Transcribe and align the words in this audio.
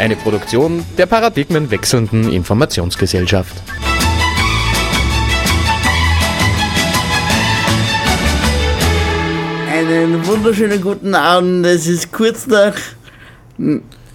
Eine 0.00 0.16
Produktion 0.16 0.82
der 0.96 1.04
paradigmenwechselnden 1.04 2.32
Informationsgesellschaft. 2.32 3.54
Einen 9.70 10.26
wunderschönen 10.26 10.80
guten 10.80 11.14
Abend. 11.14 11.66
Es 11.66 11.86
ist 11.86 12.10
kurz 12.12 12.46
nach 12.46 12.76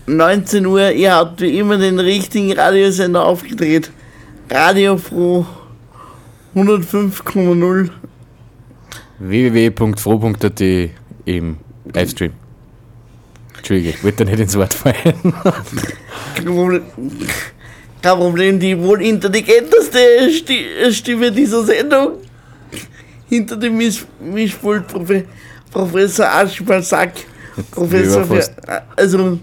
19 0.07 0.65
Uhr. 0.65 0.91
Ihr 0.91 1.13
habt 1.13 1.41
wie 1.41 1.59
immer 1.59 1.77
den 1.77 1.99
richtigen 1.99 2.51
Radiosender 2.53 3.23
aufgedreht. 3.23 3.91
Radio 4.49 4.97
Froh 4.97 5.45
105,0. 6.55 7.91
www.froh.at 9.19 10.61
im 11.25 11.57
Livestream. 11.93 12.44
Entschuldige, 13.65 13.89
ich 13.97 14.03
wollte 14.03 14.25
da 14.25 14.29
nicht 14.29 14.41
ins 14.41 14.55
Wort 14.55 14.75
fallen. 14.75 15.33
Kein 17.99 18.17
Problem, 18.19 18.59
die 18.59 18.77
wohl 18.79 19.01
intelligenteste 19.01 19.97
Sti- 20.29 20.91
Stimme 20.93 21.31
dieser 21.31 21.63
Sendung. 21.63 22.19
Hinter 23.27 23.55
dem 23.57 23.75
Misch 23.75 24.05
Mischpult 24.19 24.87
Profe 24.87 25.25
Professor 25.71 26.27
Aschmal 26.27 26.83
Sack. 26.83 27.13
Professor 27.71 28.23
für, 28.25 28.47
also, 28.95 29.39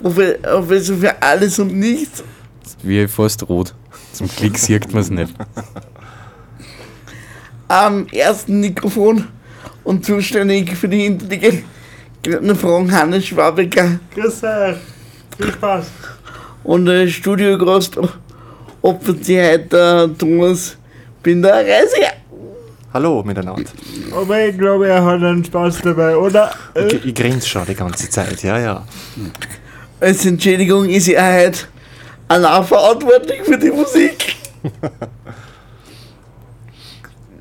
Profe 0.00 0.38
Professor 0.40 0.96
für 0.96 1.20
alles 1.20 1.58
und 1.58 1.74
nichts. 1.76 2.22
Wie 2.84 3.08
fast 3.08 3.48
rot. 3.48 3.74
Zum 4.12 4.28
Klick 4.28 4.56
sieht 4.56 4.92
man 4.92 5.02
es 5.02 5.10
nicht. 5.10 5.34
Am 7.66 8.06
ersten 8.12 8.60
Mikrofon 8.60 9.26
und 9.82 10.06
zuständig 10.06 10.76
für 10.76 10.88
die 10.88 11.18
intelligenten 12.24 12.56
Fragen 12.56 12.92
Hannes 12.92 13.26
Schwabecker. 13.26 14.00
Grüß 14.14 14.44
euch. 14.44 14.76
Viel 15.36 15.52
Spaß. 15.52 15.86
Und 16.64 16.88
äh, 16.88 17.08
Studiogast 17.08 17.98
opfert 18.80 19.24
sich 19.24 19.38
heute 19.38 19.68
der 19.68 20.18
Thomas 20.18 20.76
Binder-Reisiger. 21.22 22.12
Hallo 22.92 23.22
miteinander. 23.24 23.70
Aber 24.14 24.46
ich 24.46 24.56
glaube, 24.56 24.88
er 24.88 25.04
hat 25.04 25.22
einen 25.22 25.44
Spaß 25.44 25.80
dabei, 25.82 26.16
oder? 26.16 26.50
Ich, 26.74 27.04
ich 27.04 27.14
grinse 27.14 27.46
schon 27.46 27.66
die 27.66 27.74
ganze 27.74 28.08
Zeit, 28.08 28.42
ja, 28.42 28.58
ja. 28.58 28.84
Als 30.00 30.24
Entschädigung 30.24 30.88
ist 30.88 31.08
er 31.08 31.44
heute 31.44 31.60
allein 32.28 32.64
verantwortlich 32.64 33.42
für 33.42 33.58
die 33.58 33.70
Musik. 33.70 34.36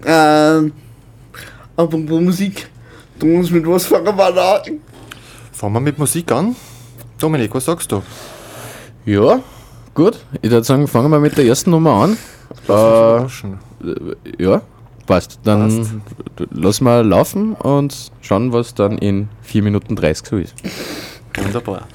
ähm, 0.06 0.74
apropos 1.78 2.22
Musik. 2.22 2.68
Thomas, 3.20 3.50
mit 3.52 3.66
was 3.68 3.86
fangen 3.86 4.16
wir 4.18 4.26
an? 4.26 4.62
Fangen 5.52 5.74
wir 5.74 5.80
mit 5.80 5.98
Musik 6.00 6.32
an. 6.32 6.56
Dominik, 7.20 7.54
was 7.56 7.66
sagst 7.66 7.92
du? 7.92 8.02
Ja, 9.06 9.40
gut. 9.94 10.18
Ich 10.42 10.50
würde 10.52 10.64
sagen, 10.64 10.88
fangen 10.88 11.12
wir 11.12 11.20
mit 11.20 11.38
der 11.38 11.46
ersten 11.46 11.72
Nummer 11.72 11.92
an. 12.04 12.18
Lass 12.68 12.80
Äh, 12.80 12.82
überraschen. 12.82 13.60
ja, 14.40 14.62
passt. 15.06 15.40
Dann 15.44 15.78
Passt. 16.36 16.52
lassen 16.52 16.84
wir 16.86 17.04
laufen 17.04 17.54
und 17.54 18.12
schauen, 18.22 18.52
was 18.52 18.74
dann 18.74 18.98
in 18.98 19.30
4 19.42 19.64
Minuten 19.64 19.96
30 19.96 20.28
so 20.28 20.38
ist. 20.38 20.54
Wunderbar. 21.38 21.88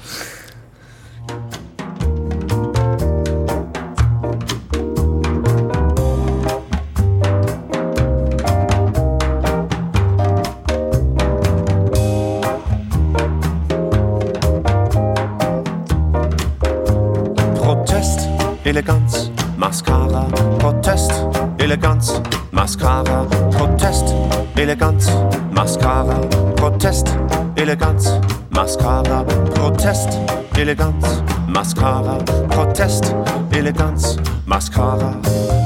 Eleganz, 18.69 19.31
Mascara, 19.57 20.27
Protest, 20.59 21.11
Eleganz, 21.57 22.21
Mascara, 22.51 23.25
Protest, 23.57 24.13
Eleganz, 24.55 25.07
Mascara, 25.51 26.19
Protest, 26.55 27.07
Eleganz, 27.55 28.19
Mascara, 28.51 29.23
Protest, 29.55 30.09
Eleganz, 30.55 31.23
Mascara, 31.47 32.19
Protest, 32.49 33.15
Eleganz, 33.49 34.17
Mascara. 34.45 35.15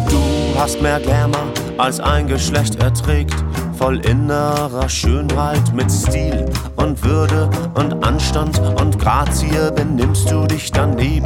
Du 0.09 0.57
hast 0.57 0.81
mehr 0.81 1.01
Glamour 1.01 1.51
als 1.77 1.99
ein 1.99 2.25
Geschlecht 2.25 2.81
erträgt, 2.81 3.35
voll 3.77 3.99
innerer 4.05 4.87
Schönheit 4.87 5.73
mit 5.73 5.91
Stil 5.91 6.45
und 6.77 7.03
Würde 7.03 7.49
und 7.73 8.01
Anstand 8.01 8.57
und 8.79 8.97
Grazie 8.97 9.71
benimmst 9.75 10.31
du 10.31 10.47
dich 10.47 10.71
daneben. 10.71 11.23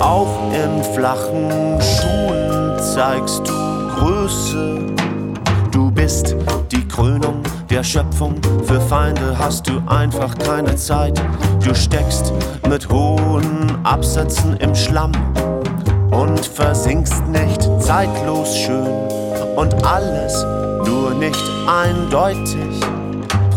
Auch 0.00 0.52
in 0.52 0.82
flachen 0.94 1.80
Schuhen 1.80 2.78
zeigst 2.78 3.48
du 3.48 3.52
Größe. 3.98 4.78
Du 5.70 5.90
bist 5.90 6.36
die 6.70 6.86
Krönung 6.86 7.42
der 7.70 7.82
Schöpfung. 7.82 8.34
Für 8.64 8.80
Feinde 8.80 9.36
hast 9.38 9.68
du 9.68 9.82
einfach 9.86 10.36
keine 10.38 10.76
Zeit. 10.76 11.20
Du 11.64 11.74
steckst 11.74 12.32
mit 12.68 12.88
hohen 12.88 13.74
Absätzen 13.84 14.56
im 14.58 14.74
Schlamm 14.74 15.12
und 16.10 16.44
versinkst 16.44 17.26
nicht 17.28 17.62
zeitlos 17.80 18.56
schön 18.56 18.86
und 19.56 19.74
alles 19.84 20.44
nur 20.86 21.14
nicht 21.14 21.42
eindeutig. 21.66 22.80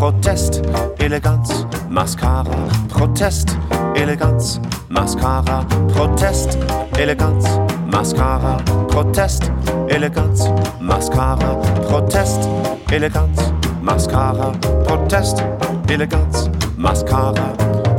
Protest, 0.00 0.62
Eleganz, 0.98 1.66
Mascara, 1.90 2.56
Protest, 2.88 3.54
Eleganz, 3.94 4.58
Mascara, 4.88 5.62
Protest, 5.92 6.56
Eleganz, 6.96 7.44
Mascara, 7.84 8.56
Protest, 8.88 9.50
Eleganz, 9.88 10.48
Mascara, 10.80 11.54
Protest, 11.86 12.48
Eleganz, 12.90 13.52
Mascara, 13.82 14.52
Protest, 14.86 15.44
Eleganz, 15.90 16.48
Mascara. 16.78 17.52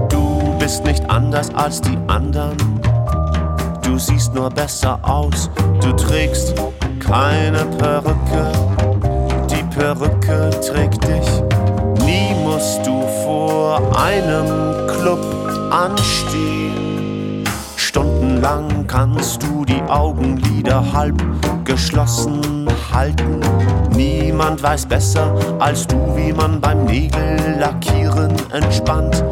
Du 0.10 0.56
bist 0.58 0.84
nicht 0.84 1.08
anders 1.08 1.54
als 1.54 1.82
die 1.82 2.00
anderen. 2.08 2.58
Du 3.84 4.00
siehst 4.00 4.34
nur 4.34 4.50
besser 4.50 4.98
aus. 5.04 5.52
Du 5.80 5.92
trägst 5.94 6.56
keine 7.00 7.64
Perücke. 7.78 8.52
Die 9.52 9.64
Perücke 9.66 10.50
trägt 10.62 11.04
dich. 11.08 11.51
Musst 12.62 12.86
du 12.86 13.02
vor 13.24 13.82
einem 13.98 14.46
Club 14.86 15.20
anstehen. 15.72 17.44
Stundenlang 17.76 18.86
kannst 18.86 19.42
du 19.42 19.66
die 19.66 19.82
Augenlider 19.88 20.94
halb 20.94 21.20
geschlossen 21.66 22.68
halten. 22.94 23.40
Niemand 23.96 24.62
weiß 24.62 24.86
besser 24.86 25.34
als 25.58 25.88
du, 25.88 25.96
wie 26.16 26.32
man 26.34 26.62
beim 26.62 26.86
Nägellackieren 26.86 28.34
entspannt. 28.52 29.24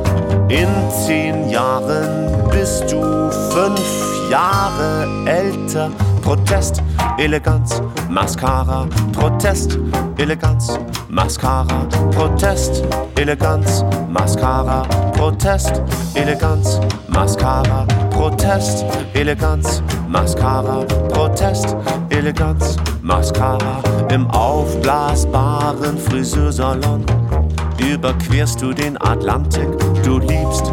In 0.47 0.67
zehn 1.05 1.51
Jahren 1.51 2.49
bist 2.49 2.91
du 2.91 3.29
fünf 3.51 4.31
Jahre 4.31 5.07
älter. 5.27 5.91
Protest, 6.23 6.81
Eleganz, 7.19 7.81
Mascara, 8.09 8.87
Protest, 9.11 9.77
Eleganz, 10.17 10.79
Mascara, 11.09 11.85
Protest, 12.11 12.81
Eleganz, 13.17 13.83
Mascara, 14.09 14.83
Protest, 15.11 15.81
Eleganz, 16.15 16.79
Mascara, 17.09 17.85
Protest, 18.09 18.85
Eleganz, 19.13 19.83
Mascara, 20.07 20.85
Protest, 21.09 21.75
Eleganz, 22.09 22.77
Mascara 23.01 23.81
im 24.13 24.25
aufblasbaren 24.31 25.97
Friseursalon. 25.97 27.03
Überquerst 27.79 28.61
du 28.61 28.71
den 28.71 28.95
Atlantik, 29.01 29.67
du 30.05 30.19
liebst 30.19 30.71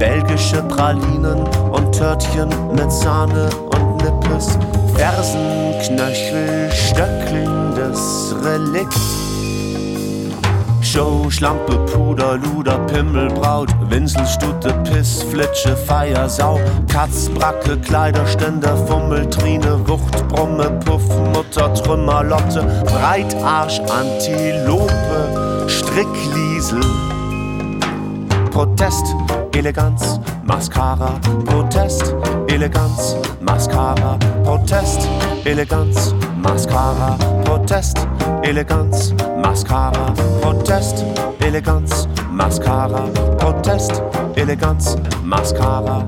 belgische 0.00 0.60
Pralinen 0.64 1.46
und 1.70 1.92
Törtchen 1.92 2.48
mit 2.74 2.90
Sahne 2.90 3.48
und 3.70 4.02
Nippes, 4.02 4.58
Fersenknöchel, 4.96 6.70
stöckelndes 6.72 8.34
Relikt. 8.44 8.98
Show, 10.80 11.28
Schlampe, 11.28 11.76
Puder, 11.92 12.36
Luder, 12.36 12.78
Pimmel, 12.86 13.28
Braut, 13.28 13.68
Winselstute, 13.90 14.72
Piss, 14.84 15.24
Flitsche, 15.24 15.76
Feier, 15.76 16.28
Sau, 16.28 16.60
Katz, 16.86 17.28
Bracke, 17.30 17.76
Kleiderständer, 17.78 18.76
Fummeltrine, 18.86 19.80
Wucht, 19.88 20.28
Brumme, 20.28 20.70
Puff, 20.84 21.02
Mutter, 21.34 21.74
Trümmer, 21.74 22.22
Lotte, 22.22 22.62
Breitarsch, 22.84 23.80
Antilope, 23.80 25.66
Strickliesel, 25.66 26.80
Protest, 28.52 29.04
Eleganz, 29.56 30.20
Mascara, 30.44 31.18
Protest, 31.46 32.14
Eleganz, 32.48 33.16
Mascara, 33.40 34.18
Protest, 34.44 35.08
Eleganz, 35.44 36.14
Mascara, 36.36 37.16
Protest, 37.44 38.06
Eleganz, 38.42 39.14
Mascara, 39.40 40.12
Protest, 40.40 41.04
Eleganz, 41.40 42.08
Mascara, 42.30 43.08
Protest, 43.38 44.02
Eleganz, 44.36 44.96
Mascara. 45.22 46.04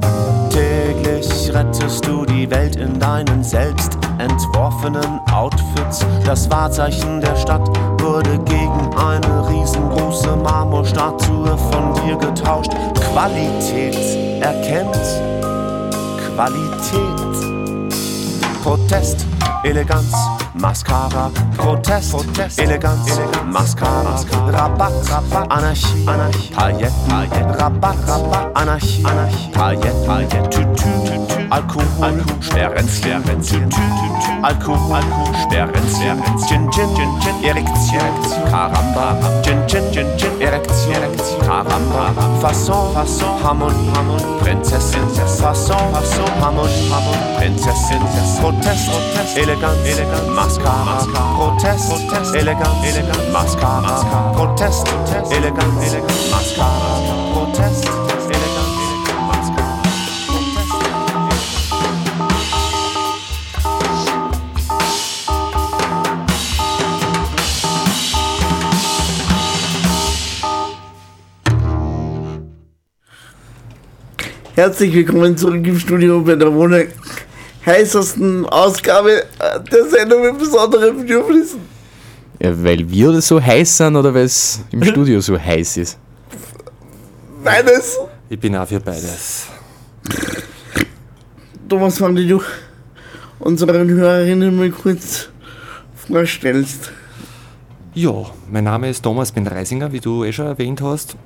Täglich 0.50 1.53
rettest 1.53 2.06
du 2.06 2.25
die 2.25 2.50
Welt 2.50 2.77
in 2.77 2.99
deinen 2.99 3.43
selbst 3.43 3.99
entworfenen 4.19 5.21
Outfits. 5.33 6.05
Das 6.25 6.50
Wahrzeichen 6.50 7.21
der 7.21 7.37
Stadt 7.37 7.69
wurde 8.00 8.38
gegen 8.44 8.94
eine 8.97 9.49
riesengroße 9.49 10.37
Marmorstatue 10.37 11.56
von 11.71 11.94
dir 12.05 12.17
getauscht. 12.17 12.73
Qualität 13.12 13.97
erkennt 14.41 15.36
Qualität. 16.37 17.47
Protest, 18.62 19.27
Eleganz, 19.65 20.12
Mascara, 20.58 21.31
Protest, 21.56 22.12
Protest. 22.12 22.58
Eleganz, 22.58 23.20
Mascara, 23.44 24.17
Rabatt, 24.50 24.93
Rabatt, 25.11 25.47
Anarchie, 25.50 26.06
Anarchie, 26.08 26.50
Pailletten, 26.55 27.08
Pailletten, 27.08 27.50
Rabatt, 27.61 27.97
Rabatt, 28.08 28.50
Anarchie, 28.56 29.05
Anarchie, 29.05 29.50
Pailletten, 29.53 30.06
Pailletten, 30.06 30.50
Tütü, 30.50 30.88
Tütü, 31.05 31.49
Alkohol, 31.50 32.03
Alkohol, 32.03 32.41
Sperrenz, 32.43 32.91
Sperrenz, 32.91 33.49
Tütü, 33.49 33.69
Tütü, 33.69 33.81
Alkohol, 34.43 34.94
Alkohol, 34.94 35.35
Sperrenz, 35.44 35.99
Gin, 36.49 36.70
Gin, 36.70 36.88
Gin, 36.97 37.20
Gin, 37.20 37.44
Erektion, 37.44 38.50
Karamba, 38.50 39.17
Gin, 39.44 39.59
Gin, 39.69 39.93
Gin, 39.93 40.06
Gin, 40.19 40.41
Erektion, 40.41 40.93
Erektion, 40.94 41.41
Karamba, 41.41 42.14
Fasson, 42.41 42.94
Fasson, 42.94 43.43
Harmonie, 43.43 43.91
Harmonie, 43.94 44.38
Prinzessin, 44.41 45.05
Fasson, 45.41 45.93
Fasson, 45.93 46.29
Harmonie, 46.41 46.88
Harmonie, 46.91 47.37
Prinzessin, 47.38 48.00
Protest, 48.41 48.91
Protest, 48.91 49.38
Eleganz, 49.38 49.87
Eleganz, 49.87 50.29
Mascara, 50.46 51.02
Protest, 51.34 51.88
Protest, 51.90 52.37
Eleganz, 52.37 52.84
Eleganz, 52.87 53.32
Mascara, 53.32 54.32
Protest, 54.32 54.87
Protest, 54.87 55.32
Eleganz, 55.32 55.82
Eleganz, 55.82 56.31
Mascara, 56.31 57.02
Protest, 57.34 57.84
Eleganz, 58.31 58.76
Mascara, 59.26 59.82
Protest. 60.28 60.87
Herzlich 74.54 74.94
willkommen 74.94 75.37
zurück 75.37 75.66
im 75.66 75.78
Studio 75.81 76.20
bei 76.20 76.37
der 76.37 76.54
wohl 76.54 76.88
heißesten 77.66 78.46
Ausgabe 78.46 79.22
äh, 79.38 79.60
der 79.70 79.84
Sendung 79.90 80.22
mit 80.22 80.38
besonderen 80.38 80.96
Bedürfnissen. 80.98 81.60
Ja, 82.40 82.52
weil 82.62 82.88
wir 82.88 83.20
so 83.20 83.42
heiß 83.42 83.76
sind 83.78 83.96
oder 83.96 84.14
weil 84.14 84.24
es 84.24 84.60
im 84.70 84.84
Studio 84.84 85.20
so 85.20 85.38
heiß 85.38 85.78
ist? 85.78 85.98
Beides. 87.42 87.98
Ich 88.28 88.38
bin 88.38 88.56
auch 88.56 88.66
für 88.66 88.80
beides. 88.80 89.46
Thomas, 91.68 92.00
wann 92.00 92.14
du 92.14 92.40
unseren 93.38 93.88
Hörerinnen 93.88 94.56
mal 94.56 94.70
kurz 94.70 95.28
vorstellst. 96.06 96.92
Ja, 97.94 98.12
mein 98.50 98.64
Name 98.64 98.90
ist 98.90 99.02
Thomas 99.02 99.32
Ben 99.32 99.46
Reisinger, 99.46 99.92
wie 99.92 100.00
du 100.00 100.24
eh 100.24 100.32
schon 100.32 100.46
erwähnt 100.46 100.80
hast. 100.82 101.16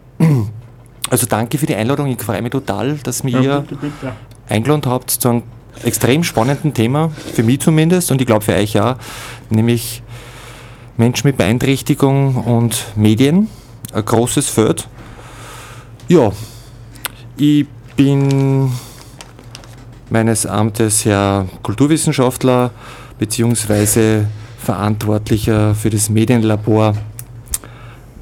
Also 1.11 1.27
danke 1.27 1.59
für 1.59 1.67
die 1.67 1.75
Einladung. 1.75 2.07
Ich 2.07 2.23
freue 2.23 2.41
mich 2.43 2.53
total, 2.53 2.97
dass 3.03 3.25
mir 3.25 3.41
ihr 3.41 3.61
Bitte, 3.61 3.75
bitte. 3.75 4.13
eingeladen 4.49 4.83
habt 4.87 5.11
zu 5.11 5.29
einem 5.29 5.43
extrem 5.85 6.25
spannenden 6.25 6.75
Thema, 6.75 7.11
für 7.35 7.43
mich 7.43 7.61
zumindest 7.61 8.11
und 8.11 8.21
ich 8.21 8.27
glaube 8.27 8.45
für 8.45 8.55
euch 8.55 8.79
auch, 8.81 8.97
nämlich 9.49 10.03
Menschen 10.97 11.29
mit 11.29 11.37
Beeinträchtigung 11.37 12.37
und 12.37 12.85
Medien. 12.97 13.49
Ein 13.93 14.05
großes 14.05 14.49
Feld. 14.49 14.87
Ja, 16.09 16.31
ich 17.37 17.67
bin 17.97 18.71
meines 20.11 20.45
Amtes 20.45 21.05
Herr 21.05 21.47
Kulturwissenschaftler 21.63 22.71
beziehungsweise 23.19 24.27
Verantwortlicher 24.59 25.75
für 25.75 25.91
das 25.91 26.11
Medienlabor 26.11 26.95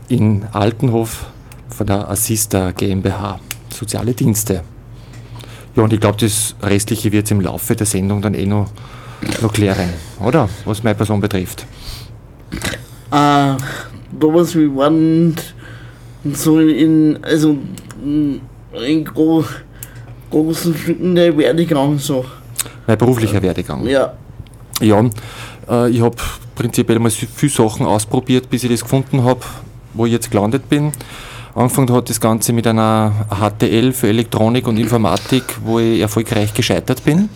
in 0.08 0.44
Altenhof 0.52 1.26
von 1.68 1.86
der 1.86 2.08
Assista 2.08 2.70
GmbH, 2.70 3.40
Soziale 3.70 4.14
Dienste. 4.14 4.62
Ja, 5.78 5.84
und 5.84 5.92
ich 5.92 6.00
glaube, 6.00 6.18
das 6.18 6.56
Restliche 6.60 7.12
wird 7.12 7.30
im 7.30 7.40
Laufe 7.40 7.76
der 7.76 7.86
Sendung 7.86 8.20
dann 8.20 8.34
eh 8.34 8.46
noch, 8.46 8.68
noch 9.40 9.52
klären, 9.52 9.90
oder? 10.18 10.48
Was 10.64 10.82
meine 10.82 10.96
Person 10.96 11.20
betrifft. 11.20 11.66
Äh, 13.12 13.54
Thomas, 14.18 14.56
wir 14.56 14.74
waren 14.74 15.36
so 16.32 16.58
in, 16.58 17.20
also 17.22 17.58
in, 18.04 19.04
gro 19.04 19.44
großen 20.32 20.74
Stücken 20.76 21.14
der 21.14 21.38
Werdegang 21.38 21.96
so. 22.00 22.24
Mein 22.88 22.98
beruflicher 22.98 23.40
Werdegang. 23.40 23.86
Ja. 23.86 24.14
Ja, 24.80 25.08
äh, 25.70 25.90
ich 25.90 26.00
habe 26.00 26.16
prinzipiell 26.56 26.98
mal 26.98 27.10
viele 27.10 27.52
Sachen 27.52 27.86
ausprobiert, 27.86 28.50
bis 28.50 28.64
ich 28.64 28.70
das 28.70 28.80
gefunden 28.80 29.22
habe, 29.22 29.42
wo 29.94 30.06
ich 30.06 30.12
jetzt 30.12 30.28
gelandet 30.28 30.68
bin. 30.68 30.90
Angefangen 31.58 31.92
hat 31.92 32.08
das 32.08 32.20
Ganze 32.20 32.52
mit 32.52 32.68
einer 32.68 33.26
HTL 33.30 33.92
für 33.92 34.06
Elektronik 34.06 34.68
und 34.68 34.76
Informatik, 34.76 35.42
wo 35.64 35.80
ich 35.80 35.98
erfolgreich 35.98 36.54
gescheitert 36.54 37.02
bin. 37.04 37.30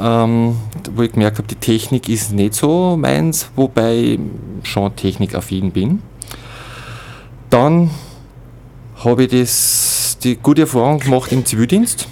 Ähm, 0.00 0.56
wo 0.92 1.02
ich 1.02 1.12
gemerkt 1.12 1.38
habe, 1.38 1.46
die 1.46 1.54
Technik 1.54 2.08
ist 2.08 2.32
nicht 2.32 2.54
so 2.54 2.96
meins, 2.96 3.50
wobei 3.54 3.94
ich 3.94 4.20
schon 4.64 4.96
technikaffin 4.96 5.70
bin. 5.70 6.02
Dann 7.50 7.92
habe 9.04 9.22
ich 9.22 9.30
das, 9.30 10.18
die 10.24 10.34
gute 10.34 10.62
Erfahrung 10.62 10.98
gemacht 10.98 11.30
im 11.30 11.46
Zivildienst, 11.46 12.08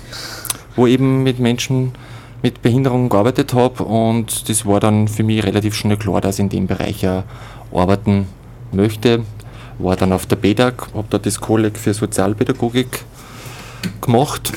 wo 0.76 0.86
ich 0.86 0.92
eben 0.92 1.24
mit 1.24 1.40
Menschen 1.40 1.94
mit 2.42 2.62
Behinderung 2.62 3.08
gearbeitet 3.08 3.54
habe 3.54 3.82
und 3.82 4.48
das 4.48 4.66
war 4.66 4.78
dann 4.78 5.08
für 5.08 5.24
mich 5.24 5.42
relativ 5.42 5.74
schnell 5.74 5.96
klar, 5.96 6.20
dass 6.20 6.36
ich 6.36 6.44
in 6.44 6.48
dem 6.48 6.68
Bereich 6.68 7.04
arbeiten 7.72 8.28
möchte. 8.70 9.24
War 9.82 9.96
dann 9.96 10.12
auf 10.12 10.26
der 10.26 10.36
BEDAG, 10.36 10.74
habe 10.94 11.06
da 11.10 11.18
das 11.18 11.40
Kolleg 11.40 11.76
für 11.76 11.92
Sozialpädagogik 11.92 13.04
gemacht, 14.00 14.52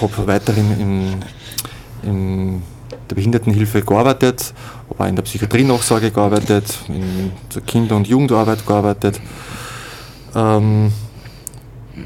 habe 0.00 0.26
weiterhin 0.26 0.80
in, 0.80 2.08
in 2.08 2.62
der 3.08 3.16
Behindertenhilfe 3.16 3.82
gearbeitet, 3.82 4.54
habe 4.88 5.04
auch 5.04 5.08
in 5.08 5.16
der 5.16 5.22
Psychiatrie-Nachsorge 5.22 6.12
gearbeitet, 6.12 6.78
in 6.88 7.32
der 7.52 7.62
Kinder- 7.62 7.96
und 7.96 8.06
Jugendarbeit 8.06 8.64
gearbeitet, 8.66 9.20
ähm, 10.34 10.92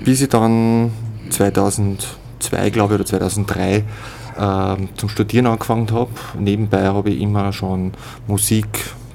bis 0.03 0.23
ich 0.23 0.29
dann 0.31 0.93
2002, 1.31 2.71
glaube 2.71 2.95
ich, 2.95 3.01
oder 3.01 3.07
2003 3.07 3.85
ähm, 4.39 4.89
zum 4.97 5.09
Studieren 5.09 5.47
angefangen 5.47 5.91
habe. 5.93 6.11
Nebenbei 6.39 6.87
habe 6.87 7.11
ich 7.11 7.21
immer 7.21 7.53
schon 7.53 7.93
Musik 8.27 8.67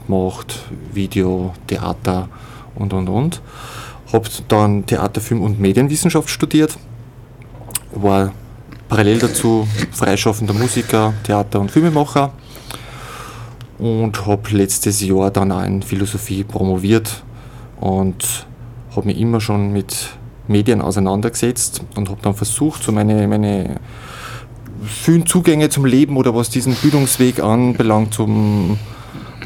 gemacht, 0.05 0.59
Video, 0.93 1.53
Theater 1.67 2.29
und 2.79 2.93
und 2.93 3.09
und. 3.09 3.41
Habe 4.11 4.27
dann 4.47 4.85
Theater, 4.85 5.21
Film 5.21 5.41
und 5.41 5.59
Medienwissenschaft 5.59 6.29
studiert, 6.29 6.77
war 7.93 8.31
parallel 8.87 9.19
dazu 9.19 9.67
freischaffender 9.91 10.53
Musiker, 10.53 11.13
Theater- 11.23 11.59
und 11.59 11.69
Filmemacher 11.69 12.31
und 13.77 14.25
habe 14.25 14.49
letztes 14.51 15.01
Jahr 15.01 15.31
dann 15.31 15.51
auch 15.51 15.63
in 15.63 15.81
Philosophie 15.81 16.43
promoviert 16.43 17.23
und 17.79 18.47
habe 18.95 19.07
mich 19.07 19.19
immer 19.19 19.39
schon 19.39 19.71
mit 19.71 20.09
Medien 20.47 20.81
auseinandergesetzt 20.81 21.81
und 21.95 22.09
habe 22.09 22.19
dann 22.21 22.33
versucht, 22.33 22.83
so 22.83 22.91
meine, 22.91 23.27
meine 23.27 23.79
vielen 24.83 25.25
Zugänge 25.25 25.69
zum 25.69 25.85
Leben 25.85 26.17
oder 26.17 26.33
was 26.35 26.49
diesen 26.49 26.73
Bildungsweg 26.73 27.41
anbelangt, 27.41 28.13
zum 28.13 28.77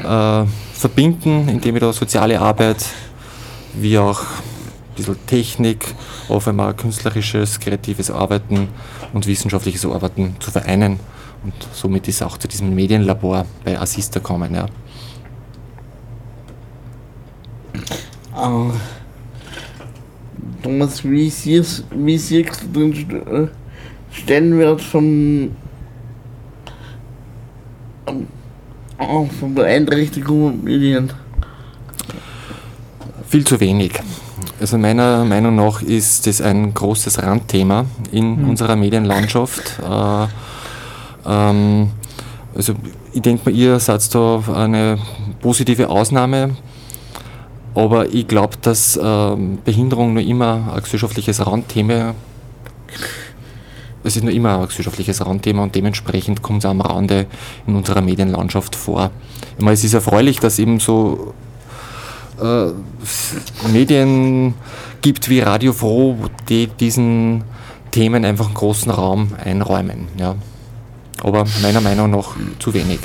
äh, 0.02 0.44
Verbinden, 0.72 1.48
indem 1.48 1.76
ich 1.76 1.80
da 1.80 1.92
soziale 1.92 2.40
Arbeit 2.40 2.84
wie 3.80 3.98
auch 3.98 4.20
ein 4.20 4.96
bisschen 4.96 5.26
Technik, 5.26 5.94
auf 6.28 6.48
einmal 6.48 6.74
künstlerisches, 6.74 7.58
kreatives 7.60 8.10
Arbeiten 8.10 8.68
und 9.12 9.26
wissenschaftliches 9.26 9.84
Arbeiten 9.84 10.36
zu 10.40 10.50
vereinen. 10.50 11.00
Und 11.42 11.54
somit 11.72 12.08
ist 12.08 12.22
auch 12.22 12.38
zu 12.38 12.48
diesem 12.48 12.74
Medienlabor 12.74 13.44
bei 13.64 13.78
Assista 13.78 14.18
gekommen. 14.20 14.54
Ja. 14.54 14.66
Äh, 18.36 18.72
Thomas, 20.62 21.04
wie 21.04 21.28
siehst, 21.28 21.84
wie 21.94 22.16
siehst 22.16 22.64
du 22.72 22.90
den 22.90 23.10
äh, 23.26 23.48
Stellenwert 24.10 24.80
von, 24.80 25.54
ähm, 28.06 28.26
äh, 28.98 29.26
von 29.38 29.54
Beeinträchtigungen 29.54 30.54
und 30.54 30.64
Medien? 30.64 31.12
Viel 33.34 33.44
zu 33.44 33.58
wenig. 33.58 33.90
Also 34.60 34.78
meiner 34.78 35.24
Meinung 35.24 35.56
nach 35.56 35.82
ist 35.82 36.28
das 36.28 36.40
ein 36.40 36.72
großes 36.72 37.20
Randthema 37.20 37.84
in 38.12 38.44
unserer 38.44 38.76
Medienlandschaft. 38.76 39.80
Äh, 39.82 40.26
ähm, 41.26 41.90
also 42.54 42.74
ich 43.12 43.22
denke 43.22 43.50
mal, 43.50 43.56
ihr 43.58 43.80
seid 43.80 44.14
da 44.14 44.40
eine 44.54 44.98
positive 45.42 45.88
Ausnahme, 45.88 46.54
aber 47.74 48.14
ich 48.14 48.28
glaube, 48.28 48.56
dass 48.62 48.96
ähm, 49.02 49.58
Behinderung 49.64 50.14
nur 50.14 50.22
immer 50.22 50.72
ein 50.72 50.80
gesellschaftliches 50.84 51.44
Randthema 51.44 52.14
es 54.04 54.16
ist 54.16 54.22
nur 54.22 54.32
immer 54.32 54.60
ein 54.60 54.68
gesellschaftliches 54.68 55.26
Randthema 55.26 55.64
und 55.64 55.74
dementsprechend 55.74 56.42
kommt 56.42 56.62
es 56.62 56.70
am 56.70 56.82
Rande 56.82 57.26
in 57.66 57.74
unserer 57.74 58.02
Medienlandschaft 58.02 58.76
vor. 58.76 59.10
Ich 59.56 59.64
meine, 59.64 59.74
es 59.74 59.82
ist 59.82 59.94
erfreulich, 59.94 60.38
dass 60.38 60.58
eben 60.58 60.78
so 60.78 61.34
äh, 62.40 63.68
Medien 63.72 64.54
gibt 65.00 65.28
wie 65.28 65.40
Radio 65.40 65.72
Froh, 65.72 66.16
die 66.48 66.66
diesen 66.66 67.44
Themen 67.90 68.24
einfach 68.24 68.46
einen 68.46 68.54
großen 68.54 68.90
Raum 68.90 69.32
einräumen. 69.42 70.08
Ja. 70.16 70.34
Aber 71.22 71.44
meiner 71.62 71.80
Meinung 71.80 72.10
nach 72.10 72.36
zu 72.58 72.74
wenig. 72.74 73.00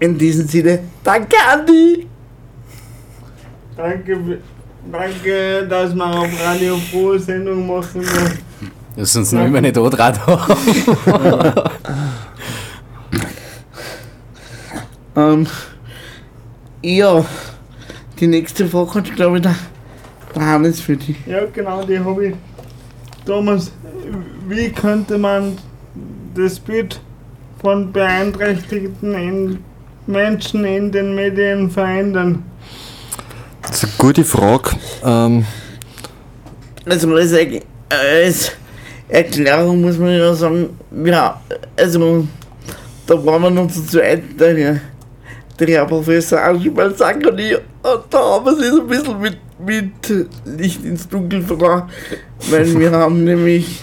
In 0.00 0.18
diesem 0.18 0.48
Sinne, 0.48 0.80
danke 1.02 1.36
Andi! 1.50 2.06
Danke, 3.76 4.38
danke, 4.90 5.66
dass 5.68 5.94
wir 5.94 6.06
auf 6.06 6.28
Radio 6.44 6.76
Frohe 6.76 7.18
Sendung 7.18 7.66
machen. 7.66 8.02
Das 8.96 9.10
ist 9.10 9.16
uns 9.16 9.32
noch 9.32 9.44
immer 9.44 9.60
nicht 9.60 9.76
antragen. 9.76 10.20
Ähm, 15.16 15.46
ja, 16.84 17.24
die 18.20 18.26
nächste 18.26 18.66
Frage 18.66 18.94
hat, 18.94 19.14
glaube 19.16 19.36
ich, 19.38 19.42
der, 19.42 19.54
der 20.34 20.42
Hannes 20.46 20.80
für 20.80 20.96
dich. 20.96 21.16
Ja, 21.26 21.40
genau, 21.52 21.82
die 21.84 21.98
habe 21.98 22.26
ich. 22.28 22.34
Thomas, 23.24 23.72
wie 24.48 24.70
könnte 24.70 25.16
man 25.18 25.56
das 26.34 26.60
Bild 26.60 27.00
von 27.60 27.90
beeinträchtigten 27.92 29.14
in 29.14 29.58
Menschen 30.06 30.64
in 30.64 30.92
den 30.92 31.14
Medien 31.14 31.70
verändern? 31.70 32.42
Das 33.62 33.82
ist 33.82 33.84
eine 33.84 33.92
gute 33.98 34.24
Frage. 34.24 34.70
Ähm, 35.04 35.46
Also 36.86 37.14
als, 37.14 37.32
Er- 37.32 37.62
als 37.88 38.52
Erklärung 39.08 39.80
muss 39.80 39.96
man 39.96 40.10
ja 40.18 40.34
sagen, 40.34 40.78
ja, 41.04 41.40
also 41.76 42.26
da 43.06 43.24
waren 43.24 43.42
wir 43.42 43.50
noch 43.50 43.68
zu 43.70 43.86
zweit, 43.86 44.38
der, 44.38 44.52
der 44.54 44.80
Herr 45.60 45.86
Professor 45.86 46.40
Archibald 46.40 46.98
Sack 46.98 47.24
und 47.26 48.04
da 48.10 48.18
haben 48.18 48.56
sich 48.56 48.70
so 48.70 48.80
ein 48.80 48.86
bisschen 48.86 49.20
mit, 49.20 49.38
mit 49.64 50.28
Licht 50.44 50.84
ins 50.84 51.08
Dunkel 51.08 51.42
verloren, 51.42 51.90
weil 52.50 52.78
wir 52.78 52.90
haben 52.92 53.24
nämlich, 53.24 53.82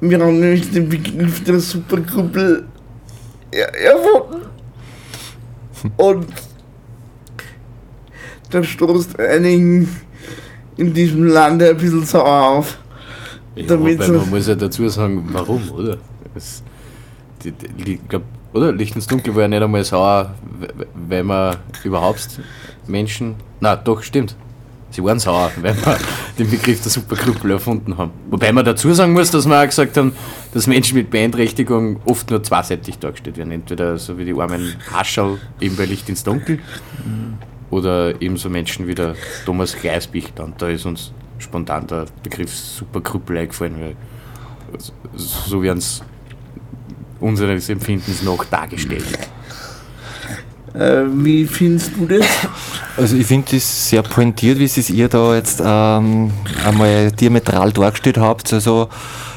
wir 0.00 0.20
haben 0.20 0.40
nämlich 0.40 0.70
den 0.70 0.88
Begriff 0.88 1.42
der 1.44 1.60
Supergruppe 1.60 2.64
er, 3.50 3.74
erfunden. 3.74 4.46
Und 5.96 6.26
das 8.50 8.66
stoßt 8.66 9.18
einigen 9.18 9.88
in 10.76 10.92
diesem 10.92 11.24
Lande 11.24 11.70
ein 11.70 11.76
bisschen 11.76 12.04
sauer 12.04 12.58
auf. 12.58 12.78
Ja, 13.54 13.76
man 13.76 14.30
muss 14.30 14.46
ja 14.46 14.54
dazu 14.54 14.88
sagen, 14.88 15.28
warum, 15.32 15.70
oder? 15.72 15.98
Es, 16.34 16.62
die, 17.44 17.52
die, 17.52 17.94
ich 17.94 18.08
glaub, 18.08 18.22
oder? 18.52 18.72
Licht 18.72 18.94
ins 18.96 19.06
Dunkel 19.06 19.34
war 19.34 19.42
ja 19.42 19.48
nicht 19.48 19.62
einmal 19.62 19.84
sauer, 19.84 20.34
we- 20.60 20.86
weil 21.08 21.24
man 21.24 21.56
überhaupt 21.84 22.40
Menschen. 22.86 23.34
Na, 23.60 23.76
doch, 23.76 24.02
stimmt. 24.02 24.36
Sie 24.90 25.02
waren 25.02 25.18
sauer, 25.18 25.50
weil 25.62 25.74
wir 25.74 25.98
den 26.38 26.50
Begriff 26.50 26.82
der 26.82 26.90
Supergruppe 26.90 27.50
erfunden 27.50 27.96
haben. 27.96 28.10
Wobei 28.30 28.52
man 28.52 28.62
dazu 28.64 28.92
sagen 28.92 29.14
muss, 29.14 29.30
dass 29.30 29.46
wir 29.48 29.58
auch 29.58 29.64
gesagt 29.64 29.96
haben, 29.96 30.12
dass 30.52 30.66
Menschen 30.66 30.98
mit 30.98 31.08
Beeinträchtigung 31.10 32.00
oft 32.04 32.30
nur 32.30 32.42
zweiseitig 32.42 32.98
dargestellt 32.98 33.38
werden. 33.38 33.52
Entweder 33.52 33.96
so 33.96 34.18
wie 34.18 34.26
die 34.26 34.34
armen 34.38 34.74
Haschel, 34.92 35.38
eben 35.60 35.76
bei 35.76 35.86
Licht 35.86 36.10
ins 36.10 36.22
Dunkel, 36.24 36.58
oder 37.70 38.20
eben 38.20 38.36
so 38.36 38.50
Menschen 38.50 38.86
wie 38.86 38.94
der 38.94 39.14
Thomas 39.46 39.74
Gleisbichter. 39.74 40.44
Und 40.44 40.60
da 40.60 40.68
ist 40.68 40.84
uns 40.84 41.12
spontan 41.38 41.86
der 41.86 42.04
Begriff 42.22 42.54
Supergruppe 42.54 43.38
eingefallen, 43.38 43.76
weil 43.80 43.96
so 45.16 45.62
werden 45.62 45.78
es 45.78 46.02
unseres 47.22 47.68
Empfindens 47.68 48.22
noch 48.22 48.44
dargestellt. 48.44 49.18
Äh, 50.74 51.02
wie 51.06 51.46
findest 51.46 51.92
du 51.96 52.06
das? 52.06 52.26
also 52.96 53.16
ich 53.16 53.26
finde 53.26 53.52
das 53.52 53.90
sehr 53.90 54.02
pointiert, 54.02 54.58
wie 54.58 54.64
es 54.64 54.90
ihr 54.90 55.08
da 55.08 55.34
jetzt 55.34 55.60
ähm, 55.64 56.30
einmal 56.64 57.12
diametral 57.12 57.72
dargestellt 57.72 58.18
habt. 58.18 58.52
Also 58.52 58.88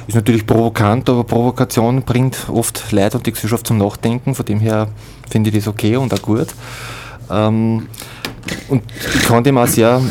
ist 0.08 0.15
natürlich 0.15 0.46
provokant, 0.46 1.10
aber 1.10 1.24
Provokation 1.24 2.04
bringt 2.04 2.38
oft 2.50 2.92
Leid 2.92 3.15
und 3.15 3.25
die 3.25 3.32
Gesellschaft 3.34 3.68
zum 3.68 3.77
Nachdenken. 3.77 4.36
Von 4.36 4.46
dem 4.46 4.60
her 4.60 4.88
finde 5.30 5.50
ich 5.50 5.56
das 5.58 5.68
okay 5.68 5.98
und 5.98 6.13
auch 6.13 6.22
gut. 6.22 6.48
Ähm, 7.30 7.88
und 8.70 8.84
ich 9.13 9.24
kann 9.24 9.44
dem 9.44 9.58
auch 9.58 9.68
sehr 9.68 10.01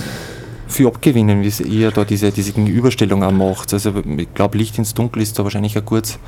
viel 0.67 0.89
abgewinnen, 0.89 1.43
wie 1.43 1.63
ihr 1.63 1.91
da 1.91 2.05
diese, 2.05 2.33
diese 2.33 2.53
Gegenüberstellung 2.53 3.23
auch 3.23 3.31
macht. 3.31 3.73
Also 3.73 3.95
ich 4.17 4.35
glaube, 4.35 4.59
Licht 4.59 4.77
ins 4.77 4.93
Dunkel 4.93 5.23
ist 5.23 5.39
da 5.39 5.45
wahrscheinlich 5.45 5.77
ein 5.77 5.85
gutes 5.85 6.19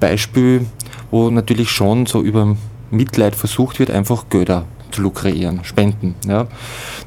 Beispiel, 0.00 0.66
wo 1.10 1.30
natürlich 1.30 1.70
schon 1.70 2.06
so 2.06 2.22
über 2.22 2.56
Mitleid 2.90 3.34
versucht 3.34 3.78
wird, 3.78 3.90
einfach 3.90 4.28
Gelder 4.28 4.64
zu 4.90 5.02
lukrieren, 5.02 5.64
Spenden. 5.64 6.14
Ja. 6.26 6.46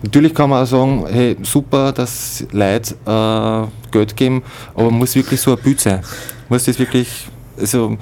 Natürlich 0.04 0.34
kann 0.34 0.50
man 0.50 0.64
auch 0.64 0.68
sagen, 0.68 1.06
hey, 1.10 1.36
super, 1.42 1.92
dass 1.92 2.46
Leute 2.52 2.96
äh, 3.06 3.92
Geld 3.92 4.16
geben, 4.16 4.44
aber 4.76 4.92
muss 4.92 5.16
wirklich 5.16 5.42
so 5.42 5.56
ein 5.56 5.62
Bild 5.62 5.80
sein? 5.80 6.02
Muss 6.50 6.66
das 6.66 6.78
wirklich, 6.80 7.28
also, 7.60 7.98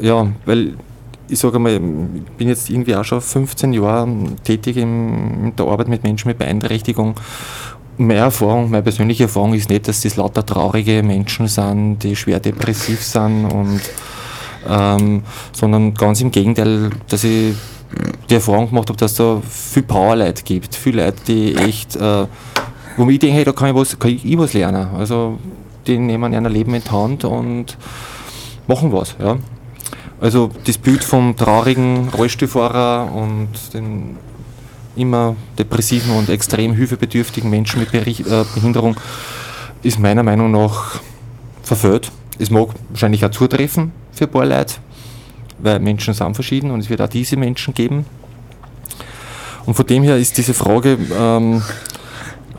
ja, 0.00 0.26
weil 0.44 0.74
ich 1.28 1.38
sage 1.38 1.58
mal, 1.58 1.72
ich 1.72 1.80
bin 2.38 2.48
jetzt 2.48 2.70
irgendwie 2.70 2.94
auch 2.94 3.04
schon 3.04 3.20
15 3.20 3.72
Jahre 3.72 4.08
tätig 4.44 4.76
in 4.76 5.52
der 5.56 5.66
Arbeit 5.66 5.88
mit 5.88 6.04
Menschen 6.04 6.28
mit 6.28 6.38
Beeinträchtigung. 6.38 7.14
Meine 7.98 8.20
Erfahrung, 8.20 8.70
meine 8.70 8.82
persönliche 8.82 9.24
Erfahrung 9.24 9.54
ist 9.54 9.70
nicht, 9.70 9.88
dass 9.88 10.02
das 10.02 10.16
lauter 10.16 10.44
traurige 10.44 11.02
Menschen 11.02 11.48
sind, 11.48 12.00
die 12.00 12.14
schwer 12.14 12.40
depressiv 12.40 13.02
sind 13.02 13.46
und 13.46 13.80
ähm, 14.68 15.22
sondern 15.52 15.94
ganz 15.94 16.20
im 16.20 16.30
Gegenteil, 16.30 16.90
dass 17.08 17.24
ich 17.24 17.54
die 18.28 18.34
Erfahrung 18.34 18.68
gemacht 18.68 18.88
habe, 18.88 18.98
dass 18.98 19.14
da 19.14 19.40
viel 19.48 19.82
Power-Leute 19.82 20.42
gibt, 20.42 20.74
viele 20.74 21.04
Leute, 21.04 21.22
die 21.26 21.54
echt, 21.54 21.96
äh, 21.96 22.26
wo 22.96 23.08
ich 23.08 23.18
denke, 23.18 23.36
hey, 23.36 23.44
da 23.44 23.52
kann 23.52 23.68
ich 23.68 23.74
was, 23.74 23.98
kann 23.98 24.10
ich 24.10 24.38
was 24.38 24.52
lernen. 24.52 24.88
Also 24.96 25.38
die 25.86 25.98
nehmen 25.98 26.32
ihr 26.32 26.40
Leben 26.40 26.74
in 26.74 26.82
die 26.82 26.90
Hand 26.90 27.24
und 27.24 27.76
machen 28.66 28.92
was. 28.92 29.16
Ja. 29.20 29.36
Also 30.20 30.50
das 30.64 30.78
Bild 30.78 31.04
vom 31.04 31.36
traurigen 31.36 32.08
Rollstuhlfahrer 32.08 33.12
und 33.12 33.48
den 33.74 34.16
immer 34.96 35.36
depressiven 35.58 36.16
und 36.16 36.28
extrem 36.28 36.74
hilfebedürftigen 36.74 37.50
Menschen 37.50 37.80
mit 37.80 37.92
äh, 37.94 38.44
Behinderung 38.54 38.96
ist 39.82 39.98
meiner 39.98 40.22
Meinung 40.22 40.50
nach 40.50 41.00
verfehlt. 41.62 42.10
Es 42.38 42.50
mag 42.50 42.68
wahrscheinlich 42.90 43.24
auch 43.24 43.30
zutreffen 43.30 43.92
für 44.12 44.24
ein 44.24 44.30
paar 44.30 44.46
Leute, 44.46 44.74
weil 45.58 45.78
Menschen 45.80 46.14
sind 46.14 46.34
verschieden 46.34 46.70
und 46.70 46.80
es 46.80 46.90
wird 46.90 47.00
auch 47.00 47.08
diese 47.08 47.36
Menschen 47.36 47.74
geben. 47.74 48.06
Und 49.64 49.74
von 49.74 49.86
dem 49.86 50.02
her 50.02 50.16
ist 50.16 50.36
diese 50.38 50.54
Frage, 50.54 50.96
ähm, 51.18 51.62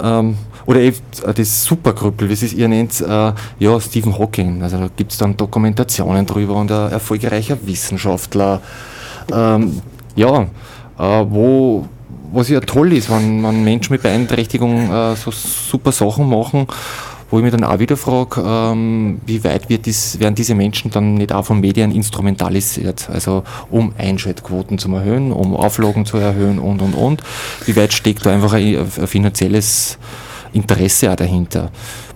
ähm, 0.02 0.38
oder 0.66 0.82
eben 0.82 0.98
äh, 1.26 1.34
das 1.34 1.64
Superkrüppel, 1.64 2.30
wie 2.30 2.34
es 2.34 2.54
ihr 2.54 2.68
nennt, 2.68 3.02
äh, 3.02 3.34
ja, 3.60 3.80
Stephen 3.80 4.18
Hawking. 4.18 4.62
Also 4.62 4.78
da 4.78 4.90
gibt 4.96 5.14
es 5.14 5.18
dann 5.18 5.36
Dokumentationen 5.36 6.26
drüber 6.26 6.56
und 6.56 6.72
ein 6.72 6.92
erfolgreicher 6.92 7.58
Wissenschaftler. 7.66 8.62
Ähm, 9.34 9.82
ja, 10.16 10.42
äh, 10.42 11.26
wo, 11.30 11.88
was 12.32 12.50
ja 12.50 12.60
toll 12.60 12.94
ist, 12.94 13.10
wenn, 13.10 13.44
wenn 13.44 13.64
Menschen 13.64 13.94
mit 13.94 14.04
Beeinträchtigung 14.04 14.92
äh, 14.92 15.16
so 15.16 15.32
super 15.32 15.92
Sachen 15.92 16.30
machen, 16.30 16.68
wo 17.30 17.38
ich 17.38 17.44
mich 17.44 17.52
dann 17.52 17.64
auch 17.64 17.80
wieder 17.80 17.98
frage, 17.98 18.42
ähm, 18.46 19.20
wie 19.26 19.44
weit 19.44 19.70
wird 19.70 19.86
dies, 19.86 20.20
werden 20.20 20.36
diese 20.36 20.56
Menschen 20.56 20.92
dann 20.92 21.16
nicht 21.16 21.34
auch 21.34 21.46
von 21.46 21.60
Medien 21.60 21.92
instrumentalisiert, 21.92 23.10
also 23.10 23.44
um 23.70 23.94
Einschaltquoten 23.98 24.78
zu 24.78 24.94
erhöhen, 24.94 25.32
um 25.32 25.56
Auflagen 25.56 26.06
zu 26.06 26.18
erhöhen 26.18 26.60
und 26.60 26.82
und 26.82 26.94
und. 26.94 27.22
Wie 27.66 27.76
weit 27.76 27.94
steckt 27.94 28.26
da 28.26 28.32
einfach 28.32 28.54
ein, 28.54 28.78
ein 28.78 29.08
finanzielles 29.08 29.98
Interesse 30.54 31.12
auch 31.12 31.16
dahinter? 31.16 31.72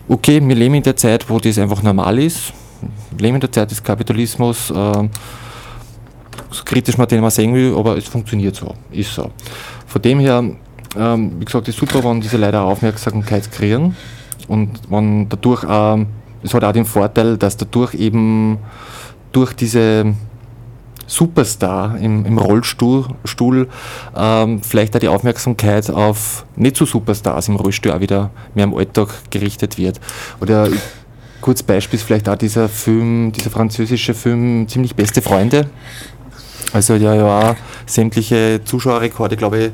Okay, 0.07 0.41
wir 0.45 0.55
leben 0.55 0.75
in 0.75 0.83
der 0.83 0.95
Zeit, 0.95 1.29
wo 1.29 1.39
das 1.39 1.57
einfach 1.57 1.83
normal 1.83 2.19
ist. 2.19 2.53
Wir 3.11 3.25
leben 3.25 3.35
in 3.35 3.41
der 3.41 3.51
Zeit 3.51 3.71
des 3.71 3.83
Kapitalismus. 3.83 4.71
ähm, 4.75 5.09
so 6.51 6.63
kritisch 6.65 6.97
man 6.97 7.07
den 7.07 7.21
mal 7.21 7.31
sehen 7.31 7.53
will, 7.53 7.73
aber 7.75 7.97
es 7.97 8.05
funktioniert 8.05 8.55
so, 8.55 8.73
ist 8.91 9.13
so. 9.13 9.31
Von 9.91 10.01
dem 10.01 10.19
her 10.19 10.43
ähm, 10.95 11.33
wie 11.39 11.45
gesagt, 11.45 11.67
ist 11.67 11.77
super, 11.77 12.03
wenn 12.03 12.21
diese 12.21 12.37
Leute 12.37 12.61
Aufmerksamkeit 12.61 13.51
kriegen 13.51 13.95
und 14.47 14.79
wenn 14.89 15.29
dadurch 15.29 15.63
auch, 15.63 15.99
es 16.43 16.53
hat 16.53 16.63
auch 16.63 16.71
den 16.71 16.85
Vorteil, 16.85 17.37
dass 17.37 17.57
dadurch 17.57 17.93
eben 17.93 18.57
durch 19.31 19.53
diese 19.53 20.13
Superstar 21.07 21.97
im, 21.97 22.25
im 22.25 22.37
Rollstuhl 22.37 23.05
Stuhl, 23.25 23.67
ähm, 24.15 24.61
vielleicht 24.61 24.95
auch 24.95 24.99
die 24.99 25.07
Aufmerksamkeit 25.07 25.89
auf 25.89 26.45
nicht 26.55 26.77
so 26.77 26.85
Superstars 26.85 27.47
im 27.49 27.55
Rollstuhl 27.57 27.91
auch 27.91 27.99
wieder 27.99 28.31
mehr 28.55 28.65
im 28.65 28.73
Alltag 28.73 29.09
gerichtet 29.29 29.77
wird. 29.77 29.99
Oder 30.39 30.69
kurz 31.41 31.63
Beispiel 31.63 31.99
ist 31.99 32.03
vielleicht 32.03 32.29
auch 32.29 32.37
dieser 32.37 32.69
Film, 32.69 33.31
dieser 33.31 33.49
französische 33.49 34.13
Film 34.13 34.67
Ziemlich 34.67 34.95
beste 34.95 35.21
Freunde. 35.21 35.69
Also 36.73 36.95
ja 36.95 37.51
auch 37.51 37.55
sämtliche 37.85 38.61
Zuschauerrekorde, 38.63 39.37
glaube 39.37 39.57
ich, 39.57 39.71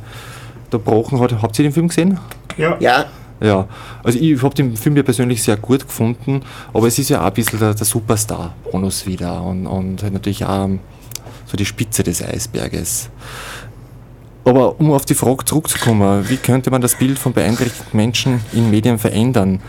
da 0.70 0.78
gebrochen 0.78 1.20
hat. 1.20 1.42
Habt 1.42 1.58
ihr 1.60 1.64
den 1.64 1.72
Film 1.72 1.88
gesehen? 1.88 2.20
Ja. 2.58 2.78
Ja, 2.80 3.06
Ja, 3.40 3.68
also 4.04 4.18
ich 4.20 4.42
habe 4.42 4.56
den 4.56 4.76
Film 4.76 4.98
ja 4.98 5.04
persönlich 5.04 5.44
sehr 5.44 5.58
gut 5.58 5.86
gefunden, 5.86 6.42
aber 6.74 6.88
es 6.88 6.98
ist 6.98 7.10
ja 7.10 7.22
auch 7.22 7.28
ein 7.28 7.34
bisschen 7.34 7.60
der, 7.60 7.74
der 7.74 7.86
Superstar-Bonus 7.86 9.06
wieder 9.06 9.44
und, 9.44 9.68
und 9.68 10.02
halt 10.02 10.14
natürlich 10.14 10.44
auch 10.44 10.70
so 11.46 11.56
die 11.56 11.66
Spitze 11.66 12.04
des 12.04 12.24
Eisberges. 12.24 13.10
Aber 14.44 14.80
um 14.80 14.92
auf 14.92 15.06
die 15.06 15.14
Frage 15.14 15.46
zurückzukommen, 15.46 16.28
wie 16.30 16.38
könnte 16.38 16.72
man 16.72 16.82
das 16.82 16.96
Bild 16.96 17.20
von 17.20 17.34
beeinträchtigten 17.34 17.98
Menschen 17.98 18.42
in 18.54 18.72
Medien 18.72 18.98
verändern? 18.98 19.62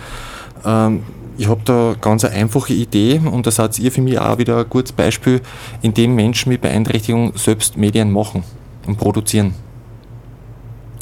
Ähm, 0.65 1.03
ich 1.39 1.47
habe 1.49 1.61
da 1.65 1.95
ganz 2.01 2.25
eine 2.25 2.35
einfache 2.35 2.75
Idee 2.75 3.21
und 3.25 3.47
da 3.47 3.51
seid 3.53 3.79
ihr 3.79 3.93
für 3.93 4.03
mich 4.03 4.19
auch 4.19 4.39
wieder 4.39 4.59
ein 4.59 4.69
gutes 4.69 4.93
Beispiel, 4.93 5.41
in 5.83 5.95
dem 5.95 6.15
Menschen 6.17 6.51
mit 6.51 6.61
Beeinträchtigung 6.61 7.33
selbst 7.37 7.77
Medien 7.77 8.11
machen 8.11 8.43
und 8.87 8.99
produzieren. 8.99 9.55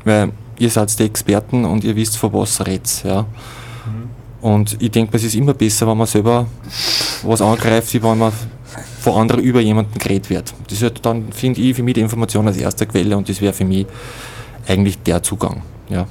Weil 0.04 0.30
ihr 0.58 0.70
seid 0.70 0.96
die 0.98 1.04
Experten 1.04 1.64
und 1.64 1.84
ihr 1.84 1.96
wisst, 1.96 2.18
von 2.18 2.34
was 2.34 2.64
redet. 2.66 3.02
Ja. 3.02 3.24
Und 4.42 4.76
ich 4.80 4.90
denke, 4.90 5.16
es 5.16 5.24
ist 5.24 5.34
immer 5.34 5.54
besser, 5.54 5.88
wenn 5.88 5.96
man 5.96 6.06
selber 6.06 6.46
was 7.22 7.40
angreift, 7.40 7.94
wie 7.94 8.02
wenn 8.02 8.18
man 8.18 8.32
von 9.00 9.14
anderen 9.14 9.42
über 9.42 9.60
jemanden 9.60 9.98
geredet 9.98 10.28
wird. 10.28 10.54
Das 10.68 10.82
ist 10.82 10.94
dann, 11.02 11.32
finde 11.32 11.62
ich, 11.62 11.74
für 11.74 11.82
mich 11.82 11.94
die 11.94 12.02
Information 12.02 12.46
als 12.46 12.58
erste 12.58 12.86
Quelle 12.86 13.16
und 13.16 13.28
das 13.28 13.40
wäre 13.40 13.54
für 13.54 13.64
mich 13.64 13.86
eigentlich 14.68 14.98
der 14.98 15.22
Zugang. 15.22 15.62
Ja. 15.88 16.06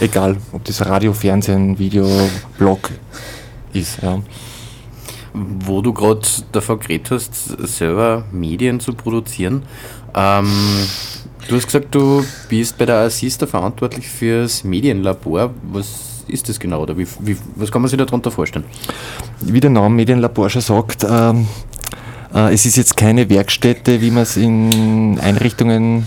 Egal, 0.00 0.36
ob 0.52 0.64
das 0.64 0.84
Radio, 0.84 1.12
Fernsehen, 1.12 1.78
Video, 1.78 2.06
Blog 2.58 2.90
ist. 3.72 4.02
Ja. 4.02 4.20
Wo 5.32 5.80
du 5.80 5.92
gerade 5.92 6.20
davon 6.52 6.80
geredet 6.80 7.10
hast, 7.10 7.34
selber 7.66 8.24
Medien 8.32 8.80
zu 8.80 8.92
produzieren. 8.92 9.62
Ähm, 10.14 10.50
du 11.48 11.56
hast 11.56 11.66
gesagt, 11.66 11.94
du 11.94 12.24
bist 12.48 12.76
bei 12.76 12.86
der 12.86 12.96
Assista 12.96 13.46
verantwortlich 13.46 14.08
fürs 14.08 14.64
Medienlabor. 14.64 15.54
Was 15.72 16.24
ist 16.28 16.48
das 16.48 16.60
genau? 16.60 16.82
Oder 16.82 16.96
wie, 16.98 17.06
wie, 17.20 17.36
was 17.56 17.70
kann 17.70 17.82
man 17.82 17.88
sich 17.88 17.98
darunter 17.98 18.30
vorstellen? 18.30 18.64
wie 19.44 19.60
der 19.60 19.70
Name 19.70 19.94
Medienlabor 19.94 20.50
schon 20.50 20.62
sagt, 20.62 21.04
ähm, 21.08 21.46
äh, 22.34 22.54
es 22.54 22.66
ist 22.66 22.76
jetzt 22.76 22.96
keine 22.96 23.28
Werkstätte, 23.28 24.00
wie 24.00 24.10
man 24.10 24.22
es 24.22 24.36
in 24.36 25.18
Einrichtungen 25.20 26.06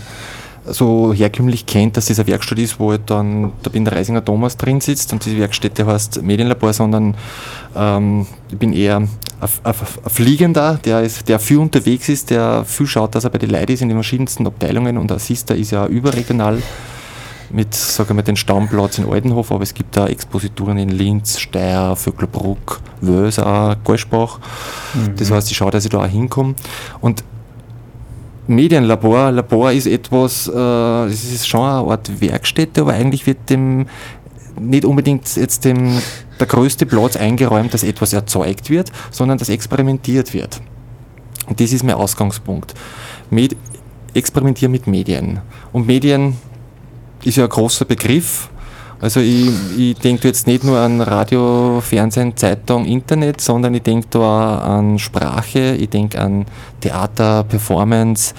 so 0.67 1.13
herkömmlich 1.13 1.65
kennt, 1.65 1.97
dass 1.97 2.07
das 2.07 2.19
eine 2.19 2.27
Werkstatt 2.27 2.59
ist, 2.59 2.79
wo 2.79 2.91
halt 2.91 3.01
dann 3.07 3.51
der 3.63 3.69
Binderreisinger 3.69 4.23
Thomas 4.23 4.57
drin 4.57 4.81
sitzt 4.81 5.13
und 5.13 5.25
diese 5.25 5.37
Werkstätte 5.37 5.85
heißt 5.85 6.21
Medienlabor, 6.21 6.73
sondern 6.73 7.15
ähm, 7.75 8.25
ich 8.51 8.57
bin 8.57 8.73
eher 8.73 8.97
ein, 8.97 9.09
ein, 9.41 9.49
ein 9.63 10.09
Fliegender, 10.09 10.79
der, 10.83 11.01
ist, 11.01 11.27
der 11.29 11.39
viel 11.39 11.57
unterwegs 11.57 12.09
ist, 12.09 12.29
der 12.29 12.65
viel 12.65 12.87
schaut, 12.87 13.15
dass 13.15 13.23
er 13.23 13.29
bei 13.29 13.37
den 13.37 13.49
Leuten 13.49 13.71
ist 13.73 13.81
in 13.81 13.89
den 13.89 13.97
verschiedensten 13.97 14.47
Abteilungen 14.47 14.97
und 14.97 15.11
Assista 15.11 15.53
ist 15.53 15.71
ja 15.71 15.85
überregional 15.85 16.61
mit, 17.51 17.73
sagen 17.75 18.09
wir, 18.09 18.15
mal, 18.15 18.21
den 18.23 18.35
Stammplatz 18.35 18.97
in 18.97 19.09
Altenhof, 19.09 19.51
aber 19.51 19.63
es 19.63 19.73
gibt 19.73 19.95
da 19.95 20.07
Exposituren 20.07 20.77
in 20.77 20.89
Linz, 20.89 21.39
Steyr, 21.39 21.95
Vöcklerbruck, 21.95 22.81
Wös, 23.01 23.39
auch 23.39 23.75
Golschbach. 23.83 24.39
Das 25.15 25.29
heißt, 25.29 25.51
ich 25.51 25.57
schaue, 25.57 25.71
dass 25.71 25.85
ich 25.85 25.91
da 25.91 25.99
auch 25.99 26.07
hinkomme. 26.07 26.55
Und 27.01 27.23
Medienlabor, 28.47 29.31
Labor 29.31 29.71
ist 29.71 29.87
etwas, 29.87 30.47
äh, 30.47 31.05
es 31.05 31.31
ist 31.31 31.47
schon 31.47 31.61
eine 31.61 31.89
Art 31.91 32.21
Werkstätte, 32.21 32.81
aber 32.81 32.93
eigentlich 32.93 33.25
wird 33.25 33.49
dem 33.49 33.87
nicht 34.59 34.85
unbedingt 34.85 35.35
jetzt 35.35 35.65
dem, 35.65 35.99
der 36.39 36.47
größte 36.47 36.85
Platz 36.85 37.15
eingeräumt, 37.15 37.73
dass 37.73 37.83
etwas 37.83 38.13
erzeugt 38.13 38.69
wird, 38.69 38.91
sondern 39.11 39.37
dass 39.37 39.49
experimentiert 39.49 40.33
wird. 40.33 40.61
Und 41.47 41.59
das 41.59 41.73
ist 41.73 41.83
mein 41.83 41.95
Ausgangspunkt. 41.95 42.73
Med 43.29 43.55
experimentieren 44.13 44.71
mit 44.71 44.87
Medien. 44.87 45.41
Und 45.73 45.87
Medien 45.87 46.37
ist 47.23 47.37
ja 47.37 47.43
ein 47.43 47.49
großer 47.49 47.85
Begriff. 47.85 48.49
Also 49.01 49.19
ich, 49.19 49.49
ich 49.77 49.97
denke 49.97 50.27
jetzt 50.27 50.47
nicht 50.47 50.63
nur 50.63 50.79
an 50.79 51.01
Radio, 51.01 51.81
Fernsehen, 51.81 52.35
Zeitung, 52.37 52.85
Internet, 52.85 53.41
sondern 53.41 53.73
ich 53.73 53.83
denke 53.83 54.07
da 54.09 54.59
an 54.59 54.97
Sprache, 54.97 55.75
ich 55.75 55.89
denke 55.89 56.19
an 56.19 56.45
Theater, 56.79 57.43
Performance, 57.43 58.33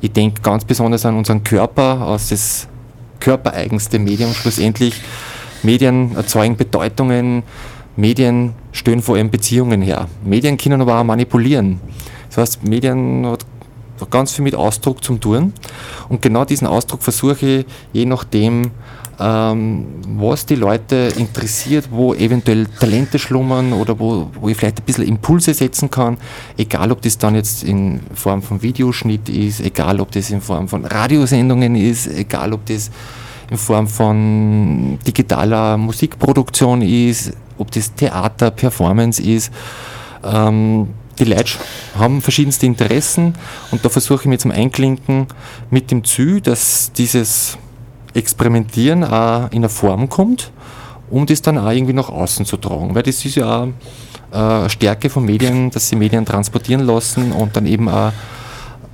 ich 0.00 0.12
denke 0.12 0.40
ganz 0.40 0.64
besonders 0.64 1.04
an 1.04 1.16
unseren 1.16 1.44
Körper, 1.44 2.00
als 2.00 2.30
das 2.30 2.68
körpereigenste 3.20 3.98
Medium 3.98 4.32
schlussendlich. 4.32 4.94
Medien 5.62 6.14
erzeugen 6.16 6.56
Bedeutungen, 6.56 7.42
Medien 7.96 8.54
stellen 8.72 9.02
vor 9.02 9.16
allem 9.16 9.30
Beziehungen 9.30 9.82
her. 9.82 10.06
Medien 10.24 10.56
können 10.56 10.80
aber 10.80 10.98
auch 11.00 11.04
manipulieren. 11.04 11.80
Das 12.28 12.38
heißt, 12.38 12.64
Medien 12.64 13.26
hat 13.26 13.44
ganz 14.10 14.32
viel 14.32 14.44
mit 14.44 14.54
Ausdruck 14.54 15.02
zum 15.02 15.20
tun. 15.20 15.52
Und 16.08 16.22
genau 16.22 16.44
diesen 16.44 16.66
Ausdruck 16.66 17.02
versuche 17.02 17.46
ich, 17.46 17.66
je 17.92 18.06
nachdem, 18.06 18.70
ähm, 19.20 19.86
was 20.16 20.46
die 20.46 20.54
Leute 20.54 21.12
interessiert, 21.16 21.88
wo 21.90 22.14
eventuell 22.14 22.66
Talente 22.66 23.18
schlummern 23.18 23.72
oder 23.72 23.98
wo, 23.98 24.30
wo 24.40 24.48
ich 24.48 24.56
vielleicht 24.56 24.80
ein 24.80 24.84
bisschen 24.84 25.06
Impulse 25.06 25.54
setzen 25.54 25.90
kann, 25.90 26.18
egal 26.56 26.92
ob 26.92 27.02
das 27.02 27.18
dann 27.18 27.34
jetzt 27.34 27.64
in 27.64 28.00
Form 28.14 28.42
von 28.42 28.62
Videoschnitt 28.62 29.28
ist, 29.28 29.60
egal 29.60 30.00
ob 30.00 30.12
das 30.12 30.30
in 30.30 30.40
Form 30.40 30.68
von 30.68 30.84
Radiosendungen 30.84 31.74
ist, 31.74 32.06
egal 32.06 32.52
ob 32.52 32.66
das 32.66 32.90
in 33.50 33.56
Form 33.56 33.88
von 33.88 34.98
digitaler 35.06 35.76
Musikproduktion 35.76 36.82
ist, 36.82 37.32
ob 37.56 37.70
das 37.72 37.94
Theater, 37.94 38.50
Performance 38.50 39.20
ist. 39.22 39.52
Ähm, 40.22 40.88
die 41.18 41.24
Leute 41.24 41.54
haben 41.98 42.22
verschiedenste 42.22 42.66
Interessen 42.66 43.34
und 43.72 43.84
da 43.84 43.88
versuche 43.88 44.22
ich 44.22 44.26
mich 44.26 44.40
zum 44.40 44.52
Einklinken 44.52 45.26
mit 45.70 45.90
dem 45.90 46.04
Ziel, 46.04 46.40
dass 46.40 46.92
dieses 46.92 47.58
Experimentieren 48.18 49.04
auch 49.04 49.50
in 49.50 49.58
eine 49.58 49.68
Form 49.68 50.08
kommt, 50.08 50.50
um 51.10 51.26
das 51.26 51.42
dann 51.42 51.58
auch 51.58 51.70
irgendwie 51.70 51.92
nach 51.94 52.08
außen 52.08 52.44
zu 52.46 52.56
tragen. 52.56 52.94
Weil 52.94 53.02
das 53.02 53.24
ist 53.24 53.36
ja 53.36 53.62
auch 53.62 53.68
äh, 54.32 54.36
eine 54.36 54.70
Stärke 54.70 55.10
von 55.10 55.24
Medien, 55.24 55.70
dass 55.70 55.88
sie 55.88 55.96
Medien 55.96 56.24
transportieren 56.24 56.84
lassen 56.84 57.32
und 57.32 57.56
dann 57.56 57.66
eben 57.66 57.88
auch 57.88 58.12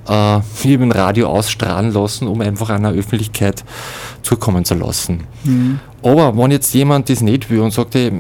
äh, 0.09 0.41
wie 0.63 0.75
im 0.75 0.91
Radio 0.91 1.29
ausstrahlen 1.29 1.93
lassen, 1.93 2.29
um 2.29 2.41
einfach 2.41 2.71
einer 2.71 2.93
Öffentlichkeit 2.93 3.65
zukommen 4.23 4.65
zu 4.65 4.75
lassen. 4.75 5.25
Aber 6.03 6.37
wenn 6.37 6.51
jetzt 6.51 6.75
jemand 6.75 7.09
das 7.09 7.21
nicht 7.23 7.51
will 7.51 7.61
und 7.61 7.73
sagt, 7.73 7.95
hey, 7.95 8.13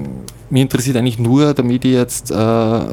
mich 0.50 0.62
interessiert 0.62 0.96
eigentlich 0.96 1.18
nur, 1.18 1.52
damit 1.54 1.84
ich 1.84 1.92
jetzt 1.92 2.30
äh, 2.30 2.34
ein 2.34 2.86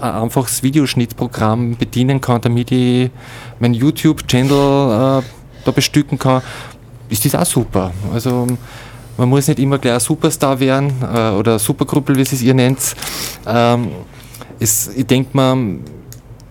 einfaches 0.00 0.62
Videoschnittprogramm 0.62 1.76
bedienen 1.76 2.20
kann, 2.20 2.40
damit 2.40 2.70
ich 2.70 3.10
mein 3.58 3.74
YouTube-Channel 3.74 5.20
äh, 5.20 5.22
da 5.64 5.70
bestücken 5.70 6.18
kann, 6.18 6.42
ist 7.08 7.24
das 7.24 7.34
auch 7.34 7.46
super. 7.46 7.92
Also 8.12 8.46
man 9.16 9.28
muss 9.28 9.48
nicht 9.48 9.58
immer 9.58 9.78
gleich 9.78 9.94
ein 9.94 10.00
Superstar 10.00 10.60
werden 10.60 10.92
äh, 11.02 11.30
oder 11.30 11.58
Supergruppel, 11.58 12.16
wie 12.16 12.22
es 12.22 12.40
ihr 12.42 12.54
nennt. 12.54 12.94
Ähm, 13.46 13.88
es, 14.60 14.88
ich 14.88 15.06
denke 15.06 15.30
mal, 15.32 15.56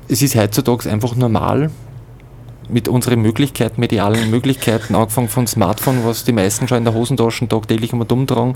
es 0.08 0.22
ist 0.22 0.36
heutzutage 0.36 0.90
einfach 0.90 1.16
normal, 1.16 1.70
mit 2.70 2.88
unseren 2.88 3.22
Möglichkeiten, 3.22 3.80
medialen 3.80 4.30
Möglichkeiten, 4.30 4.96
angefangen 4.96 5.30
von 5.30 5.48
Smartphone, 5.48 6.04
was 6.04 6.24
die 6.24 6.34
meisten 6.34 6.68
schon 6.68 6.80
in 6.80 6.84
der 6.84 6.94
Hosentasche 6.94 7.48
tagtäglich 7.48 7.94
immer 7.94 8.06
dumm 8.06 8.28
tragen, 8.28 8.56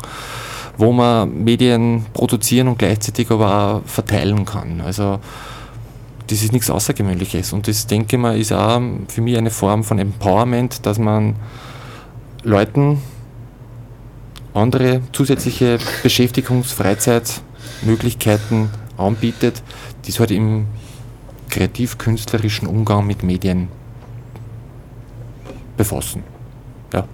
wo 0.77 0.91
man 0.91 1.43
Medien 1.43 2.05
produzieren 2.13 2.67
und 2.67 2.79
gleichzeitig 2.79 3.31
aber 3.31 3.55
auch 3.55 3.81
verteilen 3.85 4.45
kann. 4.45 4.81
Also 4.81 5.19
das 6.27 6.43
ist 6.43 6.51
nichts 6.51 6.69
Außergewöhnliches 6.69 7.53
und 7.53 7.67
das 7.67 7.87
denke 7.87 8.15
ich 8.15 8.21
mal 8.21 8.37
ist 8.37 8.53
auch 8.53 8.81
für 9.07 9.21
mich 9.21 9.37
eine 9.37 9.49
Form 9.49 9.83
von 9.83 9.99
Empowerment, 9.99 10.85
dass 10.85 10.97
man 10.99 11.35
Leuten 12.43 13.01
andere 14.53 15.01
zusätzliche 15.13 15.77
Beschäftigungs-, 16.03 16.73
Freizeitmöglichkeiten 16.73 18.69
anbietet, 18.97 19.63
die 20.05 20.11
es 20.11 20.19
halt 20.19 20.31
im 20.31 20.67
kreativ-künstlerischen 21.49 22.67
Umgang 22.67 23.05
mit 23.05 23.23
Medien 23.23 23.67
befassen. 25.77 26.23
Ja. 26.93 27.07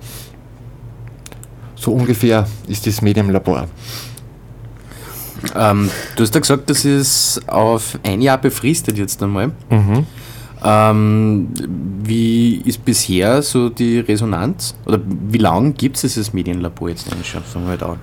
So 1.75 1.93
ungefähr 1.93 2.47
ist 2.67 2.87
das 2.87 3.01
Medienlabor. 3.01 3.67
Ähm, 5.55 5.89
du 6.15 6.23
hast 6.23 6.33
ja 6.33 6.41
gesagt, 6.41 6.69
das 6.69 6.83
ist 6.85 7.41
auf 7.47 7.99
ein 8.03 8.21
Jahr 8.21 8.37
befristet 8.37 8.97
jetzt 8.97 9.21
einmal. 9.21 9.51
Mhm. 9.69 10.05
Ähm, 10.63 11.49
wie 12.03 12.61
ist 12.65 12.83
bisher 12.83 13.41
so 13.41 13.69
die 13.69 13.99
Resonanz? 13.99 14.75
Oder 14.85 14.99
wie 15.05 15.37
lange 15.37 15.71
gibt 15.73 15.97
es 15.97 16.01
dieses 16.01 16.33
Medienlabor 16.33 16.89
jetzt 16.89 17.11
eigentlich 17.11 17.29
schon? 17.29 17.43
Fangen 17.43 17.65
wir 17.65 17.71
halt 17.71 17.83
an. 17.83 17.99